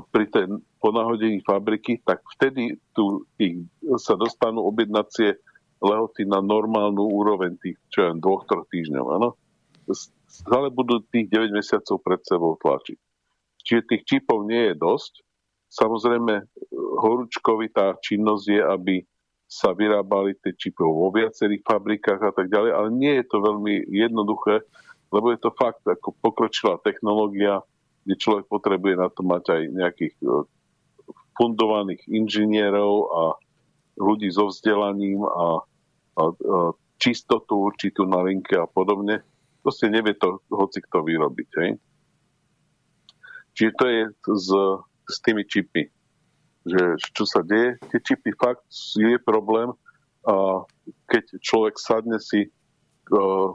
[0.10, 0.46] pri tej
[0.82, 3.62] ponahodení fabriky, tak vtedy tu ich,
[4.02, 5.38] sa dostanú objednacie
[5.78, 9.38] lehoty na normálnu úroveň tých, čo je dvoch, troch týždňov.
[10.30, 12.98] Stále budú tých 9 mesiacov pred sebou tlačiť.
[13.62, 15.22] Čiže tých čipov nie je dosť.
[15.70, 16.50] Samozrejme,
[16.98, 18.96] horúčkovitá činnosť je, aby
[19.50, 23.82] sa vyrábali tie čipy vo viacerých fabrikách a tak ďalej, ale nie je to veľmi
[23.90, 24.62] jednoduché,
[25.10, 27.66] lebo je to fakt ako pokročilá technológia,
[28.06, 30.46] kde človek potrebuje na to mať aj nejakých e,
[31.34, 33.22] fundovaných inžinierov a
[33.98, 35.66] ľudí so vzdelaním a,
[36.14, 36.58] a, a
[37.02, 39.26] čistotu určitú na linke a podobne.
[39.66, 41.50] Proste nevie to hoci kto vyrobiť.
[41.58, 41.72] Hej?
[43.58, 44.50] Čiže to je s,
[45.10, 45.90] s tými čipmi
[46.70, 46.84] že
[47.18, 47.82] čo sa deje.
[47.90, 48.66] Tie čipy fakt
[48.96, 49.74] je problém
[50.28, 50.64] a
[51.10, 52.50] keď človek sadne si e,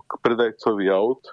[0.03, 1.33] k predajcovi aut, e,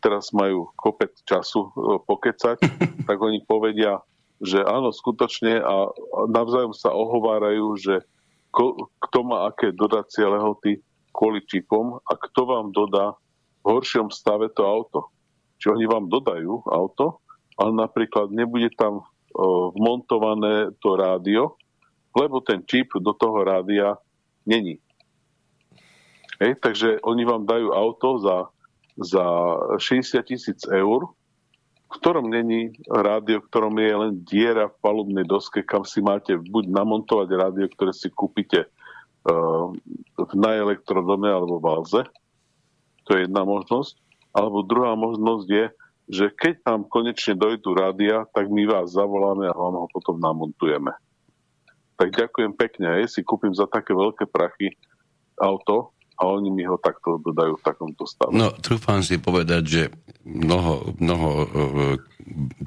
[0.00, 1.70] teraz majú kopec času e,
[2.08, 2.58] pokecať,
[3.08, 4.00] tak oni povedia,
[4.40, 5.92] že áno, skutočne a
[6.30, 7.94] navzájom sa ohovárajú, že
[9.02, 10.78] kto má aké dodacie lehoty
[11.10, 13.18] kvôli čipom a kto vám dodá
[13.66, 15.10] v horšom stave to auto.
[15.58, 17.18] Či oni vám dodajú auto,
[17.58, 19.02] ale napríklad nebude tam
[19.74, 21.58] vmontované to rádio,
[22.14, 23.98] lebo ten čip do toho rádia
[24.46, 24.78] není.
[26.38, 28.38] Hej, takže oni vám dajú auto za,
[28.98, 29.26] za
[29.78, 31.10] 60 tisíc eur,
[31.90, 36.34] v ktorom není rádio, v ktorom je len diera v palubnej doske, kam si máte
[36.34, 39.70] buď namontovať rádio, ktoré si kúpite uh,
[40.34, 42.02] na elektrodome alebo v Alze.
[43.06, 43.94] To je jedna možnosť.
[44.34, 45.64] Alebo druhá možnosť je,
[46.08, 50.92] že keď tam konečne dojdu rádia, tak my vás zavoláme a vám ho potom namontujeme.
[51.94, 53.00] Tak ďakujem pekne.
[53.00, 54.74] Ja si kúpim za také veľké prachy
[55.38, 58.30] auto, a oni mi ho takto dodajú v takomto stave.
[58.30, 59.82] No, trúfam si povedať, že
[60.22, 61.46] mnoho, mnoho uh,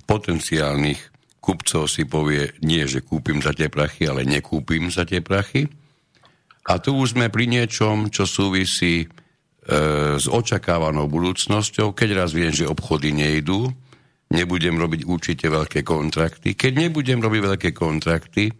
[0.03, 0.99] potenciálnych
[1.39, 5.71] kupcov si povie, nie, že kúpim za tie prachy, ale nekúpim za tie prachy.
[6.67, 9.07] A tu už sme pri niečom, čo súvisí e,
[10.17, 11.91] s očakávanou budúcnosťou.
[11.91, 13.67] Keď raz viem, že obchody nejdú,
[14.31, 16.55] nebudem robiť určite veľké kontrakty.
[16.55, 18.51] Keď nebudem robiť veľké kontrakty,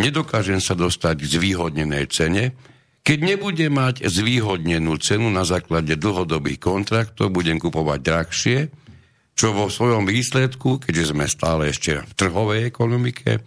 [0.00, 2.56] nedokážem sa dostať k zvýhodnenej cene,
[3.04, 8.58] keď nebudem mať zvýhodnenú cenu na základe dlhodobých kontraktov, budem kupovať drahšie,
[9.32, 13.40] čo vo svojom výsledku, keďže sme stále ešte v trhovej ekonomike,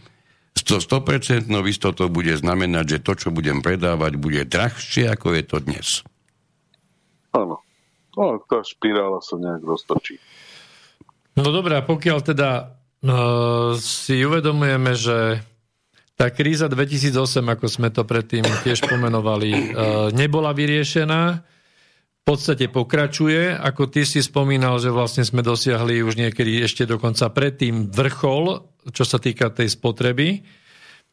[0.58, 5.88] 100% istotou bude znamenať, že to, čo budem predávať, bude drahšie, ako je to dnes.
[7.32, 7.64] Áno.
[8.16, 10.20] No, tá špirála sa nejak roztočí.
[11.40, 15.40] No dobré, a pokiaľ teda uh, si uvedomujeme, že
[16.22, 19.64] tá kríza 2008, ako sme to predtým tiež pomenovali, e,
[20.14, 21.22] nebola vyriešená.
[22.22, 27.26] V podstate pokračuje, ako ty si spomínal, že vlastne sme dosiahli už niekedy ešte dokonca
[27.34, 30.46] predtým vrchol, čo sa týka tej spotreby.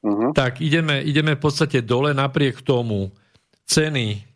[0.05, 0.37] Uh-huh.
[0.37, 3.09] Tak ideme, ideme v podstate dole napriek tomu.
[3.65, 4.28] Ceny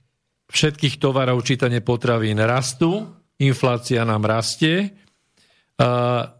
[0.52, 3.08] všetkých tovarov, čítanie potravín rastú,
[3.40, 4.92] inflácia nám rastie,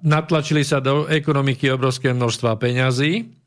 [0.05, 3.43] natlačili sa do ekonomiky obrovské množstva peňazí,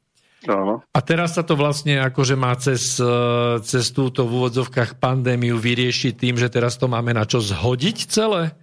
[0.46, 0.86] Áno.
[0.94, 3.18] A teraz sa to vlastne akože má cez, e,
[3.66, 8.54] cez túto v úvodzovkách pandémiu vyriešiť tým, že teraz to máme na čo zhodiť celé?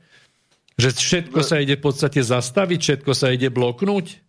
[0.79, 4.23] Že všetko sa ide v podstate zastaviť, všetko sa ide bloknúť?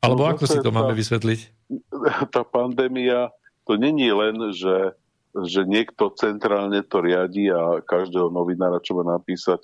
[0.00, 1.40] Alebo no, ako si to tá, máme vysvetliť?
[2.34, 3.30] Tá pandémia,
[3.64, 4.96] to není len, že,
[5.30, 9.62] že niekto centrálne to riadi a každého novinára, čo má napísať.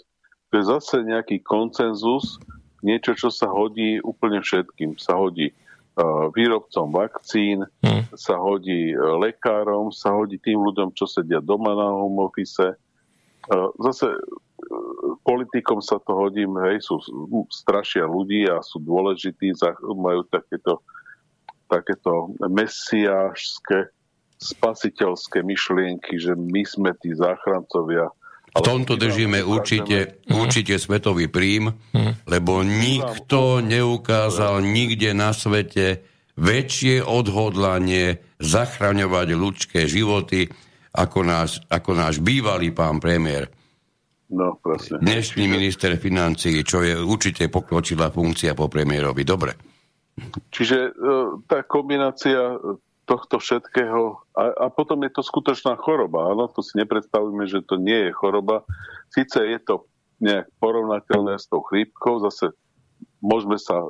[0.51, 2.39] To je zase nejaký koncenzus,
[2.87, 4.95] niečo, čo sa hodí úplne všetkým.
[4.95, 5.51] Sa hodí
[6.37, 8.13] výrobcom vakcín, hmm.
[8.13, 12.77] sa hodí e, lekárom, sa hodí tým ľuďom, čo sedia doma na home office.
[13.81, 14.21] Zase e,
[15.25, 17.01] politikom sa to hodí, hej, sú
[17.49, 19.57] strašia ľudí a sú dôležití,
[19.97, 20.85] majú takéto,
[21.65, 23.96] takéto mesiášské,
[24.37, 28.13] spasiteľské myšlienky, že my sme tí záchrancovia
[28.57, 31.69] v tomto držíme určite, určite svetový prím,
[32.25, 36.01] lebo nikto neukázal nikde na svete
[36.41, 40.49] väčšie odhodlanie zachraňovať ľudské životy
[40.97, 43.53] ako náš, ako náš bývalý pán premiér.
[44.33, 45.05] No, presne.
[45.05, 49.23] Dnešný minister financí, čo je určite pokročila funkcia po premiérovi.
[49.23, 49.53] Dobre.
[50.51, 50.91] Čiže e,
[51.47, 52.57] tá kombinácia
[53.07, 54.19] tohto všetkého.
[54.35, 56.35] A, a potom je to skutočná choroba.
[56.35, 58.67] Áno, to si nepredstavíme, že to nie je choroba.
[59.15, 59.87] Sice je to
[60.19, 62.51] nejak porovnateľné s tou chrípkou, zase
[63.23, 63.87] môžeme sa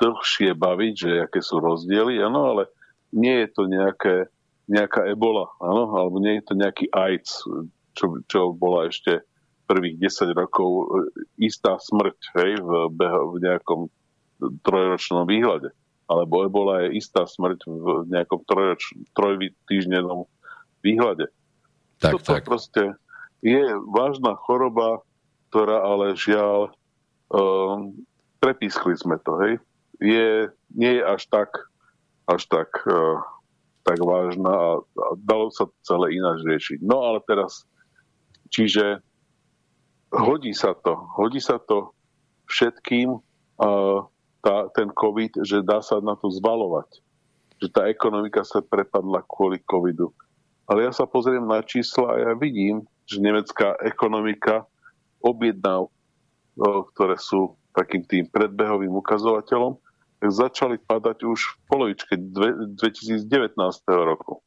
[0.00, 2.62] dlhšie baviť, že aké sú rozdiely, áno, ale
[3.14, 4.30] nie je to nejaké,
[4.70, 7.42] nejaká ebola, áno, alebo nie je to nejaký AIDS,
[7.94, 9.22] čo, čo bola ešte
[9.66, 10.84] prvých 10 rokov e,
[11.46, 13.90] istá smrť hej, v, v nejakom
[14.62, 15.74] trojročnom výhľade
[16.04, 18.76] alebo ebola je istá smrť v nejakom troj,
[19.16, 20.28] trojtýždňovom
[20.84, 21.32] výhľade.
[22.00, 22.44] Tak, Toto tak.
[22.44, 22.82] proste
[23.40, 25.00] je vážna choroba,
[25.48, 26.72] ktorá ale žiaľ
[27.32, 27.96] um,
[28.40, 29.54] prepískli sme to, hej.
[30.02, 31.50] Je, nie je až tak,
[32.28, 33.22] až tak, uh,
[33.84, 36.78] tak vážna a, a dalo sa to celé ináč riešiť.
[36.84, 37.64] No ale teraz,
[38.52, 39.00] čiže
[40.12, 41.92] hodí sa to, hodí sa to
[42.50, 43.16] všetkým,
[43.60, 44.04] uh,
[44.44, 47.00] tá, ten COVID, že dá sa na to zvalovať.
[47.64, 50.12] Že tá ekonomika sa prepadla kvôli covidu.
[50.68, 54.68] Ale ja sa pozriem na čísla a ja vidím, že nemecká ekonomika
[55.24, 55.88] objedná,
[56.92, 59.80] ktoré sú takým tým predbehovým ukazovateľom,
[60.20, 63.24] tak začali padať už v polovičke 2019
[63.88, 64.44] roku.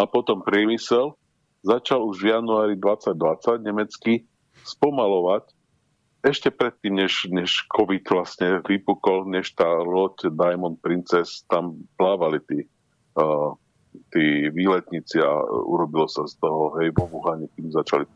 [0.00, 1.12] A potom priemysel
[1.60, 4.24] začal už v januári 2020 nemecký
[4.64, 5.52] spomalovať
[6.20, 12.58] ešte predtým, než, než COVID vlastne vypukol, než tá loď Diamond Princess, tam plávali tí
[13.16, 13.56] uh,
[14.10, 15.30] tí výletníci a
[15.66, 18.06] urobilo sa z toho, hej, vo Wuhane, kým začali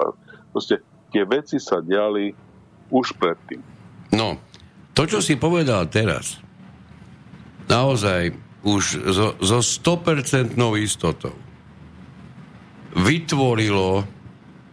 [0.55, 2.31] Proste tie veci sa diali
[2.95, 3.59] už predtým.
[4.15, 4.39] No,
[4.95, 6.39] to, čo si povedal teraz,
[7.67, 11.35] naozaj už zo, zo 100% istotou
[12.95, 14.07] vytvorilo,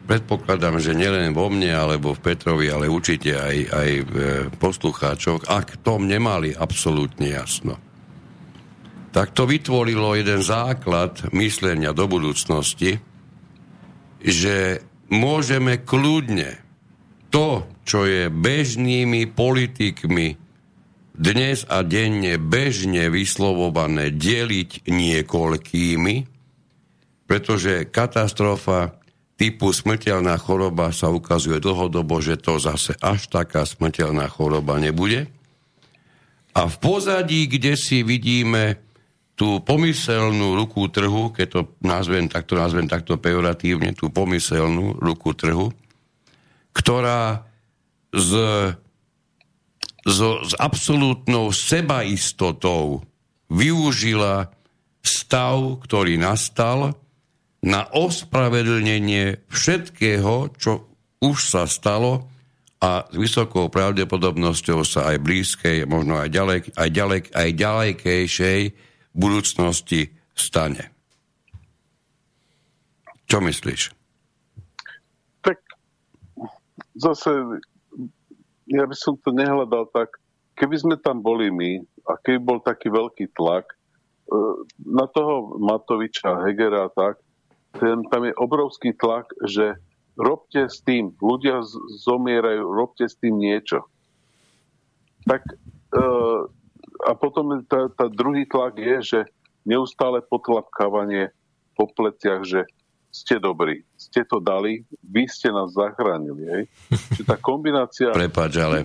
[0.06, 4.16] predpokladám, že nielen vo mne, alebo v Petrovi, ale určite aj, aj v
[4.58, 7.78] poslucháčoch, ak tom nemali absolútne jasno,
[9.12, 13.00] tak to vytvorilo jeden základ myslenia do budúcnosti,
[14.24, 16.62] že môžeme kľudne
[17.28, 20.40] to, čo je bežnými politikmi
[21.12, 26.16] dnes a denne bežne vyslovované deliť niekoľkými,
[27.28, 29.01] pretože katastrofa
[29.42, 35.26] typu smrteľná choroba sa ukazuje dlhodobo, že to zase až taká smrteľná choroba nebude.
[36.54, 38.78] A v pozadí, kde si vidíme
[39.34, 45.74] tú pomyselnú ruku trhu, keď to nazvem takto, nazvem takto pejoratívne, tú pomyselnú ruku trhu,
[46.78, 47.42] ktorá
[48.14, 48.32] s,
[50.06, 53.02] s, s absolútnou sebaistotou
[53.50, 54.54] využila
[55.02, 56.94] stav, ktorý nastal
[57.62, 60.90] na ospravedlnenie všetkého, čo
[61.22, 62.26] už sa stalo
[62.82, 68.62] a s vysokou pravdepodobnosťou sa aj blízkej, možno aj, ďalek, aj, ďalek, aj ďalekejšej
[69.14, 70.90] budúcnosti stane.
[73.30, 73.94] Čo myslíš?
[75.46, 75.62] Tak
[76.98, 77.62] zase
[78.66, 80.18] ja by som to nehľadal tak,
[80.58, 83.76] keby sme tam boli my a keby bol taký veľký tlak e,
[84.90, 87.22] na toho Matoviča, Hegera tak,
[87.76, 89.80] ten, tam je obrovský tlak, že
[90.20, 91.64] robte s tým, ľudia
[92.04, 93.88] zomierajú, robte s tým niečo.
[95.24, 95.56] Tak e,
[97.02, 99.20] a potom tá, tá druhý tlak je, že
[99.64, 101.32] neustále potlapkávanie
[101.78, 102.68] po pleciach, že
[103.12, 106.44] ste dobrí, ste to dali, vy ste nás zachránili.
[106.48, 106.64] Hej?
[107.20, 108.10] Čiže tá kombinácia...
[108.16, 108.78] Prepač, ale...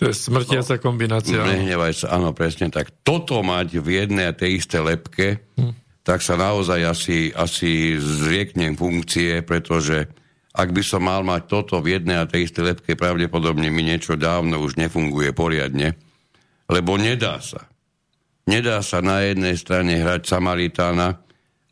[0.00, 1.38] To je smrtiaca no, kombinácia.
[1.38, 2.90] Nehnevaj sa, áno, presne tak.
[3.06, 5.81] Toto mať v jednej a tej isté lepke, hm.
[6.02, 10.10] Tak sa naozaj asi, asi zrieknem funkcie, pretože
[10.52, 14.18] ak by som mal mať toto v jednej a tej istej lepke, pravdepodobne mi niečo
[14.18, 15.94] dávno už nefunguje poriadne
[16.72, 17.68] lebo nedá sa.
[18.48, 21.20] Nedá sa na jednej strane hrať Samaritána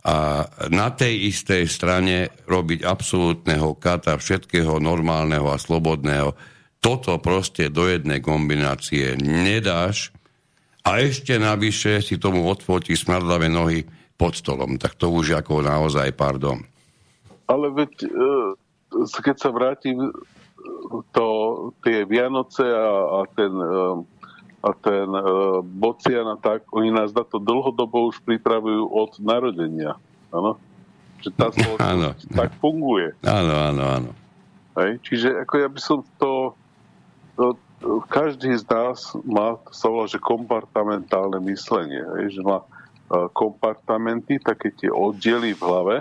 [0.00, 0.16] a
[0.68, 6.36] na tej istej strane robiť absolútneho kata všetkého normálneho a slobodného.
[6.80, 10.14] Toto proste do jednej kombinácie nedáš
[10.86, 13.84] a ešte navyše si tomu odfotí smradlavé nohy
[14.20, 14.76] pod stolom.
[14.76, 16.60] Tak to už ako naozaj pardon.
[17.48, 18.08] Ale veď, e,
[19.24, 20.12] keď sa vrátim,
[21.16, 21.26] to,
[21.80, 24.04] tie Vianoce a, a ten e,
[24.60, 25.24] a ten e,
[25.64, 29.96] Bocian a tak, oni nás na to dlhodobo už pripravujú od narodenia.
[30.28, 30.60] Áno?
[31.24, 33.16] Že tá spoločnosť tak funguje.
[33.24, 34.10] Áno, áno, áno.
[34.76, 35.00] Hej?
[35.08, 36.52] Čiže ako ja by som to,
[37.40, 37.56] to
[38.12, 42.04] každý z nás má, to sa volá, že kompartamentálne myslenie.
[42.20, 42.36] Hej?
[42.36, 42.58] Že má
[43.10, 45.96] kompartamenty, také tie oddiely v hlave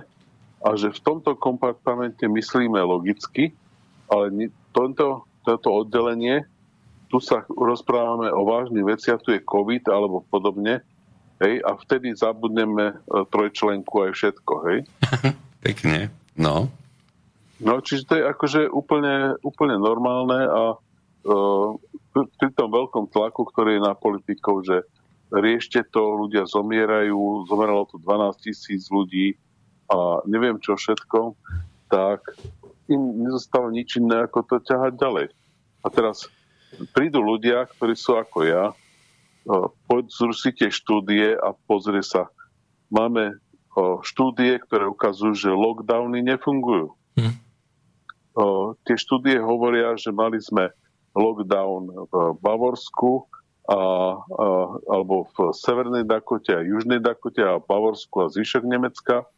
[0.62, 3.56] a že v tomto kompartamente myslíme logicky,
[4.12, 6.46] ale toto, toto oddelenie
[7.10, 10.86] tu sa rozprávame o vážnych veciach, tu je COVID alebo podobne,
[11.42, 12.96] hej, a vtedy zabudneme e,
[13.34, 14.80] trojčlenku aj všetko, hej.
[15.66, 16.70] Pekne, no.
[17.60, 21.68] No, čiže to je akože úplne, úplne normálne a uh,
[22.16, 24.88] pri tom veľkom tlaku, ktorý je na politikov, že
[25.30, 29.38] riešte to, ľudia zomierajú, zomieralo tu 12 tisíc ľudí
[29.90, 31.38] a neviem čo všetko,
[31.90, 32.22] tak
[32.90, 35.28] im nezostalo nič iné, ako to ťahať ďalej.
[35.86, 36.26] A teraz
[36.94, 38.74] prídu ľudia, ktorí sú ako ja,
[40.38, 42.30] si tie štúdie a pozrie sa.
[42.90, 43.38] Máme
[44.02, 46.94] štúdie, ktoré ukazujú, že lockdowny nefungujú.
[47.18, 47.36] Hm.
[48.86, 50.70] Tie štúdie hovoria, že mali sme
[51.18, 53.26] lockdown v Bavorsku
[53.70, 54.46] a, a,
[54.90, 59.30] alebo v Severnej Dakote a Južnej Dakote a Bavorsku a zvyšok Nemecka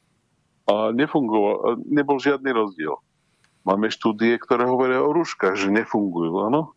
[0.72, 2.95] a nefungoval, nebol žiadny rozdiel.
[3.68, 6.74] Máme štúdie, ktoré hovoria o rúškach, že nefungujú, áno?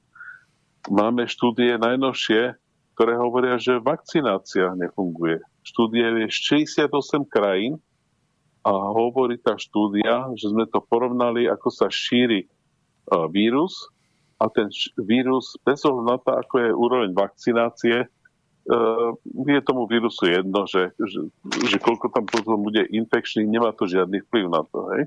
[0.90, 2.56] máme štúdie najnovšie,
[2.94, 5.40] ktoré hovoria, že vakcinácia nefunguje.
[5.64, 7.80] Štúdie je 68 krajín
[8.64, 12.48] a hovorí tá štúdia, že sme to porovnali, ako sa šíri
[13.32, 13.88] vírus
[14.44, 14.68] a ten
[15.00, 18.08] vírus, bez ohľadu na to, ako je úroveň vakcinácie, e,
[19.24, 21.32] je tomu vírusu jedno, že, že,
[21.64, 24.78] že koľko tam potom bude infekčný, nemá to žiadny vplyv na to.
[24.92, 25.02] Hej?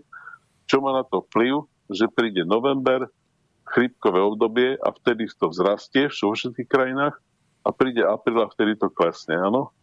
[0.66, 1.70] Čo má na to vplyv?
[1.94, 3.06] Že príde november,
[3.70, 7.16] chrypkové obdobie a vtedy to vzrastie vo všetkých krajinách
[7.62, 9.76] a príde apríl a vtedy to klesne, áno?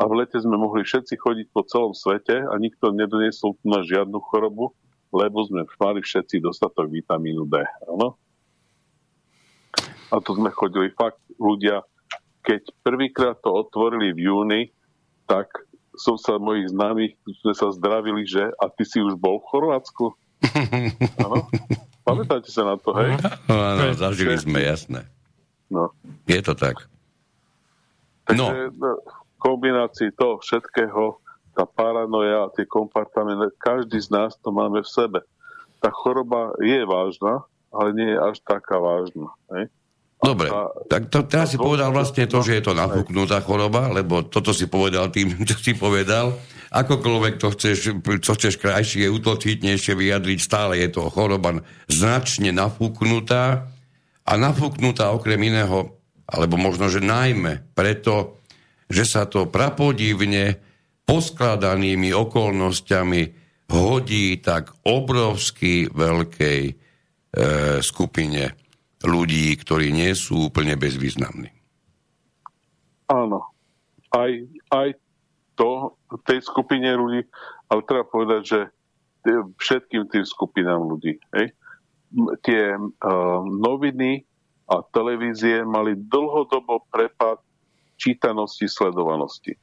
[0.00, 4.24] a v lete sme mohli všetci chodiť po celom svete a nikto nedoniesol na žiadnu
[4.24, 4.72] chorobu,
[5.12, 7.60] lebo sme mali všetci dostatok vitamínu D.
[7.84, 8.16] Áno?
[10.12, 11.80] A to sme chodili fakt ľudia,
[12.44, 14.62] keď prvýkrát to otvorili v júni,
[15.24, 15.48] tak
[15.96, 20.12] som sa mojich známych, sme sa zdravili, že a ty si už bol v Chorvátsku?
[21.24, 21.48] Áno?
[22.02, 23.14] Pamätáte sa na to, hej?
[23.46, 25.06] No, áno, zažili sme, jasné.
[25.70, 25.94] No.
[26.26, 26.90] Je to tak.
[28.26, 28.98] Takže no.
[29.38, 31.22] kombinácii toho všetkého,
[31.54, 35.22] tá paranoja a tie kompartamenty, každý z nás to máme v sebe.
[35.78, 39.30] Tá choroba je vážna, ale nie je až taká vážna.
[39.54, 39.70] Hej?
[40.22, 40.54] Dobre,
[40.86, 44.70] tak to, teraz si povedal vlastne to, že je to nafúknutá choroba, lebo toto si
[44.70, 46.38] povedal tým, čo si povedal.
[46.72, 47.92] Akokoľvek to chceš,
[48.22, 53.66] čo chceš krajšie, utotitnejšie vyjadriť, stále je to choroba značne nafúknutá
[54.22, 58.40] a nafúknutá okrem iného, alebo možno, že najmä preto,
[58.86, 60.56] že sa to prapodivne
[61.02, 63.22] poskladanými okolnostiami
[63.74, 66.72] hodí tak obrovsky veľkej e,
[67.82, 68.61] skupine
[69.02, 71.50] ľudí, ktorí nie sú úplne bezvýznamní.
[73.10, 73.52] Áno.
[74.12, 74.30] Aj,
[74.72, 74.88] aj
[75.56, 77.28] to tej skupine ľudí,
[77.68, 78.60] ale treba povedať, že
[79.56, 81.20] všetkým tým skupinám ľudí.
[81.36, 81.54] Hej?
[82.44, 84.26] Tie uh, noviny
[84.68, 87.40] a televízie mali dlhodobo prepad
[87.96, 89.54] čítanosti, sledovanosti.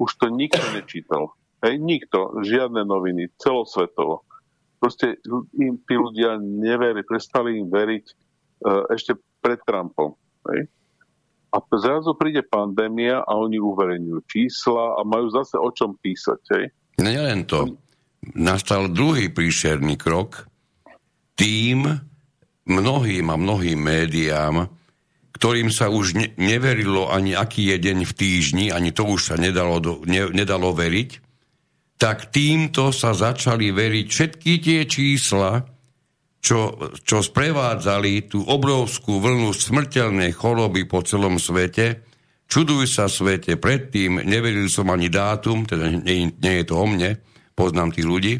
[0.00, 1.36] Už to nikto nečítal.
[1.62, 4.26] Hej, nikto, žiadne noviny, celosvetovo.
[4.82, 5.22] Proste
[5.54, 8.04] im tí ľudia neverili, prestali im veriť
[8.90, 10.14] ešte pred Trumpom.
[10.50, 10.70] Hej?
[11.52, 16.40] A zrazu príde pandémia a oni uverejňujú čísla a majú zase o čom písať.
[16.56, 16.64] Hej?
[17.02, 17.76] Nielen to.
[18.38, 20.46] Nastal druhý príšerný krok
[21.34, 21.90] tým
[22.70, 24.70] mnohým a mnohým médiám,
[25.34, 29.36] ktorým sa už ne, neverilo ani aký je deň v týždni, ani to už sa
[29.36, 31.10] nedalo, do, ne, nedalo veriť,
[31.98, 35.66] tak týmto sa začali veriť všetky tie čísla,
[36.42, 36.74] čo,
[37.06, 42.02] čo sprevádzali tú obrovskú vlnu smrteľnej choroby po celom svete.
[42.50, 47.16] Čuduj sa svete, predtým neveril som ani dátum, teda nie, nie je to o mne,
[47.54, 48.34] poznám tých ľudí,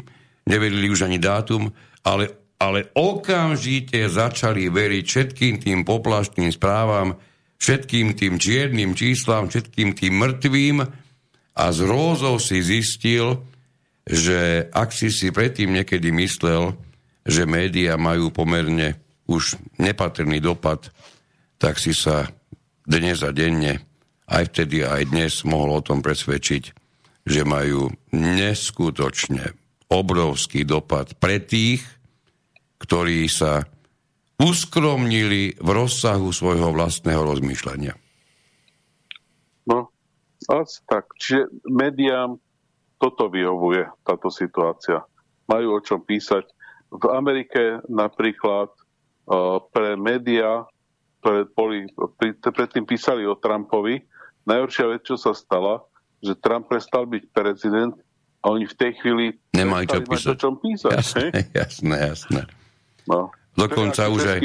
[0.45, 1.71] neverili už ani dátum,
[2.03, 7.15] ale, ale okamžite začali veriť všetkým tým poplaštným správam,
[7.57, 10.77] všetkým tým čiernym číslam, všetkým tým mŕtvým
[11.55, 13.39] a z rózov si zistil,
[14.03, 16.75] že ak si si predtým niekedy myslel,
[17.23, 20.91] že médiá majú pomerne už nepatrný dopad,
[21.55, 22.27] tak si sa
[22.83, 23.79] dnes a denne,
[24.27, 26.63] aj vtedy aj dnes mohol o tom presvedčiť,
[27.23, 29.55] že majú neskutočne
[29.87, 31.83] obrovský dopad pre tých,
[32.83, 33.63] ktorí sa
[34.35, 37.95] uskromnili v rozsahu svojho vlastného rozmýšľania.
[39.63, 39.87] No,
[40.51, 41.07] asi tak.
[41.15, 42.35] Čiže médiám
[42.99, 44.99] toto vyhovuje, táto situácia.
[45.47, 46.43] Majú o čom písať
[46.93, 50.69] v Amerike napríklad uh, pre médiá,
[51.23, 51.89] ktoré boli,
[52.43, 54.05] predtým písali o Trumpovi,
[54.45, 55.81] najhoršia vec, čo sa stala,
[56.21, 57.95] že Trump prestal byť prezident
[58.43, 59.25] a oni v tej chvíli
[59.55, 60.29] nemajú čo písať.
[60.29, 60.91] o čom písať.
[60.99, 61.25] Jasné,
[61.55, 62.41] jasné, jasné.
[63.07, 63.31] No.
[63.55, 64.39] Dokonca už aj,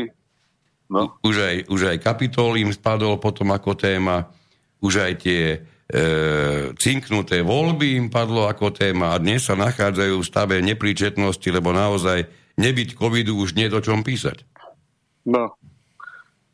[0.91, 1.19] no.
[1.23, 4.31] už, aj, už aj kapitol im spadol potom ako téma,
[4.79, 5.59] už aj tie e,
[6.79, 12.38] cinknuté voľby im padlo ako téma a dnes sa nachádzajú v stave nepríčetnosti, lebo naozaj
[12.59, 14.43] nebyť covidu už nie do čom písať.
[15.29, 15.55] No,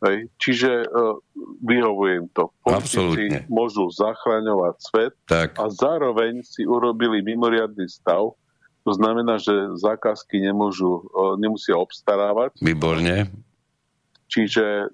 [0.05, 0.28] hej.
[0.36, 1.16] čiže uh,
[1.64, 2.52] vyhovujem to.
[2.62, 5.56] Politici môžu zachraňovať svet tak.
[5.56, 8.36] a zároveň si urobili mimoriadný stav,
[8.85, 12.60] to znamená, že zákazky nemôžu, uh, nemusia obstarávať.
[12.60, 13.32] Výborne.
[14.28, 14.93] Čiže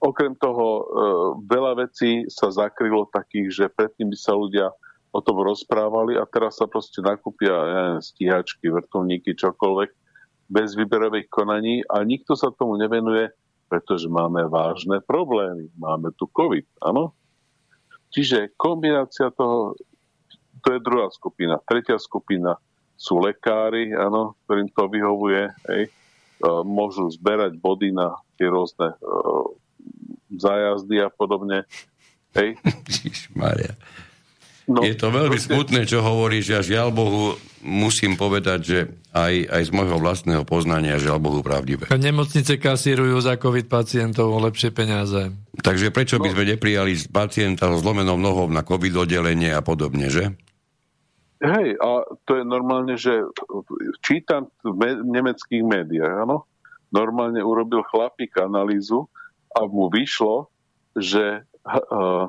[0.00, 0.82] okrem toho e,
[1.48, 4.66] veľa vecí sa zakrylo takých, že predtým by sa ľudia
[5.08, 9.90] o tom rozprávali a teraz sa proste nakúpia ja neviem, stíhačky, vrtulníky, čokoľvek
[10.48, 13.28] bez výberových konaní a nikto sa tomu nevenuje,
[13.68, 15.68] pretože máme vážne problémy.
[15.76, 17.12] Máme tu COVID, áno?
[18.08, 19.76] Čiže kombinácia toho,
[20.64, 21.60] to je druhá skupina.
[21.60, 22.56] Tretia skupina
[22.96, 25.90] sú lekári, áno, ktorým to vyhovuje, hej, e,
[26.64, 29.50] môžu zberať body na tie rôzne uh,
[30.30, 31.66] zájazdy a podobne.
[32.38, 32.54] Hej.
[33.38, 33.74] Maria.
[34.68, 35.48] No, je to veľmi proste...
[35.48, 36.52] smutné, čo hovoríš.
[36.52, 38.78] Ja žiaľ Bohu musím povedať, že
[39.16, 41.88] aj, aj z môjho vlastného poznania žiaľ Bohu pravdivé.
[41.88, 45.32] Nemocnice kasírujú za COVID pacientov o lepšie peniaze.
[45.64, 46.34] Takže prečo by no.
[46.36, 50.36] sme neprijali pacienta so zlomenou nohou na COVID oddelenie a podobne, že?
[51.38, 53.24] Hej, a to je normálne, že
[54.02, 56.44] čítam v me- nemeckých médiách, áno,
[56.90, 59.06] normálne urobil chlapík analýzu
[59.54, 60.50] a mu vyšlo,
[60.98, 62.26] že uh,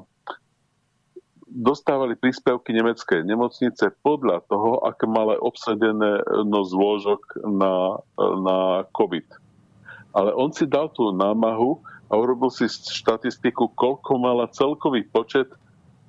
[1.50, 8.60] dostávali príspevky nemecké nemocnice podľa toho, aké mali obsadené no zložok na, na
[8.94, 9.26] COVID.
[10.14, 15.50] Ale on si dal tú námahu a urobil si štatistiku, koľko mala celkový počet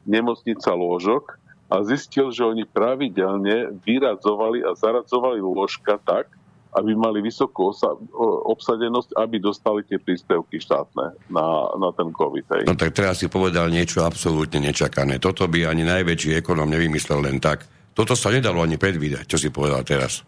[0.08, 1.36] nemocnica lôžok
[1.68, 6.32] a zistil, že oni pravidelne vyradzovali a zaradzovali lôžka tak,
[6.70, 7.98] aby mali vysokú osa-
[8.46, 12.46] obsadenosť, aby dostali tie príspevky štátne na, na ten COVID.
[12.54, 12.62] Hej.
[12.70, 15.18] No tak teraz si povedal niečo absolútne nečakané.
[15.18, 17.66] Toto by ani najväčší ekonom nevymyslel len tak.
[17.90, 20.22] Toto sa nedalo ani predvídať, čo si povedal teraz.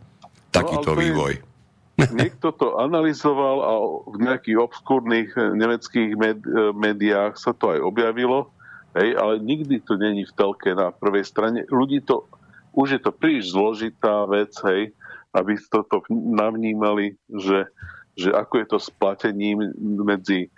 [0.50, 1.32] Takýto no, vývoj.
[2.20, 3.72] Niekto to analyzoval a
[4.08, 8.48] v nejakých obskúrnych nemeckých med- médiách sa to aj objavilo,
[8.96, 11.68] hej, ale nikdy to není v telke na prvej strane.
[11.68, 12.24] Ľudí to,
[12.72, 14.96] už je to príliš zložitá vec, hej,
[15.32, 17.68] aby toto navnímali, že,
[18.16, 20.52] že ako je to s platením medzi,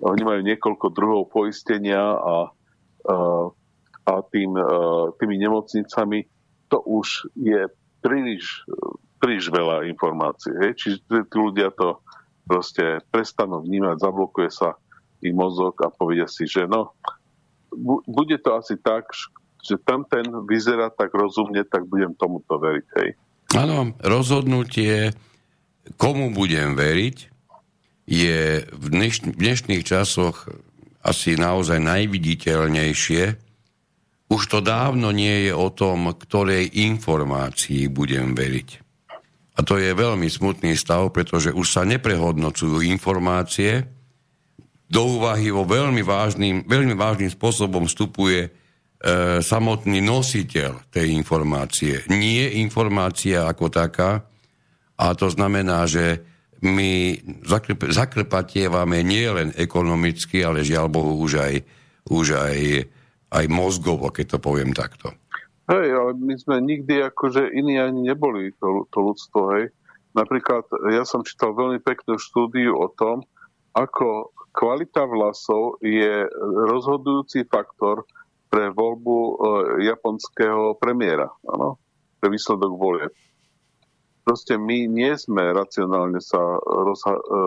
[0.00, 2.36] oni majú niekoľko druhov poistenia a, a,
[4.08, 4.64] a tým, a,
[5.20, 6.26] tými nemocnicami,
[6.72, 7.68] to už je
[8.00, 8.64] príliš,
[9.20, 10.52] príliš veľa informácií.
[10.60, 10.72] Hej?
[10.76, 10.96] Čiže
[11.28, 12.00] tí ľudia to
[12.44, 14.76] proste prestanú vnímať, zablokuje sa
[15.24, 16.92] ich mozog a povedia si, že no,
[18.04, 19.08] bude to asi tak,
[19.64, 22.86] že tam ten vyzerá tak rozumne, tak budem tomuto veriť.
[23.00, 23.08] Hej.
[23.54, 25.14] Áno, rozhodnutie,
[25.94, 27.16] komu budem veriť,
[28.04, 30.50] je v, dneš- v dnešných časoch
[31.06, 33.22] asi naozaj najviditeľnejšie.
[34.26, 38.68] Už to dávno nie je o tom, ktorej informácii budem veriť.
[39.54, 43.86] A to je veľmi smutný stav, pretože už sa neprehodnocujú informácie.
[44.90, 48.63] Do úvahy vo veľmi vážnym, veľmi vážnym spôsobom vstupuje
[49.44, 54.24] samotný nositeľ tej informácie, nie informácia ako taká.
[54.96, 56.24] A to znamená, že
[56.64, 61.54] my zakrp- zakrpatievame nie len ekonomicky, ale žiaľ Bohu už aj,
[62.08, 62.58] už aj,
[63.28, 65.12] aj mozgovo, keď to poviem takto.
[65.68, 69.68] Hej, ale my sme nikdy akože iní ani neboli to, to ľudstvo, hej.
[70.14, 70.64] Napríklad
[70.94, 73.26] ja som čítal veľmi peknú štúdiu o tom,
[73.74, 76.24] ako kvalita vlasov je
[76.70, 78.06] rozhodujúci faktor
[78.54, 79.32] pre voľbu e,
[79.90, 81.74] japonského premiéra, áno,
[82.22, 83.10] pre výsledok volie.
[84.22, 87.42] Proste my nie sme racionálne sa rozha- e,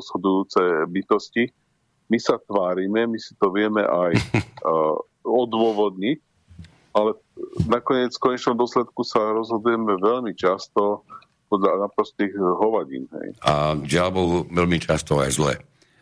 [0.00, 1.44] rozhodujúce bytosti,
[2.08, 4.72] my sa tvárime, my si to vieme aj e,
[5.28, 6.18] odôvodniť,
[6.96, 7.20] ale
[7.68, 11.04] nakoniec v konečnom dôsledku sa rozhodujeme veľmi často
[11.52, 13.04] podľa naprostých hovadín.
[13.12, 13.36] Hej.
[13.44, 15.54] A žiaľ Bohu, veľmi často aj zle.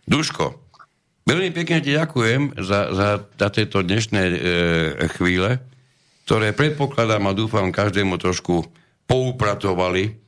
[0.06, 0.69] Duško,
[1.30, 4.34] Veľmi pekne ti ďakujem za, za, za tieto dnešné e,
[5.14, 5.62] chvíle,
[6.26, 8.66] ktoré predpokladám a dúfam každému trošku
[9.06, 10.18] poupratovali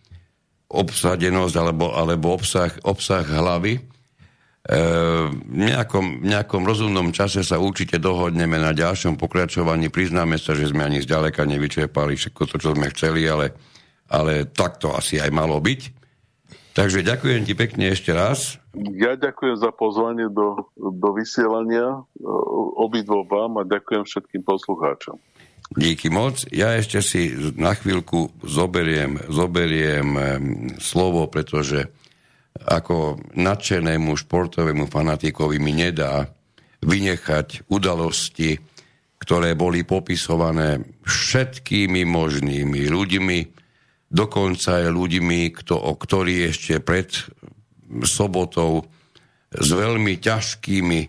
[0.70, 3.83] obsadenosť alebo, alebo obsah, obsah hlavy.
[3.83, 3.83] E,
[5.27, 9.91] v nejakom, nejakom rozumnom čase sa určite dohodneme na ďalšom pokračovaní.
[9.91, 13.59] Priznáme sa, že sme ani zďaleka nevyčerpali všetko to, čo sme chceli, ale,
[14.07, 16.02] ale tak to asi aj malo byť.
[16.73, 18.57] Takže ďakujem ti pekne ešte raz.
[18.97, 22.01] Ja ďakujem za pozvanie do, do vysielania
[22.81, 25.20] obidvo vám a ďakujem všetkým poslucháčom.
[25.73, 26.44] Díky moc.
[26.53, 30.09] Ja ešte si na chvíľku zoberiem, zoberiem
[30.81, 31.89] slovo, pretože
[32.61, 36.28] ako nadšenému športovému fanatikovi mi nedá
[36.85, 38.61] vynechať udalosti,
[39.20, 43.39] ktoré boli popisované všetkými možnými ľuďmi,
[44.13, 47.09] dokonca aj ľuďmi, kto, ktorí ešte pred
[48.05, 48.85] sobotou
[49.49, 51.09] s veľmi ťažkými e,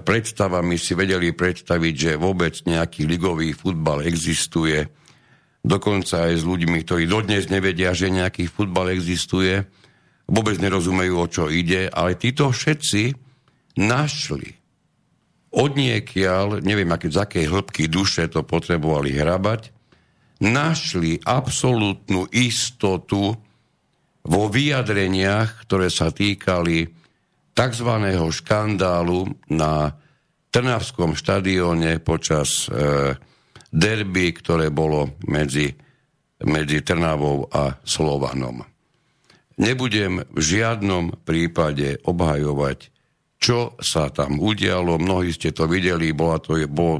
[0.00, 4.80] predstavami si vedeli predstaviť, že vôbec nejaký ligový futbal existuje.
[5.60, 9.60] Dokonca aj s ľuďmi, ktorí dodnes nevedia, že nejaký futbal existuje,
[10.24, 13.12] vôbec nerozumejú, o čo ide, ale títo všetci
[13.76, 14.56] našli
[15.50, 19.79] odniekiaľ, neviem, aké, z akej hĺbky duše to potrebovali hrabať,
[20.40, 23.36] našli absolútnu istotu
[24.20, 26.88] vo vyjadreniach, ktoré sa týkali
[27.52, 27.90] tzv.
[28.32, 29.20] škandálu
[29.52, 29.92] na
[30.50, 33.14] Trnavskom štadióne počas e,
[33.70, 35.70] derby, ktoré bolo medzi,
[36.42, 38.66] medzi Trnavou a Slovanom.
[39.62, 42.90] Nebudem v žiadnom prípade obhajovať,
[43.38, 44.98] čo sa tam udialo.
[44.98, 46.98] Mnohí ste to videli, bola to, bol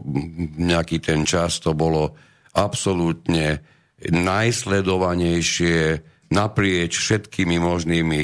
[0.61, 2.15] nejaký ten čas, to bolo
[2.55, 3.61] absolútne
[4.01, 6.01] najsledovanejšie
[6.33, 8.21] naprieč všetkými možnými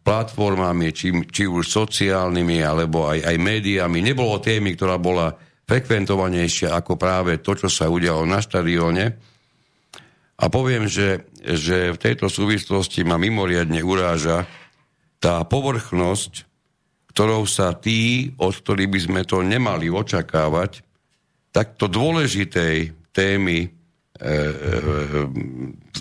[0.00, 4.00] platformami, či, či už sociálnymi, alebo aj, aj médiami.
[4.00, 5.36] Nebolo témy, ktorá bola
[5.68, 9.06] frekventovanejšia ako práve to, čo sa udialo na štadióne.
[10.40, 14.48] A poviem, že, že v tejto súvislosti ma mimoriadne uráža
[15.20, 16.48] tá povrchnosť,
[17.12, 20.80] ktorou sa tí, od ktorých by sme to nemali očakávať,
[21.52, 24.32] takto dôležitej témy, e, e,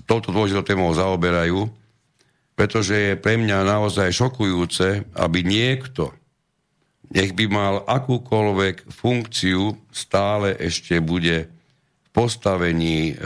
[0.06, 1.70] touto dôležitou témou zaoberajú,
[2.54, 6.12] pretože je pre mňa naozaj šokujúce, aby niekto,
[7.10, 11.50] nech by mal akúkoľvek funkciu, stále ešte bude
[12.06, 13.24] v postavení e,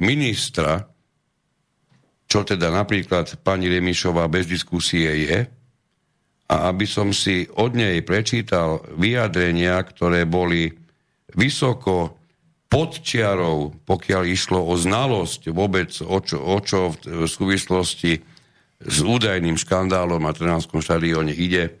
[0.00, 0.88] ministra,
[2.28, 5.38] čo teda napríklad pani Remišová bez diskusie je,
[6.48, 10.72] a aby som si od nej prečítal vyjadrenia, ktoré boli
[11.36, 12.17] vysoko
[12.68, 18.20] pod čiarou, pokiaľ išlo o znalosť vôbec, o čo, o čo v súvislosti
[18.78, 21.80] s údajným škandálom a Trnánskom štadióne ide.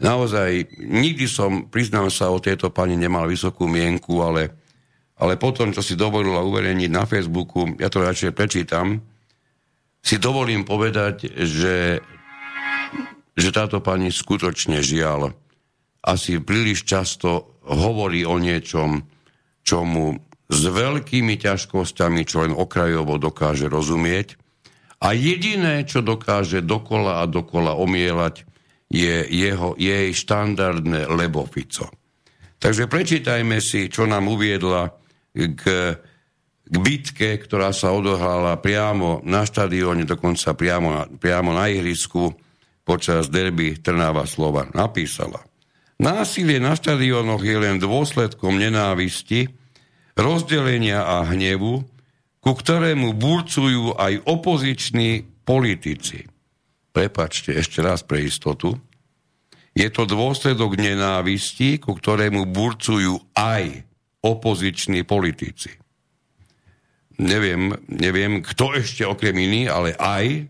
[0.00, 4.52] Naozaj, nikdy som, priznám sa, o tejto pani nemal vysokú mienku, ale,
[5.20, 9.00] ale potom, čo si dovolila uverejniť na Facebooku, ja to radšej prečítam,
[10.00, 12.00] si dovolím povedať, že
[13.36, 15.36] že táto pani skutočne žiaľ
[16.00, 19.04] asi príliš často hovorí o niečom,
[19.66, 20.14] čo mu
[20.46, 24.38] s veľkými ťažkosťami, čo len okrajovo dokáže rozumieť.
[25.02, 28.46] A jediné, čo dokáže dokola a dokola omielať,
[28.86, 31.90] je jeho, jej štandardné lebofico.
[32.62, 34.94] Takže prečítajme si, čo nám uviedla
[35.34, 35.62] k,
[36.62, 42.32] k bitke, ktorá sa odohrala priamo na štadióne, dokonca priamo na, priamo na ihrisku,
[42.86, 45.42] počas derby Trnava Slova napísala.
[45.98, 49.50] Násilie na štadionoch je len dôsledkom nenávisti,
[50.16, 51.84] rozdelenia a hnevu,
[52.40, 56.24] ku ktorému burcujú aj opoziční politici.
[56.90, 58.80] Prepačte ešte raz pre istotu.
[59.76, 63.84] Je to dôsledok nenávisti, ku ktorému burcujú aj
[64.24, 65.76] opoziční politici.
[67.20, 70.48] Neviem, neviem, kto ešte okrem iný, ale aj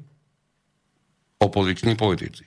[1.43, 2.47] opoziční politici.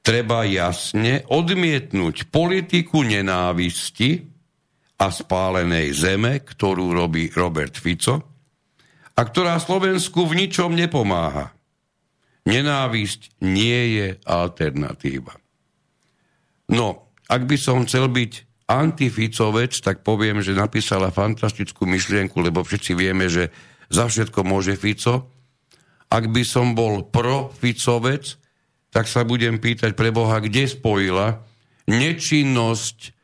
[0.00, 4.29] Treba jasne odmietnúť politiku nenávisti
[5.00, 8.20] a spálenej zeme, ktorú robí Robert Fico
[9.16, 11.56] a ktorá Slovensku v ničom nepomáha.
[12.44, 15.32] Nenávisť nie je alternatíva.
[16.70, 18.32] No, ak by som chcel byť
[18.70, 23.50] antificovec, tak poviem, že napísala fantastickú myšlienku, lebo všetci vieme, že
[23.90, 25.26] za všetko môže Fico,
[26.10, 28.38] ak by som bol pro-Ficovec,
[28.90, 31.42] tak sa budem pýtať pre Boha, kde spojila
[31.86, 33.14] nečinnosť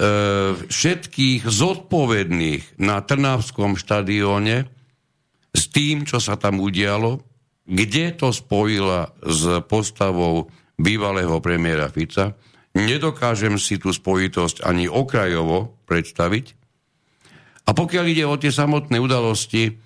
[0.00, 4.64] všetkých zodpovedných na Trnavskom štadióne
[5.52, 7.20] s tým, čo sa tam udialo,
[7.68, 10.48] kde to spojila s postavou
[10.80, 12.32] bývalého premiéra Fica.
[12.72, 16.56] Nedokážem si tú spojitosť ani okrajovo predstaviť.
[17.68, 19.76] A pokiaľ ide o tie samotné udalosti,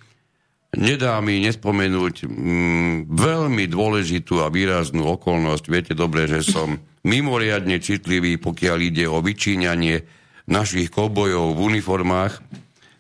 [0.74, 5.64] Nedá mi nespomenúť mm, veľmi dôležitú a výraznú okolnosť.
[5.70, 6.74] Viete dobre, že som
[7.04, 10.04] mimoriadne citlivý, pokiaľ ide o vyčíňanie
[10.48, 12.40] našich kobojov v uniformách,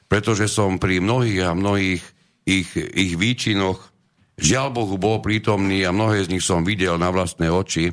[0.08, 2.02] pretože som pri mnohých a mnohých
[2.44, 3.80] ich, ich výčinoch
[4.36, 7.92] žiaľ Bohu bol prítomný a mnohé z nich som videl na vlastné oči.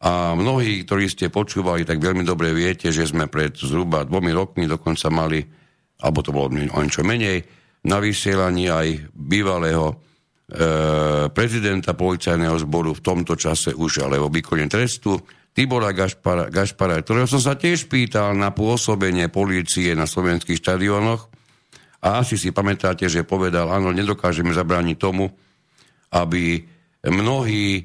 [0.00, 4.64] A mnohí, ktorí ste počúvali, tak veľmi dobre viete, že sme pred zhruba dvomi rokmi
[4.64, 5.44] dokonca mali,
[6.00, 7.44] alebo to bolo o niečo menej,
[7.84, 10.09] na vysielaní aj bývalého
[11.30, 15.14] prezidenta policajného zboru v tomto čase už ale o výkone trestu
[15.50, 21.26] Tibora Gašpara, Gašpara, ktorého som sa tiež pýtal na pôsobenie polície na slovenských štadiónoch
[22.00, 25.28] a asi si pamätáte, že povedal, áno, nedokážeme zabrániť tomu,
[26.14, 26.64] aby
[27.04, 27.82] mnohí e,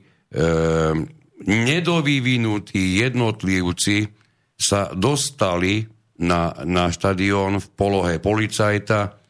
[1.44, 4.08] nedovyvinutí jednotlivci
[4.56, 5.84] sa dostali
[6.22, 9.25] na, na štadión v polohe policajta,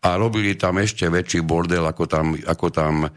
[0.00, 3.08] a robili tam ešte väčší bordel, ako tam, ako tam e,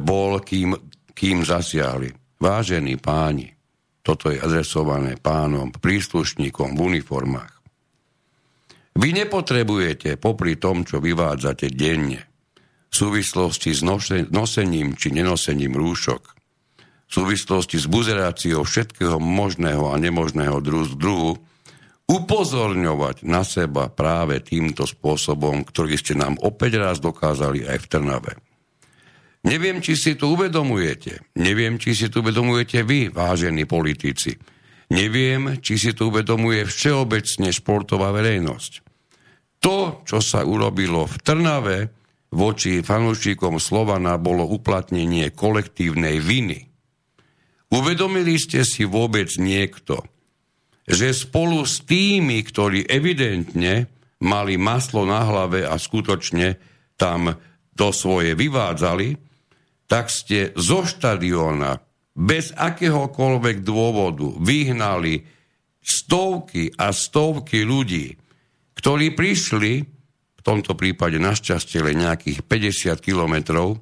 [0.00, 0.72] bol, kým,
[1.12, 2.08] kým zasiahli.
[2.40, 3.52] Vážení páni,
[4.00, 7.52] toto je adresované pánom, príslušníkom v uniformách.
[8.96, 12.24] Vy nepotrebujete, popri tom, čo vyvádzate denne,
[12.88, 13.84] v súvislosti s
[14.32, 16.22] nosením či nenosením rúšok,
[17.06, 21.36] v súvislosti s buzeráciou všetkého možného a nemožného druhu,
[22.06, 28.32] upozorňovať na seba práve týmto spôsobom, ktorý ste nám opäť raz dokázali aj v Trnave.
[29.46, 31.22] Neviem, či si to uvedomujete.
[31.38, 34.34] Neviem, či si to uvedomujete vy, vážení politici.
[34.90, 38.72] Neviem, či si to uvedomuje všeobecne športová verejnosť.
[39.62, 41.78] To, čo sa urobilo v Trnave
[42.34, 46.70] voči fanúšikom Slovana, bolo uplatnenie kolektívnej viny.
[47.70, 50.06] Uvedomili ste si vôbec niekto,
[50.86, 53.90] že spolu s tými, ktorí evidentne
[54.22, 56.56] mali maslo na hlave a skutočne
[56.94, 57.34] tam
[57.76, 59.18] to svoje vyvádzali,
[59.90, 61.76] tak ste zo štadióna
[62.16, 65.20] bez akéhokoľvek dôvodu vyhnali
[65.84, 68.16] stovky a stovky ľudí,
[68.74, 69.72] ktorí prišli,
[70.36, 73.78] v tomto prípade našťastie len nejakých 50 kilometrov,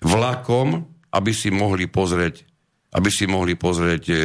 [0.00, 2.46] vlakom, aby si mohli pozrieť,
[2.94, 4.16] aby si mohli pozrieť e,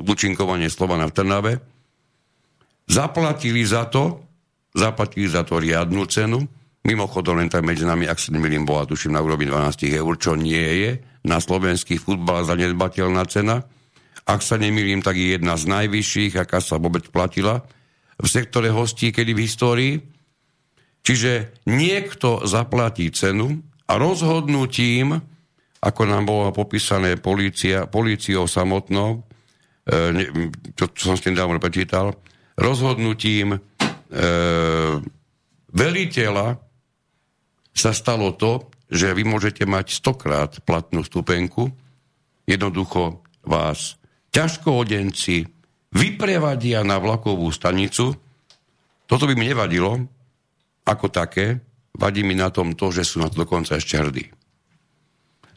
[0.00, 1.52] účinkovanie Slovana v Trnave.
[2.90, 4.24] Zaplatili za to,
[4.74, 6.42] zaplatili za to riadnu cenu,
[6.82, 10.34] mimochodom len tak medzi nami, ak sa nemýlim, bola tuším na úrovni 12 eur, čo
[10.34, 10.90] nie je
[11.28, 13.62] na slovenský futbal zanedbateľná cena.
[14.24, 17.62] Ak sa nemýlim, tak je jedna z najvyšších, aká sa vôbec platila
[18.20, 19.94] v sektore hostí, kedy v histórii.
[21.00, 25.16] Čiže niekto zaplatí cenu a rozhodnutím,
[25.80, 29.24] ako nám bolo popísané policia, policiou samotnou,
[29.90, 30.30] e,
[30.78, 32.14] čo som s tým prečítal,
[32.54, 33.58] rozhodnutím e,
[35.74, 36.46] veliteľa
[37.74, 41.70] sa stalo to, že vy môžete mať stokrát platnú stupenku,
[42.46, 43.98] jednoducho vás
[44.34, 45.46] ťažkoodenci
[45.94, 48.14] vyprevadia na vlakovú stanicu.
[49.06, 50.06] Toto by mi nevadilo
[50.86, 51.62] ako také,
[51.94, 54.26] vadí mi na tom to, že sú na to dokonca ešte hrdí.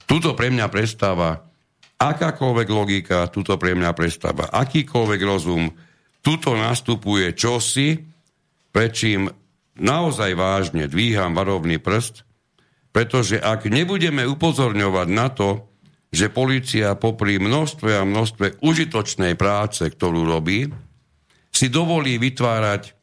[0.06, 1.42] Tuto pre mňa prestáva
[2.04, 5.72] akákoľvek logika, tuto pre mňa prestáva akýkoľvek rozum,
[6.20, 7.96] tuto nastupuje čosi,
[8.76, 9.32] prečím
[9.80, 12.28] naozaj vážne dvíham varovný prst,
[12.92, 15.72] pretože ak nebudeme upozorňovať na to,
[16.14, 20.70] že policia popri množstve a množstve užitočnej práce, ktorú robí,
[21.50, 22.94] si dovolí vytvárať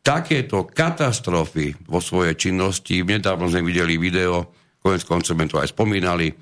[0.00, 3.04] takéto katastrofy vo svojej činnosti.
[3.04, 6.32] Nedávno sme videli video, konec koncov sme to aj spomínali,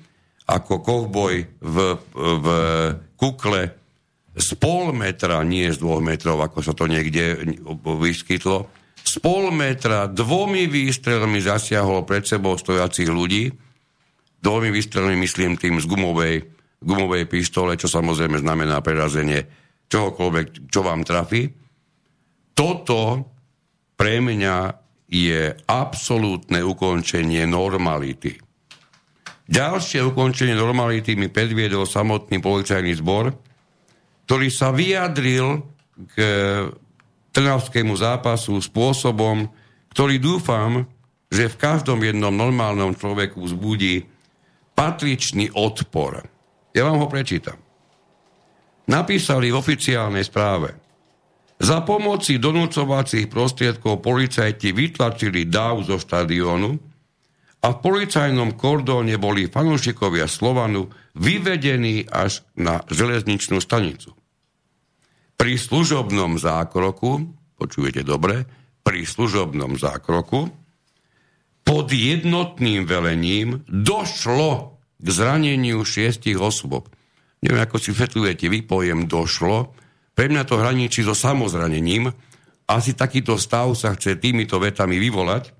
[0.49, 1.75] ako kovboj v,
[2.15, 2.47] v
[3.13, 3.61] kukle
[4.39, 7.37] z pol metra, nie z dvoch metrov, ako sa to niekde
[7.83, 8.71] vyskytlo,
[9.03, 13.49] z pol metra dvomi výstrelmi zasiahol pred sebou stojacich ľudí.
[14.39, 16.35] Dvomi výstrelmi myslím tým z gumovej,
[16.79, 19.43] gumovej pištole, čo samozrejme znamená prerazenie
[19.89, 21.49] čohokoľvek, čo vám trafí.
[22.53, 23.27] Toto
[23.97, 24.57] pre mňa
[25.09, 28.48] je absolútne ukončenie normality.
[29.49, 33.33] Ďalšie ukončenie normality mi predviedol samotný policajný zbor,
[34.29, 35.65] ktorý sa vyjadril
[36.13, 36.15] k
[37.33, 39.49] trnavskému zápasu spôsobom,
[39.89, 40.85] ktorý dúfam,
[41.33, 44.05] že v každom jednom normálnom človeku vzbudí
[44.77, 46.25] patričný odpor.
[46.77, 47.57] Ja vám ho prečítam.
[48.85, 50.77] Napísali v oficiálnej správe.
[51.59, 56.88] Za pomoci donúcovacích prostriedkov policajti vytlačili dáv zo štadiónu
[57.59, 60.87] a v policajnom kordóne boli fanúšikovia Slovanu
[61.19, 64.15] vyvedení až na železničnú stanicu.
[65.35, 68.47] Pri služobnom zákroku, počujete dobre,
[68.83, 70.51] pri služobnom zákroku
[71.67, 76.89] pod jednotným velením došlo k zraneniu šiestich osôb.
[77.39, 79.75] Neviem, ako si vetujete vy pojem došlo.
[80.11, 82.11] Pre mňa to hraničí so samozranením.
[82.67, 85.58] Asi takýto stav sa chce týmito vetami vyvolať.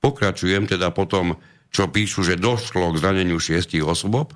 [0.00, 1.36] Pokračujem teda potom,
[1.68, 4.32] čo píšu, že došlo k zraneniu šiestich osôb.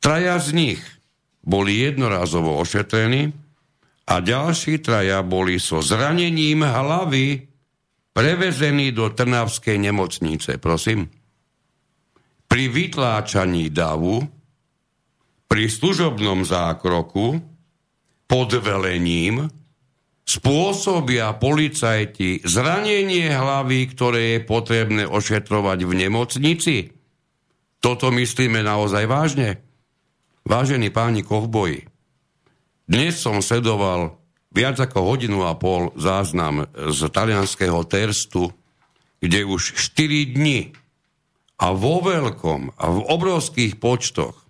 [0.00, 0.82] Traja z nich
[1.44, 3.32] boli jednorázovo ošetrení,
[4.08, 7.44] a ďalší traja boli so zranením hlavy
[8.16, 10.56] prevezení do Trnavskej nemocnice.
[10.56, 11.12] Prosím.
[12.48, 14.24] Pri vytláčaní davu,
[15.44, 17.36] pri služobnom zákroku,
[18.24, 19.52] pod velením,
[20.28, 26.76] spôsobia policajti zranenie hlavy, ktoré je potrebné ošetrovať v nemocnici?
[27.80, 29.64] Toto myslíme naozaj vážne?
[30.44, 31.88] Vážení páni kovboji,
[32.88, 34.16] dnes som sledoval
[34.48, 38.48] viac ako hodinu a pol záznam z talianského Terstu,
[39.20, 40.72] kde už 4 dni
[41.60, 44.40] a vo veľkom a v obrovských počtoch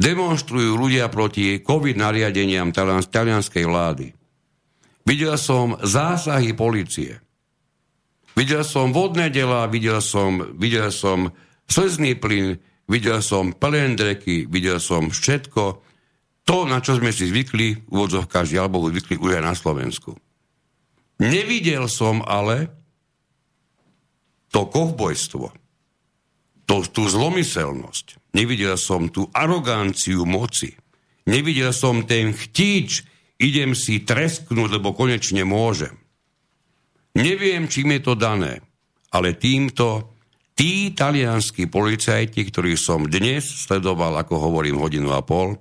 [0.00, 4.15] demonstrujú ľudia proti COVID nariadeniam talianskej vlády.
[5.06, 7.22] Videl som zásahy policie.
[8.34, 11.30] Videl som vodné dela, videl som, videl som
[11.70, 12.58] slzný plyn,
[12.90, 15.80] videl som pelendreky, videl som všetko,
[16.46, 20.14] to, na čo sme si zvykli, v úvodzovkách žiaľ Bohu, zvykli už aj na Slovensku.
[21.22, 22.70] Nevidel som ale
[24.52, 25.48] to kovbojstvo,
[26.66, 30.76] to, tú zlomyselnosť, nevidel som tú aroganciu moci,
[31.24, 35.92] nevidel som ten chtíč, idem si tresknúť, lebo konečne môžem.
[37.16, 38.60] Neviem, čím je to dané,
[39.12, 40.12] ale týmto
[40.52, 45.56] tí talianskí policajti, ktorých som dnes sledoval, ako hovorím, hodinu a pol,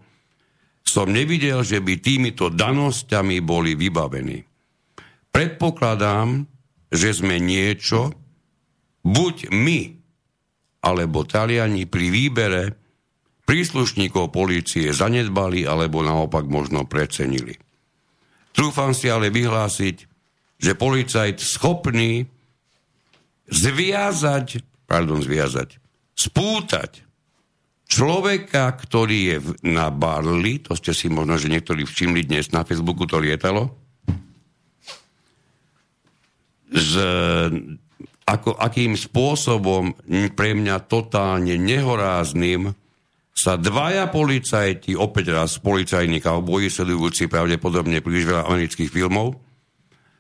[0.86, 4.44] som nevidel, že by týmito danosťami boli vybavení.
[5.34, 6.48] Predpokladám,
[6.92, 8.14] že sme niečo,
[9.04, 9.80] buď my,
[10.86, 12.64] alebo Taliani pri výbere
[13.50, 17.65] príslušníkov polície zanedbali alebo naopak možno precenili.
[18.56, 20.08] Trúfam si ale vyhlásiť,
[20.56, 22.24] že policajt schopný
[23.52, 25.78] zviazať, pardon, zviazať,
[26.16, 27.04] spútať
[27.86, 29.38] človeka, ktorý je
[29.68, 33.76] na Barli, to ste si možno, že niektorí všimli dnes na Facebooku, to lietalo,
[36.72, 36.94] z,
[38.26, 39.94] ako, akým spôsobom
[40.34, 42.74] pre mňa totálne nehorázným
[43.36, 49.36] sa dvaja policajti, opäť raz policajní kauboji, sledujúci pravdepodobne príliš veľa amerických filmov,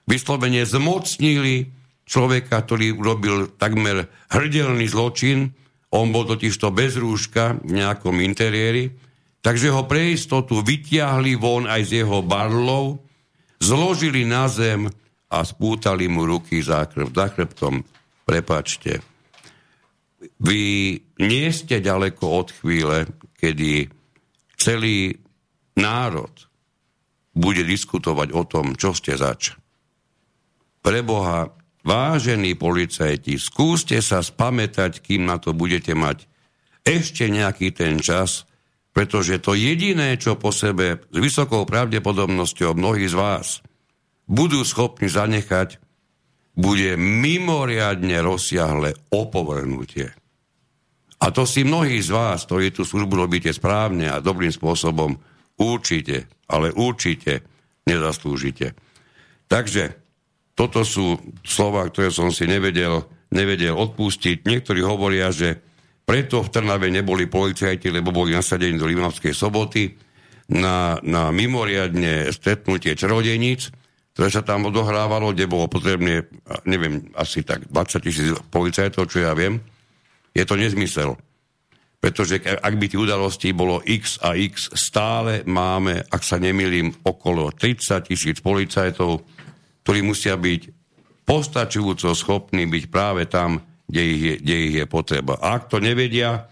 [0.03, 1.71] vyslovene zmocnili
[2.03, 5.55] človeka, ktorý urobil takmer hrdelný zločin,
[5.95, 8.91] on bol totižto bez rúška v nejakom interiéri,
[9.39, 12.99] takže ho pre istotu vytiahli von aj z jeho barlov,
[13.63, 14.91] zložili na zem
[15.31, 17.79] a spútali mu ruky za, krv, za chrbtom.
[18.27, 19.14] Prepačte.
[20.41, 20.61] Vy
[21.21, 23.89] nie ste ďaleko od chvíle, kedy
[24.55, 25.19] celý
[25.77, 26.31] národ
[27.35, 29.53] bude diskutovať o tom, čo ste zač.
[30.79, 31.51] Preboha,
[31.85, 36.25] Vážení policajti, skúste sa spamätať, kým na to budete mať
[36.81, 38.49] ešte nejaký ten čas,
[38.89, 43.61] pretože to jediné, čo po sebe s vysokou pravdepodobnosťou mnohí z vás
[44.25, 45.77] budú schopní zanechať,
[46.55, 50.07] bude mimoriadne rozsiahle opovrhnutie.
[51.19, 55.15] A to si mnohí z vás, ktorí tú službu robíte správne a dobrým spôsobom,
[55.59, 57.43] určite, ale určite
[57.87, 58.75] nezaslúžite.
[59.47, 59.95] Takže
[60.55, 64.47] toto sú slova, ktoré som si nevedel, nevedel odpustiť.
[64.47, 65.59] Niektorí hovoria, že
[66.05, 69.91] preto v Trnave neboli policajti, lebo boli nasadení do Limavskej soboty
[70.53, 73.73] na, na mimoriadne stretnutie čarodejníc,
[74.15, 76.23] ktoré sa tam odohrávalo, kde bolo potrebné,
[76.63, 79.59] neviem, asi tak 20 tisíc policajtov, čo ja viem.
[80.31, 81.19] Je to nezmysel.
[81.99, 87.51] Pretože ak by tých udalostí bolo x a x, stále máme, ak sa nemýlim, okolo
[87.51, 89.19] 30 tisíc policajtov,
[89.83, 90.61] ktorí musia byť
[91.27, 95.35] postačujúco schopní byť práve tam, kde ich, je, kde ich je potreba.
[95.43, 96.47] A ak to nevedia,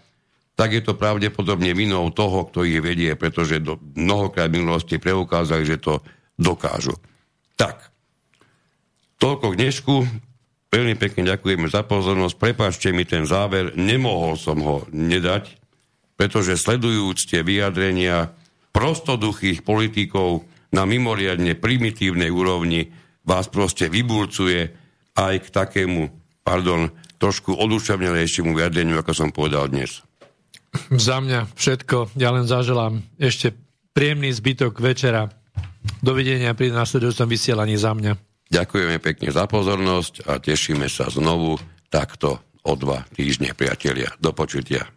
[0.52, 5.64] tak je to pravdepodobne vinou toho, kto ich vedie, pretože do, mnohokrát v minulosti preukázali,
[5.64, 6.04] že to
[6.36, 6.92] dokážu.
[7.54, 7.90] Tak,
[9.22, 9.94] toľko k dnešku.
[10.74, 12.34] Veľmi pekne ďakujeme za pozornosť.
[12.34, 15.54] Prepačte mi ten záver, nemohol som ho nedať,
[16.18, 18.34] pretože sledujúc tie vyjadrenia
[18.74, 22.90] prostoduchých politikov na mimoriadne primitívnej úrovni,
[23.22, 24.74] vás proste vybulcuje
[25.14, 26.10] aj k takému,
[26.42, 26.90] pardon,
[27.22, 30.02] trošku odúčavnejšiemu vyjadreniu, ako som povedal dnes.
[30.90, 32.18] Za mňa všetko.
[32.18, 33.54] Ja len zaželám ešte
[33.94, 35.30] príjemný zbytok večera.
[36.04, 38.12] Dovidenia pri následujúcom vysielaní za mňa.
[38.52, 41.56] Ďakujeme pekne za pozornosť a tešíme sa znovu
[41.88, 44.12] takto o dva týždne, priatelia.
[44.20, 44.88] Do počutia.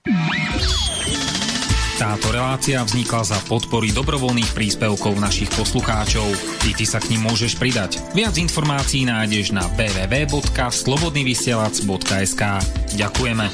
[1.97, 6.29] Táto relácia vznikla za podpory dobrovoľných príspevkov našich poslucháčov.
[6.61, 7.97] Ty, ty sa k ním môžeš pridať.
[8.13, 12.41] Viac informácií nájdeš na www.slobodnyvysielac.sk
[12.93, 13.49] Ďakujeme.